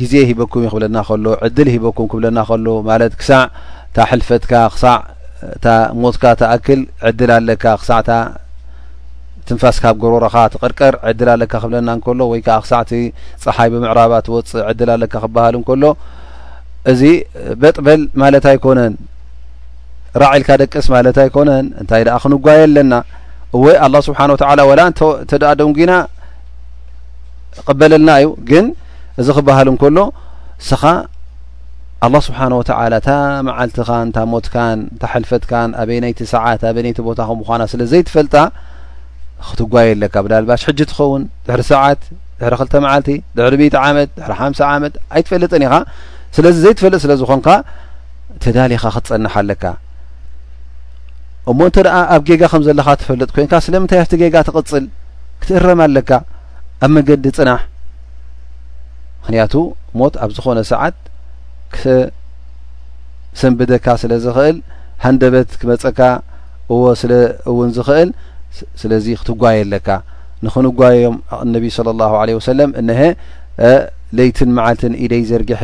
ግዜ 0.00 0.12
ሂበኩም 0.28 0.62
እይ 0.64 0.70
ክብለና 0.72 0.98
ከሎ 1.08 1.26
ዕድል 1.46 1.68
ሂበኩም 1.74 2.06
ክብለና 2.12 2.38
ከሎ 2.48 2.66
ማለት 2.90 3.12
ክሳዕ 3.20 3.42
ታ 3.96 4.06
ሕልፈትካ 4.10 4.52
ክሳዕ 4.74 4.98
እታ 5.56 5.66
ሞትካ 6.02 6.24
ተኣክል 6.40 6.80
ዕድል 7.08 7.30
ኣለካ 7.38 7.64
ክሳዕ 7.80 8.00
ትንፋስ 9.48 9.76
ካብ 9.82 9.96
ገርሮካ 10.04 10.36
ትቅርቀር 10.54 10.94
ዕድል 11.10 11.28
ኣለካ 11.34 11.52
ክብለና 11.64 11.88
እንከሎ 11.98 12.20
ወይ 12.32 12.40
ከዓ 12.46 12.56
ክሳዕቲ 12.64 12.92
ፀሓይ 13.44 13.68
ብምዕራባ 13.74 14.12
ትወፅእ 14.26 14.64
ዕድል 14.70 14.90
ኣለካ 14.96 15.14
ክብሃል 15.24 15.54
እንከሎ 15.60 15.82
እዚ 16.92 17.02
በጥበል 17.60 18.02
ማለት 18.22 18.44
ኣይኮነን 18.52 18.94
ራዒልካ 20.24 20.50
ደቅስ 20.62 20.88
ማለት 20.96 21.16
ኣይኮነን 21.24 21.66
እንታይ 21.82 22.02
ድኣ 22.08 22.16
ክንጓየ 22.24 22.58
ኣለና 22.68 22.92
እወይ 23.56 23.76
ኣላ 23.84 23.94
ስብሓንተላ 24.08 24.60
ወላንተድኣ 24.72 25.50
ደንጉና 25.62 25.92
ቀበለልና 27.68 28.10
እዩ 28.20 28.28
ግን 28.50 28.66
እዚ 29.20 29.28
ክበሃል 29.36 29.68
እንከሎ 29.72 29.98
ስኻ 30.68 30.82
ኣላ 32.06 32.14
ስብሓንወትዓላ 32.26 32.94
እንታ 33.00 33.08
መዓልቲኻን 33.48 34.08
ታሞትካን 34.16 34.78
እታ 34.94 35.04
ሓልፈትካን 35.12 35.70
ኣበይናይቲ 35.82 36.20
ሰዓት 36.32 36.60
ኣበይናይቲ 36.70 36.98
ቦታ 37.08 37.20
ከም 37.28 37.38
ምኳና 37.42 37.62
ስለዘይትፈልጣ 37.72 38.34
ክትጓየ 39.46 39.88
ኣለካ 39.96 40.14
ብላልባሽ 40.24 40.62
ሕጂ 40.68 40.80
ትኸውን 40.90 41.22
ድሕሪ 41.46 41.62
ሰዓት 41.70 42.00
ድሕሪ 42.40 42.54
ክተ 42.62 42.74
መዓልቲ 42.86 43.08
ድሕሪ 43.36 43.54
ም 43.62 43.70
ዓመት 43.86 44.10
ድሪ 44.18 44.32
ሓም 44.40 44.52
ዓመት 44.74 44.94
ኣይትፈልጥን 45.16 45.64
ኢኻ 45.66 45.74
ስለዚ 46.36 46.54
ዘይትፈልጥ 46.66 47.00
ስለዝኾንካ 47.06 47.48
ተዳሊ 48.44 48.72
ኢኻ 48.78 48.84
ክትፀንሓ 48.96 49.34
ኣለካ 49.44 49.64
እሞ 51.50 51.60
እንተ 51.68 51.78
ደኣ 51.86 51.96
ኣብ 52.14 52.22
ጌጋ 52.28 52.42
ከም 52.52 52.62
ዘለኻ 52.68 52.88
ትፈልጥ 53.00 53.28
ኮንካ 53.36 53.52
ስለምንታይ 53.68 54.00
ኣብቲ 54.02 54.14
ጌጋ 54.22 54.36
ትቕፅል 54.48 54.84
ክትእረም 55.40 55.80
ኣለካ 55.86 56.10
ኣብ 56.84 56.90
መንገዲ 56.94 57.26
ፅናሕ 57.36 57.60
ምክንያቱ 59.20 59.52
ሞት 59.98 60.14
ኣብ 60.24 60.30
ዝኾነ 60.36 60.58
ሰዓት 60.70 60.96
ክሰንብደካ 61.76 63.86
ስለ 64.02 64.12
ዝኽእል 64.24 64.56
ሃንደበት 65.04 65.50
ክመፀካ 65.60 66.00
እዎ 66.74 66.82
ስለእውን 67.02 67.70
ዝኽእል 67.76 68.10
ስለዚ 68.82 69.06
ክትጓየኣለካ 69.20 69.88
ንክንጓየዮም 70.46 71.16
እነቢዪ 71.44 71.70
ስለ 71.78 71.88
ላሁ 72.02 72.12
ለ 72.28 72.30
ወሰለም 72.40 72.70
እነሀ 72.80 73.00
ለይትን 74.18 74.50
መዓልትን 74.58 74.92
ኢደይ 75.04 75.22
ዘርጊሐ 75.30 75.62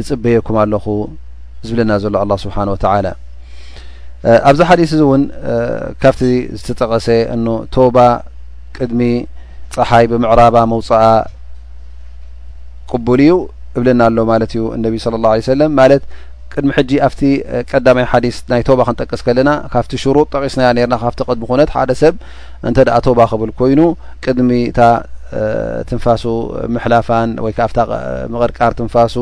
እፅበየኩም 0.00 0.56
ኣለኹ 0.64 0.86
ዝብለና 1.66 1.92
ዘሎ 2.04 2.14
ኣላ 2.24 2.32
ስብሓን 2.44 2.68
ወተላ 2.74 3.06
ኣብዚ 4.50 4.60
ሓዲስ 4.70 4.90
እዚ 4.96 5.02
እውን 5.06 5.22
ካብቲ 6.02 6.20
ዝተጠቐሰ 6.58 7.06
እ 7.34 7.36
ቶባ 7.76 7.96
ቅድሚ 8.76 9.00
ፀሓይ 9.76 10.04
ብምዕራባ 10.10 10.56
መውፅአ 10.72 11.02
ቅቡል 12.90 13.20
እዩ 13.26 13.32
እብልና 13.78 14.02
ኣሎ 14.10 14.18
ማለት 14.32 14.50
እዩ 14.56 14.62
እነቢ 14.76 14.94
ለ 15.12 15.14
ላه 15.24 15.32
ሰለም 15.52 15.70
ማለት 15.80 16.02
ቅድሚ 16.52 16.70
ሕጂ 16.76 16.90
ኣብቲ 17.06 17.20
ቀዳማይ 17.70 18.06
ሓዲስ 18.12 18.36
ናይ 18.52 18.62
ቶባ 18.68 18.80
ክንጠቅስ 18.88 19.20
ከለና 19.26 19.50
ካብቲ 19.72 19.92
ሽሩጥ 20.02 20.26
ጠቂስና 20.34 20.62
ርና 20.76 20.94
ካብቲ 21.02 21.18
ቅድሚ 21.28 21.42
ኩነት 21.50 21.70
ሓደ 21.76 21.90
ሰብ 22.02 22.14
እንተ 22.68 22.78
ቶባ 23.06 23.20
ክብል 23.32 23.50
ኮይኑ 23.58 23.80
ቅድሚ 24.24 24.50
እታ 24.70 24.80
ትንፋሱ 25.88 26.24
ምሕላፋን 26.74 27.30
ወይ 27.44 27.52
ከ 27.58 27.68
ምቅድቃር 28.32 28.72
ትንፋሱ 28.80 29.14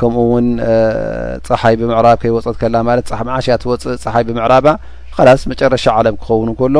ከምኡ 0.00 0.18
ውን 0.32 0.46
ፀሓይ 1.48 1.74
ብምዕራብ 1.80 2.18
ከይወፀጥ 2.22 2.56
ከላ 2.62 2.74
ማለ 2.88 2.98
መዓሽያ 3.30 3.54
ትወፅእ 3.62 3.98
ፀሓይ 4.04 4.24
ብምዕራባ 4.28 4.66
ካላስ 5.16 5.42
መጨረሻ 5.52 5.84
ዓለም 5.98 6.16
ክኸውን 6.20 6.50
ከሎ 6.60 6.76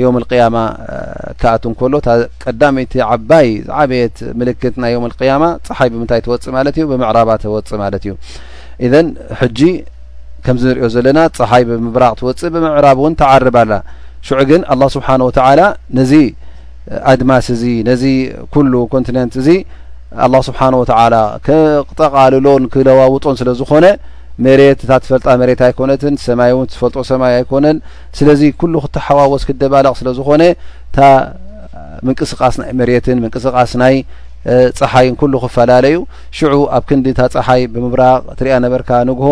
ዮም 0.00 0.16
ቅያማ 0.30 0.56
ከኣት 1.40 1.62
ንከሎ 1.72 1.94
ቀዳሚይቲ 2.44 2.92
ዓባይ 3.14 3.48
ዓበየት 3.80 4.16
ምልክት 4.40 4.74
ናይ 4.82 4.92
ዮም 4.94 5.04
ቅያማ 5.20 5.44
ፀሓይ 5.68 5.88
ብምንታይ 5.92 6.20
ትወፅእ 6.26 6.52
ማለት 6.58 6.74
እዩ 6.80 6.84
ብምዕራባ 6.90 7.30
ተወፅእ 7.44 7.78
ማለት 7.84 8.02
እዩ 8.06 8.12
እዘን 8.86 9.08
ሕጂ 9.40 9.60
ከምዚ 10.46 10.64
እንሪኦ 10.70 10.88
ዘለና 10.96 11.18
ፀሓይ 11.38 11.62
ብምብራቅ 11.70 12.12
ትወፅእ 12.20 12.50
ብምዕራብ 12.56 12.96
እውን 13.02 13.14
ተዓርብ 13.22 13.56
ኣላ 13.62 13.72
ሽዑ 14.28 14.40
ግን 14.50 14.62
ኣላ 14.72 14.82
ስብሓን 14.96 15.22
ወተላ 15.28 15.60
ነዚ 15.98 16.12
ኣድማስ 17.12 17.46
እዚ 17.56 17.62
ነዚ 17.90 18.04
ኩሉ 18.54 18.72
ኮንትነንት 18.94 19.34
እዚ 19.42 19.48
ኣላ 20.24 20.34
ስብሓን 20.48 20.74
ወተላ 20.82 21.14
ክጠቃልሎን 21.46 22.64
ክለዋውጦን 22.74 23.38
ስለ 23.40 23.48
ዝኾነ 23.60 23.84
መሬት 24.44 24.78
እታ 24.84 24.92
ትፈልጣ 25.02 25.26
መሬት 25.40 25.60
ኣይኮነትን 25.66 26.14
ሰማይ 26.26 26.50
እውን 26.54 26.66
ትፈልጦ 26.72 26.96
ሰማይ 27.10 27.32
ኣይኮነን 27.38 27.76
ስለዚ 28.18 28.42
ኩሉ 28.60 28.74
ክትሓዋወስ 28.84 29.42
ክደባላቕ 29.48 29.94
ስለዝኾነ 30.00 30.42
እታ 30.86 30.98
ምንቅስቃስ 32.06 32.56
ናይ 32.62 32.70
መሬትን 32.80 33.18
ምንቅስቃስ 33.24 33.72
ናይ 33.82 33.94
ፀሓይን 34.78 35.14
ኩሉ 35.20 35.34
ክፈላለዩ 35.44 35.96
ሽዑ 36.38 36.54
ኣብ 36.78 36.82
ክንዲ 36.88 37.06
እታ 37.14 37.20
ፀሓይ 37.34 37.62
ብምብራቅ 37.74 38.22
እትሪያ 38.34 38.56
ነበርካ 38.64 38.90
ንግሆ 39.10 39.28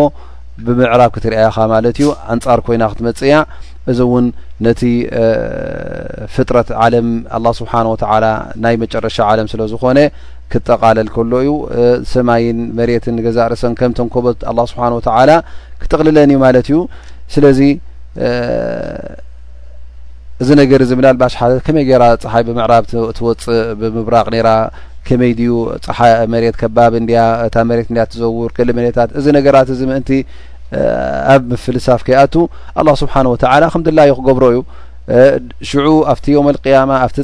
ብምዕራብ 0.65 1.11
ክትርአኻ 1.15 1.55
ማለት 1.73 1.97
እዩ 2.01 2.07
ኣንጻር 2.33 2.59
ኮይና 2.65 2.83
ክትመጽ 2.91 3.19
እያ 3.27 3.35
እዚ 3.91 3.99
እውን 4.07 4.25
ነቲ 4.65 4.81
ፍጥረት 6.33 6.69
ዓለም 6.83 7.07
ኣላ 7.37 7.45
ስብሓን 7.59 7.87
ወተላ 7.93 8.25
ናይ 8.63 8.75
መጨረሻ 8.83 9.17
ዓለም 9.31 9.47
ስለ 9.53 9.61
ዝኾነ 9.71 9.97
ክጠቃለል 10.53 11.07
ከሎ 11.13 11.31
እዩ 11.43 11.51
ሰማይን 12.13 12.59
መሬትን 12.79 13.15
ገዛርእሰን 13.25 13.73
ከም 13.79 13.91
ተንከበት 13.97 14.39
ኣላ 14.51 14.59
ስብሓን 14.71 14.93
ወተላ 14.97 15.29
ክጠቕልለን 15.81 16.31
እዩ 16.33 16.39
ማለት 16.45 16.65
እዩ 16.73 16.79
ስለዚ 17.33 17.59
እዚ 20.43 20.49
ነገር 20.61 20.79
እዚምላል 20.85 21.17
ባሽሓት 21.21 21.51
ከመይ 21.65 21.85
ገራ 21.89 22.03
ፀሓይ 22.23 22.43
ብምዕራብ 22.47 22.83
ትወፅእ 23.17 23.59
ብምብራቅ 23.81 24.25
ነራ 24.35 24.49
ከመይ 25.07 25.31
ድዩ 25.39 25.53
መሬት 26.33 26.55
ከባብ 26.61 26.93
እንያ 27.01 27.21
እታ 27.47 27.55
መት 27.69 27.89
እ 27.93 27.97
ትዘውር 28.11 28.49
ክሊመለታት 28.57 29.09
እዚ 29.19 29.25
ነገራት 29.37 29.69
እዚ 29.75 29.81
ምእንቲ 29.91 30.11
ኣብ 31.33 31.41
ምፍል 31.51 31.77
ሳፍ 31.85 32.01
ከይኣቱ 32.07 32.35
ኣላ 32.81 32.87
ስብሓን 33.01 33.27
ወተላ 33.33 33.63
ከምድላዩ 33.73 34.11
ክገብሮ 34.19 34.43
እዩ 34.53 34.61
ሽዑ 35.69 35.87
ኣብቲ 36.13 36.25
ዮም 36.35 36.45
ኣልቅያማ 36.51 36.91
ኣብቲ 37.05 37.17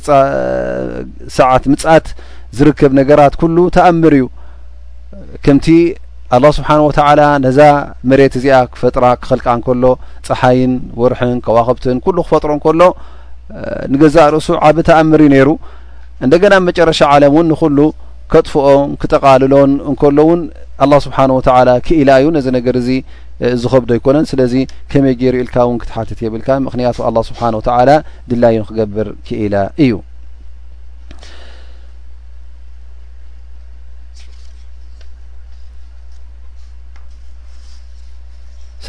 ሰዓት 1.37 1.63
ምጻት 1.71 2.07
ዝርከብ 2.57 2.91
ነገራት 2.99 3.33
ኩሉ 3.41 3.57
ተኣምር 3.75 4.13
እዩ 4.19 4.25
ከምቲ 5.45 5.67
ኣላ 6.37 6.45
ስብሓን 6.57 6.81
ወተዓላ 6.87 7.21
ነዛ 7.45 7.59
መሬት 8.09 8.33
እዚኣ 8.39 8.55
ክፈጥራ 8.73 9.05
ክኽልቃ 9.21 9.45
እንከሎ 9.57 9.85
ፀሓይን 10.27 10.73
ወርሕን 11.01 11.37
ከዋክብትን 11.45 11.99
ኩሉ 12.05 12.17
ክፈጥሮ 12.27 12.51
ከሎ 12.65 12.81
ንገዛእ 13.93 14.29
ርእሱ 14.35 14.47
ዓብ 14.67 14.77
ተኣምር 14.89 15.21
እዩ 15.25 15.29
ነይሩ 15.35 15.49
እንደ 16.25 16.33
ገና 16.43 16.53
ብ 16.61 16.65
መጨረሻ 16.69 16.99
ዓለም 17.13 17.31
እውን 17.35 17.47
ንኩሉ 17.51 17.77
ከጥፍኦን 18.33 18.89
ክጠቃልሎን 19.03 19.71
እንከሎ 19.91 20.17
እውን 20.25 20.41
ኣላ 20.85 20.93
ስብሓን 21.05 21.31
ወተላ 21.37 21.69
ክኢላ 21.87 22.09
እዩ 22.21 22.27
ነዚ 22.37 22.45
ነገር 22.57 22.75
እዚ 22.81 22.89
ዝኸብዶ 23.61 23.91
ኣይኮነን 23.95 24.27
ስለዚ 24.31 24.53
ከመይ 24.91 25.15
ገይርኢልካ 25.21 25.55
እውን 25.67 25.79
ክትሓትት 25.83 26.21
የብልካ 26.25 26.49
ምክንያቱ 26.67 26.97
ኣ 27.09 27.13
ስብሓን 27.31 27.57
ወተላ 27.61 27.89
ድላዩን 28.31 28.65
ክገብር 28.69 29.09
ክኢላ 29.29 29.55
እዩ 29.85 29.91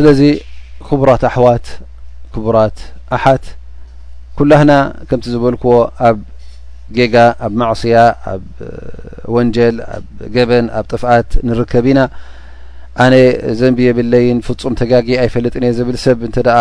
ስለዚ 0.03 0.21
ክቡራት 0.89 1.23
ኣሕዋት 1.29 1.67
ክቡራት 2.35 2.79
ኣሓት 3.17 3.45
ኩላህና 4.39 4.73
ከምቲ 5.09 5.25
ዝበልክዎ 5.33 5.73
ኣብ 6.09 6.19
ጌጋ 6.97 7.17
ኣብ 7.47 7.53
ማዕስያ 7.61 7.97
ኣብ 8.33 8.45
ወንጀል 9.37 9.77
ኣብ 9.97 10.05
ገበን 10.37 10.67
ኣብ 10.79 10.87
ጥፍአት 10.93 11.27
ንርከብ 11.49 11.85
ኢና 11.91 12.01
ኣነ 13.07 13.15
ዘንብ 13.61 13.79
የብለይን 13.87 14.39
ፍጹም 14.47 14.79
ተጋጊ 14.83 15.11
ኣይፈለጥን 15.25 15.67
እየ 15.69 15.75
ዘብል 15.81 15.99
ሰብ 16.05 16.23
እንተ 16.29 16.37
ደኣ 16.49 16.59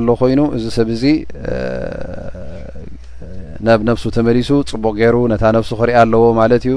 ኣሎ 0.00 0.06
ኮይኑ 0.24 0.42
እዚ 0.58 0.66
ሰብ 0.76 0.90
እዚ 0.96 1.04
ናብ 3.68 3.80
ነብሱ 3.90 4.04
ተመሊሱ 4.18 4.50
ፅቡቅ 4.74 4.94
ገይሩ 5.00 5.16
ነታ 5.34 5.44
ነፍሱ 5.58 5.70
ክሪአ 5.80 5.96
ኣለዎ 6.08 6.22
ማለት 6.42 6.64
እዩ 6.68 6.76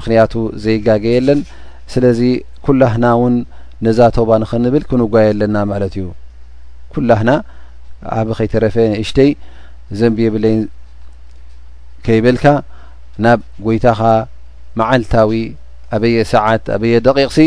ምክንያቱ 0.00 0.34
ዘይጋግ 0.66 1.06
የለን 1.16 1.40
ስለዚ 1.96 2.22
ኩላህና 2.68 3.04
እውን 3.18 3.34
ነዛ 3.86 3.98
ተባ 4.16 4.28
ንክንብል 4.42 4.82
ክንጓየ 4.90 5.26
ኣለና 5.34 5.56
ማለት 5.70 5.94
እዩ 6.00 6.06
ኩላህና 6.94 7.30
ዓብ 8.18 8.28
ከይተረፈ 8.38 8.76
እሽተይ 9.02 9.30
ዘንብ 10.00 10.16
የብለይን 10.24 10.62
ከይበልካ 12.06 12.44
ናብ 13.24 13.40
ጎይታኻ 13.66 14.00
መዓልታዊ 14.80 15.32
ኣበየ 15.96 16.16
ሰዓት 16.34 16.64
ኣበየ 16.76 16.94
ደቂቕሲ 17.06 17.38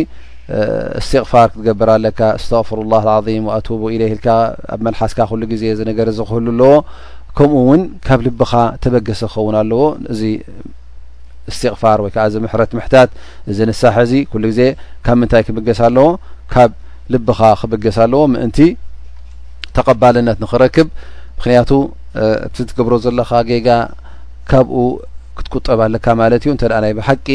እስትቕፋር 0.99 1.47
ክትገብር 1.53 1.89
ኣለካ 1.97 2.19
እስተክፍሩ 2.39 2.79
ላه 2.93 3.03
ዓም 3.31 3.45
አቱቡ 3.57 3.81
ኢለ 3.95 4.03
ልካ 4.15 4.27
ኣብ 4.73 4.79
መልሓስካ 4.87 5.17
ኩሉ 5.31 5.41
ግዜ 5.51 5.63
ነገር 5.91 6.07
ዝክህሉ 6.19 6.45
ኣለዎ 6.53 6.73
ከምኡ 7.37 7.53
እውን 7.65 7.81
ካብ 8.07 8.19
ልብኻ 8.25 8.51
ተበገሰ 8.83 9.21
ክኸውን 9.31 9.55
ኣለዎ 9.61 9.81
እ 10.15 10.19
እስትቕፋር 11.51 11.99
ወይከዓ 12.05 12.23
እዚ 12.29 12.35
ምሕረት 12.45 12.71
ምሕታት 12.77 13.09
እዚ 13.51 13.57
ንሳሐ 13.69 13.95
እዚ 14.05 14.13
ኩሉ 14.31 14.43
ግዜ 14.51 14.61
ካብ 15.05 15.17
ምንታይ 15.21 15.43
ክብገስ 15.47 15.79
ኣለዎ 15.87 16.07
ካብ 16.53 16.71
ልብኻ 17.13 17.39
ክብገስ 17.61 17.97
ኣለዎ 18.05 18.21
ምእንቲ 18.33 18.59
ተቀባልነት 19.77 20.37
ንኽረክብ 20.43 20.87
ምክንያቱ 21.37 21.71
እቲ 22.47 22.55
ትገብሮ 22.71 22.93
ዘለኻ 23.05 23.29
ጌጋ 23.51 23.67
ካብኡ 24.49 24.77
ክትቆጠባለካ 25.37 26.05
ማለት 26.21 26.41
እዩ 26.45 26.51
እንተኣ 26.55 26.73
ናይ 26.85 26.93
ብሓቂ 26.99 27.27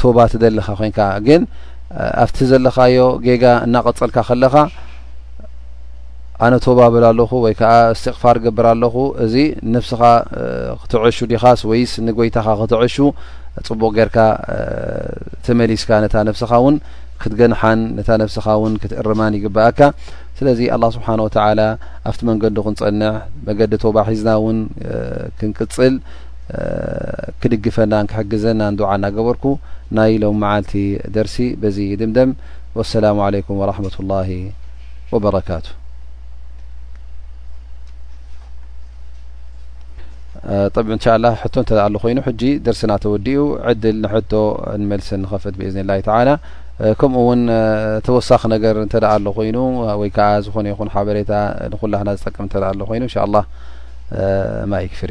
ቶባት 0.00 0.32
ደለካ 0.42 0.68
ኮንካ 0.80 0.98
ግን 1.26 1.42
ኣብቲ 2.24 2.38
ዘለካዮ 2.50 2.98
ጌጋ 3.26 3.44
እናቀፀልካ 3.66 4.18
ከለኻ 4.28 4.54
ኣነ 6.44 6.54
ቶባ 6.64 6.80
ብል 6.92 7.04
ኣለኹ 7.08 7.30
ወይ 7.44 7.54
ከዓ 7.58 7.72
እስትቕፋር 7.94 8.36
ግብር 8.44 8.66
ኣለኹ 8.72 8.94
እዚ 9.24 9.34
ነፍስኻ 9.74 10.00
ክትዐሹ 10.82 11.18
ዲኻስወይስ 11.32 11.92
ንጐይታኻ 12.06 12.46
ክትዐሹ 12.60 12.96
ፅቡቅ 13.68 13.90
ጌርካ 13.98 14.18
ተመሊስካ 15.46 15.90
ነታ 16.04 16.14
ነፍስኻ 16.28 16.50
እውን 16.60 16.76
ክትገንሓን 17.22 17.80
ነታ 17.98 18.08
ነፍስኻ 18.22 18.46
እውን 18.58 18.74
ክትእርማን 18.84 19.34
ይግብኣካ 19.38 19.80
ስለዚ 20.38 20.60
ኣላ 20.76 20.84
ስብሓን 20.96 21.20
ወተላ 21.26 21.60
ኣብቲ 22.10 22.20
መንገዲ 22.30 22.56
ክንፀንዕ 22.68 23.10
መገዲ 23.48 23.72
ቶባ 23.84 23.96
ሒዝና 24.08 24.30
እውን 24.40 24.58
ክንቅፅል 25.40 25.94
ክድግፈና 27.42 27.92
ንክሕግዘና 28.06 28.60
እንድውዓ 28.72 28.90
እናገበርኩ 29.00 29.44
ናይ 29.98 30.14
ሎም 30.24 30.38
መዓልቲ 30.46 30.74
ደርሲ 31.18 31.36
በዚ 31.64 31.78
ድምደም 32.02 32.32
ወኣሰላሙ 32.80 33.16
ዓለይኩም 33.28 33.60
ወረሕመትላሂ 33.62 34.32
ወበረካቱ 35.14 35.68
ብ 40.86 40.94
ን 40.94 40.98
ላ 41.24 41.28
እ 41.38 41.90
ሎ 41.94 41.96
ኮይኑ 42.04 42.18
ሕ 42.26 42.30
ደርስና 42.66 42.92
ተወዲኡ 43.02 43.40
ዕድል 43.70 43.96
ንሕቶ 44.04 44.32
ንመልሲ 44.82 45.08
ፍት 45.42 45.54
ብዝላه 45.60 46.02
ላ 46.28 46.30
ከምኡ 47.00 47.20
እውን 47.24 47.42
ተወሳኽ 48.06 48.42
ነር 48.52 48.76
እ 48.82 48.86
ሎ 49.26 49.32
ኮይኑ 49.36 49.56
ወይዓ 50.00 50.18
ዝኾነ 50.46 50.66
ይ 50.72 50.76
ሓበሬታ 50.94 51.32
ንኩላህና 51.74 52.10
ዝጠቅም 52.18 52.46
እ 52.54 52.74
ሎ 52.80 52.82
ኮይኑ 52.90 53.04
ንء 53.14 53.38
ማይ 54.72 54.88
ክፍ 54.94 55.10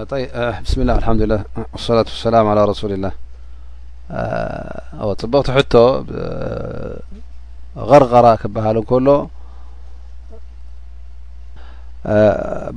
ብስም 0.00 0.82
ላ 0.88 0.92
ምዱላ 1.14 1.34
ሰላة 1.86 2.08
ሰላ 2.22 2.34
ى 2.48 2.60
ረሱላه 2.70 3.12
ፅቡቅቲ 5.20 5.48
ሕ 5.56 5.60
غርቀራ 7.90 8.26
ክበሃል 8.40 8.78
ን 8.90 9.04
ሎ 9.06 9.16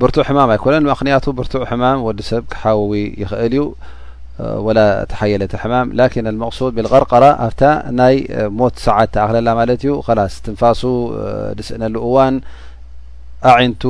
ብርቱዕ 0.00 0.24
ሕማም 0.28 0.50
ኣይኮነን 0.54 0.84
ክንያቱ 1.00 1.24
ብርቱዕ 1.38 1.62
ሕማም 1.70 1.98
ወዲ 2.06 2.20
ሰብ 2.30 2.42
ክሓ 2.52 2.62
ይኽእል 3.22 3.54
እዩ 3.56 3.62
ወላ 4.66 4.78
ተሓየለተ 5.10 5.52
ሕማም 5.62 5.86
ላን 5.98 6.36
መሱድ 6.42 6.72
ብغርቀራ 6.78 7.24
ብ 7.58 7.72
ናይ 8.00 8.16
ሞት 8.58 8.76
ሰዓት 8.86 9.10
ተክለላ 9.16 9.48
ማለት 9.60 9.80
ዩ 9.88 9.90
ስ 10.34 10.36
ትንፋሱ 10.46 10.82
ድስእነሉ 11.58 11.94
እዋን 12.08 12.36
ዓይነቱ 13.54 13.82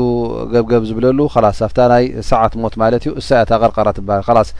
ገብገብ 0.53 0.85
ዝብለሉ 0.89 1.19
ስ 1.35 1.61
ኣፍታ 1.67 1.81
ናይ 1.93 2.05
ሰዓት 2.31 2.53
ሞት 2.63 2.75
ማለት 2.83 3.03
እዩ 3.09 3.13
እሳ 3.21 3.29
ታ 3.51 3.59
ር 3.63 3.91
ትሃል 3.99 4.39
ስ 4.49 4.51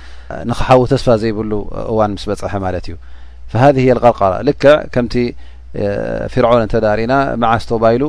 ንክሓዊ 0.51 0.81
ተስፋ 0.93 1.07
ዘይብሉ 1.23 1.53
እዋን 1.91 2.13
ምስ 2.17 2.25
በፅሐ 2.31 2.53
ማለት 2.67 2.85
እዩ 2.89 2.95
ሃذ 3.65 3.77
ቀርራ 4.19 4.31
ልክ 4.49 4.63
ከምቲ 4.95 5.15
ፍርዖን 6.33 6.63
እተዳርእና 6.67 7.15
መዓስ 7.43 7.65
ተባይሉ 7.71 8.03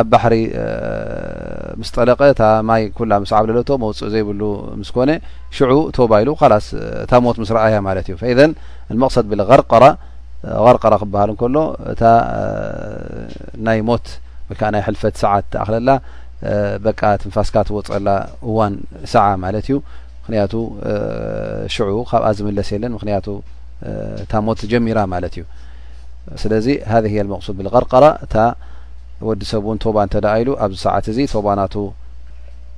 ኣብ 0.00 0.06
ባሕሪ 0.12 0.34
ምስ 1.80 1.90
ጠለቀ 1.96 2.20
ታ 2.40 2.48
ማይ 2.68 2.82
ኩላ 2.96 3.12
ምስ 3.22 3.30
ዓብለሎ 3.38 3.58
መውፅእ 3.84 4.08
ዘይብሉ 4.14 4.42
ምስኮነ 4.80 5.10
ሽዑ 5.58 5.72
ተባይሉ 5.98 6.30
ስ 6.66 6.80
እታ 7.04 7.12
ሞት 7.26 7.36
ምስ 7.42 7.50
ረእያ 7.58 7.78
ማለት 7.88 8.08
እዩ 8.12 8.16
መቅሰድ 9.04 9.26
ብ 9.30 9.34
ር 9.52 9.60
ር 10.74 10.76
ክብሃል 10.82 11.30
ከሎ 11.40 11.56
እ 11.92 11.94
ናይ 13.66 13.80
ሞ 13.88 13.92
ወዓ 14.52 14.62
ናይ 14.74 14.82
ሕልፈት 14.88 15.14
ሰዓት 15.22 15.44
ተክለላ 15.52 15.90
በቃ 16.86 17.00
ትንፋስካትወፅላ 17.22 18.08
እዋን 18.48 18.74
ሰዓ 19.12 19.26
ማለት 19.44 19.64
እዩ 19.68 19.76
ምክንያቱ 20.22 20.52
ሽዑ 21.74 21.92
ካብኣ 22.10 22.26
ዝመለስ 22.38 22.68
የለን 22.74 22.92
ምክንያቱ 22.96 23.26
ታ 24.30 24.32
ሞት 24.46 24.60
ጀሚራ 24.72 24.98
ማለት 25.14 25.32
እዩ 25.36 25.44
ስለዚ 26.42 26.66
ሃذ 26.92 27.04
መቅሱድ 27.32 27.54
ብዝቀርቀራ 27.60 28.04
እታ 28.24 28.34
ወዲሰብ 29.28 29.62
እውን 29.66 29.78
ቶባ 29.84 29.96
እንተ 30.06 30.14
ደ 30.24 30.28
ኢሉ 30.40 30.50
ኣብዚ 30.64 30.76
ሰዓት 30.86 31.04
እዚ 31.12 31.18
ቶባናቱ 31.34 31.74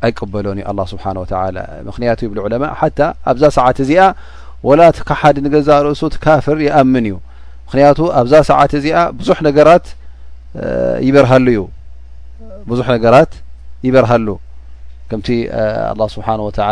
ኣይቀበሎን 0.07 0.59
እዩ 0.61 0.65
ኣላ 0.71 0.81
ስብሓን 0.93 1.17
ወላ 1.23 1.59
ምክንያቱ 1.89 2.19
ይብል 2.27 2.39
ዑለማ 2.47 2.65
ሓታ 2.81 3.01
ኣብዛ 3.33 3.45
ሰዓት 3.59 3.79
እዚኣ 3.85 4.03
ወላ 4.69 4.81
ት 4.97 4.99
ካ 5.09 5.13
ሓዲ 5.21 5.37
ንገዛ 5.47 5.69
ርእሱ 5.87 6.03
ትካፍር 6.15 6.59
ይኣምን 6.67 7.05
እዩ 7.11 7.15
ምክንያቱ 7.67 7.99
ኣብዛ 8.21 8.35
ሰዓት 8.51 8.73
እዚኣ 8.81 8.97
ብዙሕ 9.19 9.39
ነገራት 9.49 9.87
ይበርሃሉ 11.07 11.47
ዩ 11.57 11.61
ብዙح 12.71 12.87
ነራت 13.05 13.33
ይበርሃሉ 13.87 14.29
ከምቲ 15.09 15.29
الله 15.93 16.09
سብحنه 16.15 16.43
وتى 16.49 16.63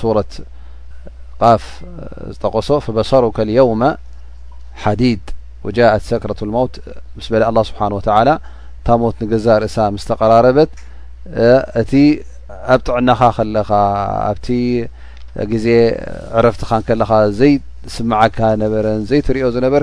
ሱرة 0.00 0.30
ፍ 1.62 1.64
ዝጠقሶ 2.32 2.68
فበሰሩك 2.84 3.38
ليوم 3.48 3.82
ዲيድ 5.00 5.22
وجት 5.66 6.02
ዘكረة 6.10 6.40
الموت 6.46 6.72
الله 7.50 7.62
سብنه 7.68 7.94
وتعى 7.98 8.24
ታሞት 8.86 9.16
قዛ 9.32 9.46
ርእሳ 9.62 9.76
ስ 10.02 10.04
ተقራረበت 10.10 10.70
እቲ 11.80 11.92
ኣብ 12.74 12.80
ጥዕናኻ 12.86 13.20
ለ 13.54 13.58
ኣብ 14.30 14.38
ዜ 15.64 15.68
ዕረፍት 16.38 16.62
ለ 17.00 17.02
ዘይስመعካ 17.40 18.38
ነበረ 18.62 18.86
ዘትሪኦ 19.10 19.46
ዝነበር 19.56 19.82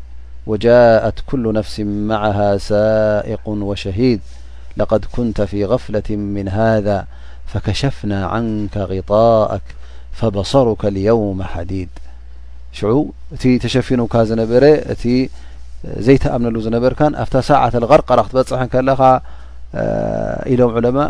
وجاءت 0.51 1.19
كل 1.29 1.53
نفس 1.53 1.79
معها 1.79 2.57
سائق 2.57 3.49
وشهيد 3.49 4.21
لقد 4.77 5.05
كنت 5.11 5.41
في 5.41 5.65
غفلة 5.65 6.03
من 6.09 6.47
هذا 6.47 7.05
فكشفنا 7.47 8.25
عنك 8.25 8.77
غطاءك 8.77 9.61
فبصرك 10.13 10.85
اليوم 10.85 11.43
حديد 11.43 11.89
شع 12.73 12.89
እቲ 13.35 13.43
تሸፊنك 13.63 14.13
ነበ 14.41 14.53
እ 14.65 15.29
ዘيتأምنሉ 16.07 16.55
ዝበرك 16.65 17.01
ف 17.31 17.33
سعة 17.49 17.73
لغرقر 17.83 18.19
ትበጽح 18.25 18.61
كل 18.73 18.89
إሎم 20.51 20.69
علمء 20.77 21.07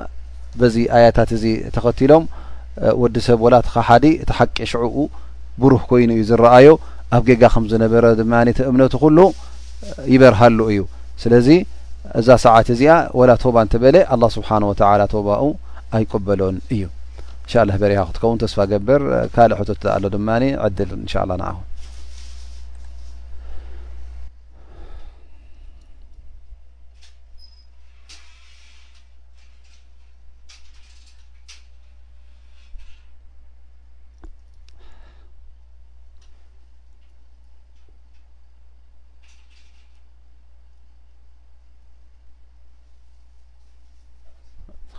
بዚ 0.60 0.76
آيታت 0.98 1.32
ተኸتሎም 1.76 2.24
وዲسብ 3.02 3.40
وላት 3.46 3.68
ዲ 4.04 4.06
ت 4.30 4.32
حቂ 4.38 4.58
شع 4.74 4.84
برህ 5.62 5.82
كይن 5.90 6.10
ዩ 6.20 6.24
زرأي 6.30 6.68
ኣብ 7.18 7.24
ጌጋ 7.30 7.44
ከም 7.54 7.64
ዝነበረ 7.72 8.06
ድማ 8.20 8.34
እቲ 8.52 8.60
እምነቱ 8.70 8.94
ኩሉ 9.04 9.18
ይበርሃሉ 10.14 10.60
እዩ 10.72 10.82
ስለዚ 11.24 11.48
እዛ 12.20 12.28
ሰዓት 12.46 12.68
እዚኣ 12.74 12.94
ወላ 13.20 13.32
ቶባ 13.44 13.56
እንተበለ 13.66 13.96
ኣላ 14.16 14.24
ስብሓን 14.38 14.64
ወተላ 14.70 15.02
ተባኡ 15.14 15.44
ኣይቆበሎን 15.98 16.56
እዩ 16.76 16.84
እንሻ 17.44 17.54
ላ 17.70 17.76
በሪሃ 17.82 18.02
ክትከውን 18.12 18.40
ተስፋ 18.44 18.58
ገብር 18.74 19.04
ካልእ 19.36 19.58
ሕቶ 19.62 19.72
ኣሎ 19.96 20.04
ድማ 20.16 20.30
ዕድል 20.68 20.92
እንሻ 21.00 21.14
ላ 21.32 21.40
ንዓኹ 21.42 21.58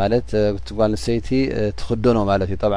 ማለት 0.00 0.28
ቲጓልሰይቲ 0.66 1.28
ትክደኖ 1.80 2.16
ማለት 2.30 2.48
እዩ 2.52 2.56
ጠብ 2.64 2.72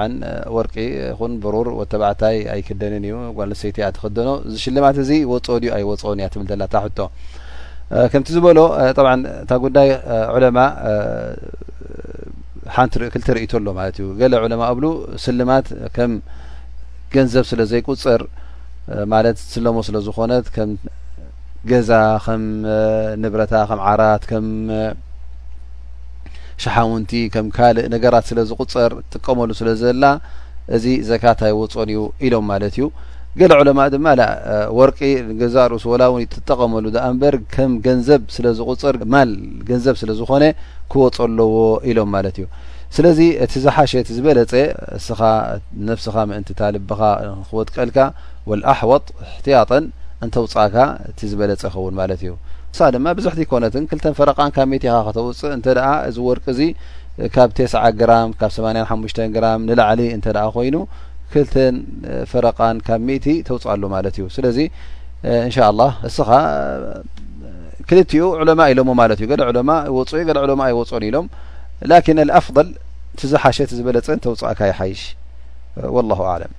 ወርቂ 0.55 0.75
ኹን 1.19 1.33
ብሩር 1.43 1.67
ወተባእታይ 1.79 2.37
ኣይክደንን 2.53 3.03
እዩ 3.07 3.15
ጓልልሰይቲ 3.37 3.77
ኣ 3.87 3.89
ትክደኖ 3.97 4.29
እዚሽልማት 4.49 4.97
እዚ 5.03 5.11
ወኦ 5.31 5.55
ድዩ 5.63 5.71
ኣይወን 5.77 6.19
እያ 6.21 6.27
ትብል 6.33 6.47
ዘላ 6.53 6.63
ታ 6.73 6.77
ሕቶ 6.85 6.99
ከምቲ 8.11 8.27
ዝበሎ 8.35 8.59
ጠብ 8.97 9.05
እታ 9.43 9.51
ጉዳይ 9.65 9.89
ዑለማ 10.35 10.57
ሓንቲክልተ 12.77 13.27
ርኢቶ 13.37 13.53
ኣሎ 13.59 13.67
ማለት 13.79 13.95
እዩ 14.01 14.07
ገለ 14.21 14.33
ዑለማ 14.45 14.61
እብሉ 14.73 14.85
ስልማት 15.25 15.67
ከም 15.95 16.11
ገንዘብ 17.13 17.45
ስለ 17.51 17.61
ዘይቁፅር 17.71 18.21
ማለት 19.13 19.37
ስለሞ 19.53 19.77
ስለ 19.87 19.97
ዝኮነት 20.07 20.45
ከም 20.55 20.71
ገዛ 21.69 21.91
ከም 22.25 22.43
ንብረታ 23.21 23.53
ከም 23.69 23.79
ዓራት 23.91 24.23
ሸሓውንቲ 26.63 27.11
ከም 27.33 27.47
ካልእ 27.57 27.85
ነገራት 27.95 28.25
ስለ 28.29 28.39
ዝቁፀር 28.49 28.91
ትጥቀመሉ 29.11 29.49
ስለ 29.59 29.69
ዘላ 29.81 30.03
እዚ 30.77 30.85
ዘካታይወፆን 31.11 31.89
እዩ 31.93 32.01
ኢሎም 32.27 32.45
ማለት 32.51 32.73
እዩ 32.79 32.85
ገሌ 33.39 33.51
ዕለማ 33.63 33.79
ድማ 33.93 34.07
ወርቂ 34.79 34.99
ገዛርእስ 35.41 35.83
ወላውኒ 35.91 36.23
ትጠቀመሉ 36.33 36.85
ኣ 37.03 37.05
እንበር 37.13 37.35
ከም 37.55 37.71
ገንዘብ 37.85 38.23
ስለ 38.35 38.45
ዝቁፅር 38.59 38.95
ማል 39.13 39.31
ገንዘብ 39.69 39.95
ስለ 40.01 40.11
ዝኮነ 40.19 40.45
ክወፀ 40.93 41.17
ኣለዎ 41.27 41.55
ኢሎም 41.91 42.09
ማለት 42.15 42.35
እዩ 42.41 42.47
ስለዚ 42.97 43.19
እቲ 43.45 43.53
ዝሓሸ 43.65 43.91
ቲ 44.09 44.13
ዝበለፀ 44.17 44.53
እስኻ 44.99 45.19
ነፍስኻ 45.89 46.15
ምእንቲታ 46.31 46.61
ልብኻ 46.75 47.01
ክወጥቀልካ 47.49 47.97
ወልኣሕወጥ 48.51 49.05
እሕትያጠን 49.25 49.85
እንተውፃእካ 50.25 50.75
እቲ 51.11 51.19
ዝበለጸ 51.31 51.61
ይኸውን 51.69 51.95
ማለት 51.99 52.21
እዩ 52.25 52.31
ን 52.77 52.89
ድማ 52.95 53.07
ብዛሕት 53.17 53.39
ኮነት 53.51 53.75
ክልተን 53.89 54.13
ፈረቃን 54.17 54.49
ካብ 54.55 54.67
ሚእት 54.71 54.83
ኢኻ 54.87 54.95
ክተውፅእ 55.07 55.51
እንተ 55.55 55.65
እዚወርቅ 56.09 56.45
እዚ 56.53 56.59
ካብ 57.35 57.49
ግራ 57.99 58.11
ብ8ሓ 58.41 59.25
ግራም 59.35 59.61
ንላዕሊ 59.69 60.01
እን 60.15 60.21
ኮይኑ 60.55 60.75
ክልተን 61.33 61.75
ፈረቃን 62.31 62.77
ካብ 62.87 63.01
እቲ 63.15 63.27
ተውፅእ 63.47 63.75
ሉ 63.81 63.85
ማለት 63.95 64.15
እዩ 64.19 64.25
ስለዚ 64.35 64.57
እንሻ 65.47 65.57
ላ 65.79 65.83
እስኻ 66.09 66.29
ክልቲኡ 67.89 68.23
ዕለማ 68.41 68.61
ኢሎምዎ 68.73 68.95
ማለት 69.01 69.19
እዩ 69.23 69.27
ለማ 69.57 69.71
ይፅእዩ 69.97 70.25
ዕለማ 70.45 70.61
ይወፅኦን 70.73 71.03
ኢሎም 71.09 71.27
ላን 71.91 72.29
ኣፍضል 72.39 72.69
ትዝሓሸት 73.19 73.69
ዝበለፀን 73.79 74.19
ተውፅእካ 74.25 74.59
ይሓይሽ 74.71 75.01
ላ 76.21 76.27
ለም 76.41 76.53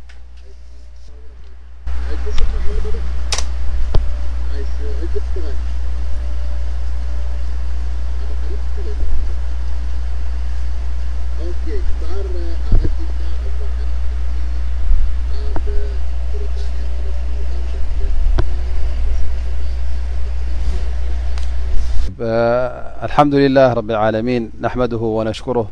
الحمد 23.02 23.34
لله 23.34 23.72
رب 23.72 23.90
العالمين 23.90 24.50
نحمده 24.60 24.96
ونشكره 24.96 25.68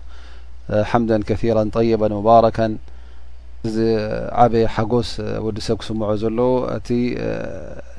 حمدا 0.85 1.23
كثيرا 1.23 1.71
طيبا 1.75 2.09
مباركا 2.09 2.77
እዚ 3.69 3.79
ዓበየ 4.45 4.65
ሓጎስ 4.75 5.11
ወዲ 5.45 5.59
ሰብ 5.67 5.77
ክስምዖ 5.81 6.11
ዘለዉ 6.23 6.51
እቲ 6.77 6.89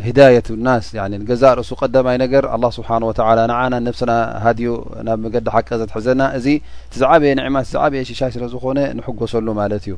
ሂዳየት 0.05 0.47
ናስ 0.65 0.85
ገዛ 1.29 1.43
ርእሱ 1.59 1.71
ቀዳማይ 1.81 2.17
ነገር 2.23 2.43
ኣላ 2.55 2.63
ስብሓንወተላ 2.77 3.39
ንዓና 3.51 3.73
ነብስና 3.85 4.11
ሃድዩ 4.45 4.67
ናብ 5.07 5.19
መገዲ 5.25 5.47
ሓቂ 5.55 5.67
ዘትሕዘና 5.81 6.21
እዚ 6.37 6.45
እቲዛ 6.87 7.03
ዓበየ 7.15 7.31
ንዕማ 7.39 7.55
እቲዝዓበየ 7.65 8.01
ሽሻይ 8.09 8.31
ስለ 8.35 8.43
ዝኮነ 8.53 8.79
ንሕጐሰሉ 8.99 9.47
ማለት 9.61 9.83
እዩ 9.87 9.95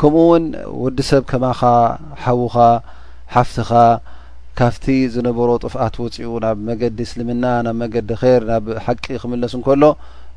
ከምኡ 0.00 0.16
እውን 0.28 0.44
ወዲ 0.84 0.98
ሰብ 1.10 1.22
ከማኻ 1.32 1.60
ሓዉኻ 2.24 2.56
ሓፍትኻ 3.36 3.70
ካፍቲ 4.60 4.86
ዝነበሮ 5.12 5.50
ጥፍኣት 5.64 5.94
ወፂኡ 6.04 6.30
ናብ 6.44 6.56
መገዲ 6.70 6.98
እስልምና 7.08 7.44
ናብ 7.66 7.76
መገዲ 7.82 8.10
ኸር 8.22 8.42
ናብ 8.50 8.64
ሓቂ 8.86 9.04
ክምለስ 9.22 9.52
እንከሎ 9.58 9.82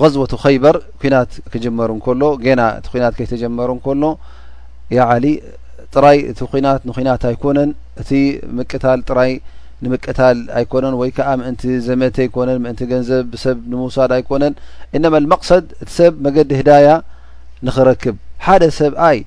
غዝወቱ 0.00 0.32
ከይበር 0.42 0.76
ኩናት 1.00 1.30
ክጀመሩ 1.52 1.88
እንከሎ 1.96 2.22
ገና 2.44 2.60
እቲ 2.78 2.86
ኩናት 2.92 3.14
ከይ 3.18 3.26
ተጀመሩ 3.32 3.68
እንከሎ 3.76 4.02
የ 4.96 5.00
ዓሊ 5.14 5.24
ጥራይ 5.94 6.18
እቲ 6.30 6.40
ኩናት 6.52 6.80
ንኩናት 6.88 7.22
ኣይኮነን 7.30 7.70
እቲ 8.02 8.10
ምቅታል 8.58 9.00
ጥራይ 9.08 9.32
ንምቅታል 9.84 10.38
ኣይኮነን 10.58 10.94
ወይ 11.00 11.10
ከዓ 11.16 11.28
ምእንቲ 11.40 11.62
ዘመተ 11.88 12.16
ኣይኮነን 12.24 12.58
ምእንቲ 12.64 12.80
ገንዘብ 12.92 13.24
ብሰብ 13.32 13.58
ንምውሳድ 13.70 14.10
ኣይኮነን 14.16 14.54
ኢናማ 14.96 15.14
መቕሰድ 15.32 15.64
እቲ 15.82 15.90
ሰብ 15.98 16.12
መገዲ 16.26 16.50
ህዳያ 16.60 16.88
ንክረክብ 17.68 18.16
ሓደ 18.46 18.62
ሰብኣይ 18.80 19.18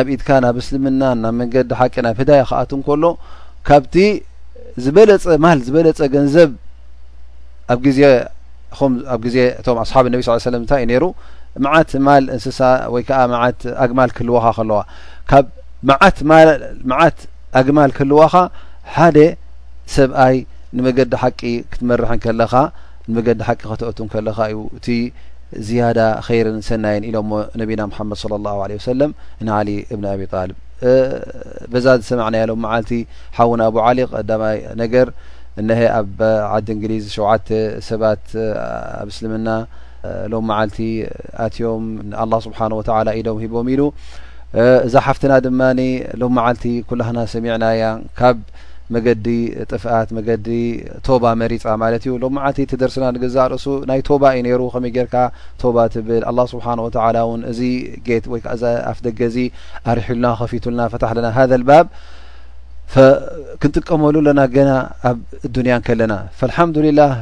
ኣብ 0.00 0.06
ኢድካ 0.14 0.28
ናብ 0.44 0.56
ምስልምና 0.60 1.02
ናብ 1.22 1.34
መንገዲ 1.42 1.70
ሓቂ 1.80 1.94
ናብ 2.06 2.16
ህዳያ 2.22 2.42
ክኣት 2.50 2.72
ንከሎ 2.80 3.04
ካብቲ 3.68 3.94
ዝበለፀ 4.84 5.24
ማል 5.44 5.58
ዝበለፀ 5.68 5.98
ገንዘብ 6.16 6.50
ኣብ 7.72 7.78
ግዜ 7.86 8.00
ኹም 8.78 8.92
ኣብ 9.14 9.20
ግዜ 9.26 9.36
እቶም 9.60 9.78
ኣስሓብ 9.84 10.04
ነቢ 10.14 10.20
ስ 10.26 10.42
ሰለም 10.48 10.60
እንታይ 10.64 10.80
እዩ 10.84 10.88
ነይሩ 10.92 11.04
መዓት 11.64 11.90
ማል 12.06 12.24
እንስሳ 12.34 12.60
ወይ 12.94 13.02
ከዓ 13.08 13.20
መዓት 13.34 13.60
ኣግማል 13.84 14.10
ክህልዋኻ 14.16 14.44
ከለዋ 14.58 14.80
ካብ 15.30 15.46
ትመዓት 16.18 17.18
ኣግማል 17.60 17.92
ክህልዋኻ 17.96 18.34
ሓደ 18.96 19.18
ሰብኣይ 19.96 20.36
ንመገዲ 20.76 21.12
ሓቂ 21.22 21.40
ክትመርሐን 21.72 22.20
ከለኻ 22.24 22.52
ንመገዲ 23.10 23.40
ሓቂ 23.48 23.60
ከተወቱ 23.70 23.98
ከለኻ 24.14 24.38
እዩ 24.52 24.60
እቲ 24.78 24.86
ዝያዳ 25.68 26.00
ኸይርን 26.26 26.58
ሰናየን 26.68 27.04
ኢሎሞ 27.10 27.30
ነቢና 27.60 27.80
ምሓመድ 27.90 28.20
ለ 28.32 28.42
ላሁ 28.48 28.58
ለ 28.70 28.72
ወሰለም 28.80 29.10
ንአሊ 29.46 29.68
እብን 29.92 30.04
ኣብጣልብ 30.14 30.58
በዛ 31.72 31.86
ዝሰማዕናያ 32.00 32.44
ሎም 32.50 32.60
መዓልቲ 32.64 32.92
ሓውን 33.38 33.60
ኣብ 33.66 33.76
ዓሊ 33.86 33.98
ቀዳማይ 34.12 34.58
ነገር 34.82 35.06
እነሀ 35.60 35.80
ኣብ 35.98 36.18
ዓዲ 36.54 36.66
እንግሊዝ 36.74 37.04
ሸተ 37.16 37.48
ሰባት 37.90 38.24
ኣብ 39.00 39.08
እስልምና 39.12 39.48
ሎም 40.32 40.44
መዓልቲ 40.50 40.78
ኣትዮም 41.46 41.84
ንኣላ 42.10 42.32
ስብሓንወተላ 42.46 43.08
ኢዶም 43.20 43.38
ሂቦም 43.42 43.66
ኢሉ 43.74 43.82
እዛ 44.86 44.94
ሓፍትና 45.06 45.32
ድማኒ 45.46 45.80
ሎም 46.20 46.32
መዓልቲ 46.38 46.64
ኩላህና 46.90 47.18
ሰሚዕና 47.34 47.64
ያ 47.82 47.88
ካብ 48.20 48.38
መገዲ 48.94 49.26
ጥፍኣት 49.72 50.08
መገዲ 50.16 50.46
ቶባ 51.06 51.24
መሪፃ 51.42 51.64
ማለት 51.82 52.02
እዩ 52.06 52.12
ሎም 52.22 52.32
መዓልቲ 52.38 52.58
እትደርስና 52.66 53.04
ንግዛእ 53.16 53.46
ርእሱ 53.52 53.66
ናይ 53.90 54.00
ቶባ 54.08 54.22
እዩ 54.36 54.42
ነይሩ 54.46 54.62
ከመይ 54.74 54.92
ጌርካ 54.96 55.14
ቶባ 55.62 55.76
ትብል 55.94 56.24
ኣላ 56.30 56.40
ስብሓንወተላ 56.52 57.16
እውን 57.26 57.42
እዚ 57.50 57.60
ጌት 58.08 58.24
ወይ 58.32 58.40
ከዓዛ 58.46 58.64
ኣፍ 58.92 58.98
ደገ 59.06 59.20
እዚ 59.32 59.38
ኣሪሒሉና 59.92 60.26
ከፊቱልና 60.40 60.88
ፈታሕ 60.94 61.12
ኣለና 61.14 61.30
ሃዘ 61.38 61.52
ልባብ 61.64 61.86
ክንጥቀመሉ 63.62 64.14
ለና 64.26 64.40
ገና 64.54 64.70
ኣብ 65.08 65.18
ዱንያ 65.56 65.74
ንከለና 65.80 66.12
ፈልሓምዱልላህ 66.38 67.12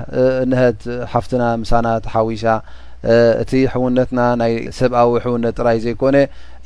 ነሀት 0.50 0.80
ሓፍትና 1.12 1.42
ምሳና 1.62 1.86
ትሓዊሳ 2.04 2.44
እቲ 3.42 3.50
ሕውነትና 3.72 4.20
ናይ 4.40 4.54
ሰብኣዊ 4.78 5.10
ሕውነት 5.24 5.54
ጥራይ 5.60 5.78
ዘይኮነ 5.84 6.16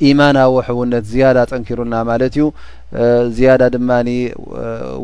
ኢማናዊ 0.09 0.53
ሕውነት 0.67 1.05
ዝያዳ 1.11 1.37
ጠንኪሩና 1.51 1.93
ማለት 2.09 2.33
እዩ 2.37 2.45
ዝያዳ 3.37 3.61
ድማኒ 3.75 4.09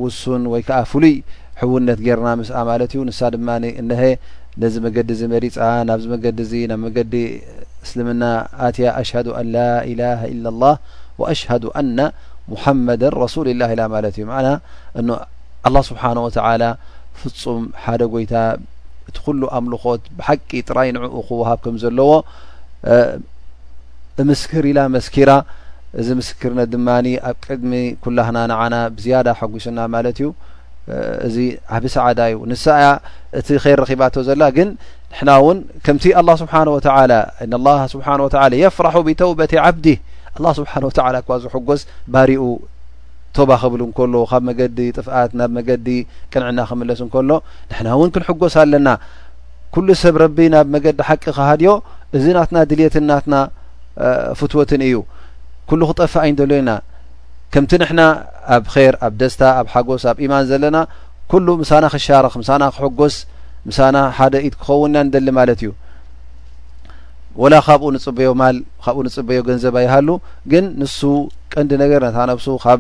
ውሱን 0.03 0.45
ወይ 0.53 0.63
ከዓ 0.69 0.79
ፍሉይ 0.93 1.15
ሕውነት 1.63 1.99
ጌርና 2.07 2.29
ምስአ 2.41 2.57
ማለት 2.71 2.91
እዩ 2.95 3.01
ንሳ 3.09 3.19
ድማኒ 3.35 3.65
እነሀ 3.83 4.01
ነዚ 4.63 4.75
መገዲ 4.85 5.09
እዚ 5.17 5.23
መሪፃ 5.35 5.57
ናብዚ 5.89 6.05
መገዲ 6.15 6.39
እዚ 6.47 6.53
ናብ 6.71 6.79
መገዲ 6.85 7.13
እስልምና 7.85 8.23
ኣትያ 8.69 8.87
አሽሃዱ 9.01 9.27
ኣን 9.41 9.47
ላ 9.55 9.59
ኢላሃ 9.91 10.21
ኢላ 10.35 10.45
ላህ 10.63 10.75
ወኣሽዱ 11.21 11.63
ኣና 11.81 11.99
حመደ 12.63 13.03
رሱሊ 13.23 13.47
ላه 13.61 13.71
ላ 13.79 13.83
ማለ 13.93 14.05
እዩ 14.11 14.23
لله 15.65 15.81
ስብሓه 15.89 16.11
و 16.25 16.27
ፍፁም 17.21 17.63
ሓደ 17.83 18.01
ጎይታ 18.13 18.33
እቲ 19.09 19.15
ኩሉ 19.25 19.41
ኣምልኾት 19.57 20.03
ብሓቂ 20.17 20.49
ጥራይ 20.67 20.89
ንኡ 20.95 21.03
ክወሃብ 21.27 21.59
ከም 21.63 21.75
ዘለዎ 21.83 22.11
ምስክር 24.29 24.63
ኢላ 24.71 24.79
መስራ 24.95 25.29
እዚ 25.99 26.07
ምስርነ 26.19 26.59
ድማ 26.73 26.87
ኣብ 27.29 27.35
ቅድሚ 27.45 27.71
ኩላህና 28.03 28.37
ንና 28.51 28.75
ብዝያ 28.97 29.17
ሓጒሱና 29.39 29.79
ማለት 29.95 30.17
እዩ 30.21 30.29
እዚ 31.27 31.35
ብሰዓዳ 31.83 32.19
እዩ 32.31 32.37
ንሳ 32.51 32.65
እቲ 33.39 33.47
ይ 33.65 33.73
ረኺባ 33.81 34.01
ዘሎ 34.29 34.41
ግን 34.57 34.69
ንና 35.19 35.29
ውን 35.45 35.59
ከምቲ 35.87 36.03
لله 36.21 36.35
ስብሓه 36.43 36.61
و 38.25 38.27
ብه 38.33 38.59
የፍራح 38.63 38.95
ብተውبة 39.07 39.53
ዓብዲ 39.65 39.85
ኣላ 40.39 40.47
ስብሓን 40.59 40.83
ወላ 40.87 41.15
ክዋዝ 41.25 41.43
ሕጐስ 41.53 41.81
ባሪኡ 42.13 42.43
ቶባ 43.37 43.49
ክብል 43.61 43.81
እንከሎ 43.85 44.13
ካብ 44.29 44.41
መገዲ 44.49 44.77
ጥፍኣት 44.97 45.31
ናብ 45.39 45.49
መገዲ 45.57 45.87
ቅንዕና 46.33 46.59
ክምለስ 46.69 46.99
እንከሎ 47.05 47.29
ንሕና 47.69 47.87
እውን 47.95 48.09
ክንሕጐስ 48.15 48.55
ኣለና 48.61 48.89
ኩሉ 49.73 49.87
ሰብ 50.03 50.15
ረቢ 50.23 50.37
ናብ 50.53 50.67
መገዲ 50.75 50.99
ሓቂ 51.09 51.23
ክሃድዮ 51.37 51.71
እዚ 52.17 52.25
ናትና 52.37 52.57
ድልትን 52.69 53.05
ናትና 53.09 53.35
ፍትወትን 54.39 54.81
እዩ 54.87 54.95
ኩሉ 55.69 55.81
ክጠፋ 55.89 56.13
ኣይንደልና 56.25 56.69
ከምቲ 57.53 57.71
ንሕና 57.81 58.01
ኣብ 58.55 58.63
ኼር 58.73 58.95
ኣብ 59.05 59.13
ደስታ 59.21 59.41
ኣብ 59.59 59.67
ሓጎስ 59.73 60.03
ኣብ 60.11 60.17
ኢማን 60.25 60.45
ዘለና 60.51 60.77
ኩሉ 61.33 61.47
ምሳና 61.61 61.85
ክሻርኽ 61.93 62.33
ምሳና 62.41 62.63
ክሕጎስ 62.75 63.15
ምሳና 63.69 63.97
ሓደ 64.17 64.35
ኢት 64.47 64.55
ክኸውንና 64.61 64.97
ንደሊ 65.07 65.27
ማለት 65.39 65.59
እዩ 65.63 65.71
ወላ 67.41 67.53
ካብኡ 67.65 67.87
ንጽበዮ 67.95 68.29
ማል 68.39 68.55
ካብኡ 68.85 68.99
ንጽበዮ 69.07 69.37
ገንዘብ 69.49 69.75
ይሃሉ 69.85 70.09
ግን 70.51 70.65
ንሱ 70.81 70.99
ቀንዲ 71.53 71.71
ነገር 71.81 71.99
ናታነብሱ 72.05 72.47
ካብ 72.63 72.79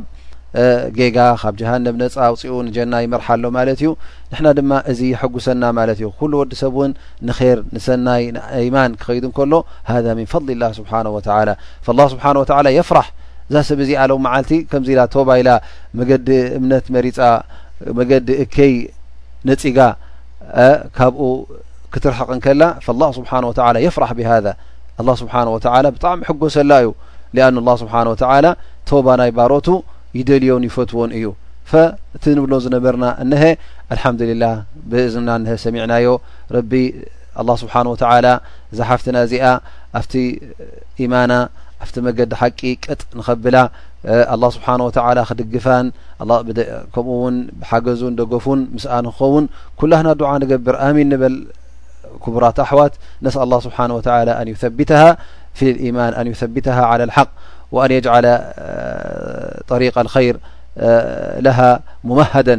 ጌጋ 0.97 1.17
ካብ 1.41 1.53
ጃሃንም 1.59 1.95
ነፃ 2.01 2.15
ኣውፂኡ 2.27 2.55
ንጀና 2.67 2.93
ይመርሓ 3.05 3.27
ኣሎ 3.35 3.43
ማለት 3.57 3.79
እዩ 3.83 3.89
ንሕና 4.31 4.47
ድማ 4.57 4.71
እዚ 4.91 4.99
የሐጉሰና 5.13 5.63
ማለት 5.79 5.97
እዩ 6.01 6.07
ኩሉ 6.19 6.33
ወዲ 6.41 6.51
ሰብ 6.63 6.73
እውን 6.79 6.91
ንከር 7.29 7.59
ንሰናይ 7.75 8.25
አማን 8.59 8.91
ክኸይዱ 9.01 9.25
እንከሎ 9.29 9.53
ሃ 9.91 9.95
ሚንፈضሊላህ 10.19 10.71
ስብሓን 10.79 11.09
ወተላ 11.15 11.39
ላ 11.99 12.05
ስብሓን 12.15 12.39
ወታላ 12.43 12.67
የፍራሕ 12.79 13.07
እዛ 13.49 13.55
ሰብእዚ 13.69 13.91
ኣለው 14.03 14.17
መዓልቲ 14.27 14.51
ከምዚ 14.71 14.89
ኢላ 14.95 15.01
ቶባኢላ 15.15 15.49
መገዲ 15.99 16.29
እምነት 16.59 16.85
መሪፃ 16.97 17.19
መገዲ 17.99 18.29
እከይ 18.45 18.73
ነጺጋ 19.47 19.79
ካብኡ 20.99 21.19
ክትርሕቅን 21.93 22.39
ከላ 22.45 22.61
ላه 23.01 23.09
ስብሓه 23.17 23.41
ወ 23.49 23.53
የፍራሕ 23.85 24.11
ብሃذ 24.19 24.45
ላ 25.07 25.11
ስብሓ 25.21 25.33
ወላ 25.55 25.85
ብጣዕሚ 25.95 26.19
ሕጎሰላ 26.29 26.71
እዩ 26.83 26.89
ኣ 27.47 27.75
ስብሓ 27.81 27.93
ወላ 28.33 28.47
ተባ 28.89 29.07
ናይ 29.21 29.31
ባሮቱ 29.37 29.67
ይደልዮን 30.17 30.63
ይፈትዎን 30.69 31.11
እዩ 31.19 31.27
እቲ 32.17 32.23
ንብሎ 32.37 32.53
ዝነበርና 32.65 33.05
እነሀ 33.23 33.43
አልሓምዱላህ 33.93 34.53
ብእዝና 34.91 35.29
ሰሚዕናዮ 35.65 36.07
ረቢ 36.55 36.71
ስብሓ 37.61 37.75
ወተ 37.93 38.03
ዘሓፍትና 38.77 39.17
እዚኣ 39.25 39.45
ኣብቲ 39.99 40.13
ኢማና 41.03 41.33
ኣብቲ 41.83 41.95
መገዲ 42.07 42.31
ሓቂ 42.41 42.59
ቅጥ 42.85 43.01
ንኸብላ 43.19 43.57
ኣላ 44.33 44.43
ስብሓ 44.55 44.67
ክድግፋን 45.29 45.87
ከምኡውን 46.95 47.37
ብሓገዙ 47.61 48.01
ደገፉን 48.19 48.59
ምስኣን 48.75 49.05
ክኸውን 49.11 49.45
ኩላህና 49.81 50.09
ድዓ 50.21 50.31
ንገብር 50.43 50.77
ኣሚን 50.87 51.07
ንበል 51.13 51.35
كبرا 52.25 52.53
أوات 52.59 52.93
نسأل 53.23 53.41
الله 53.41 53.59
سبحانه 53.59 53.95
وتعالى 53.95 54.31
أن 54.31 54.47
يثبتها 54.47 55.17
في 55.53 55.71
الإيمان 55.71 56.13
أن 56.13 56.27
يثبتها 56.27 56.85
على 56.85 57.03
الحق 57.03 57.29
وأن 57.71 57.91
يجعل 57.91 58.23
طريق 59.67 59.99
الخير 59.99 60.37
لها 61.41 61.79
ممهدا 62.03 62.57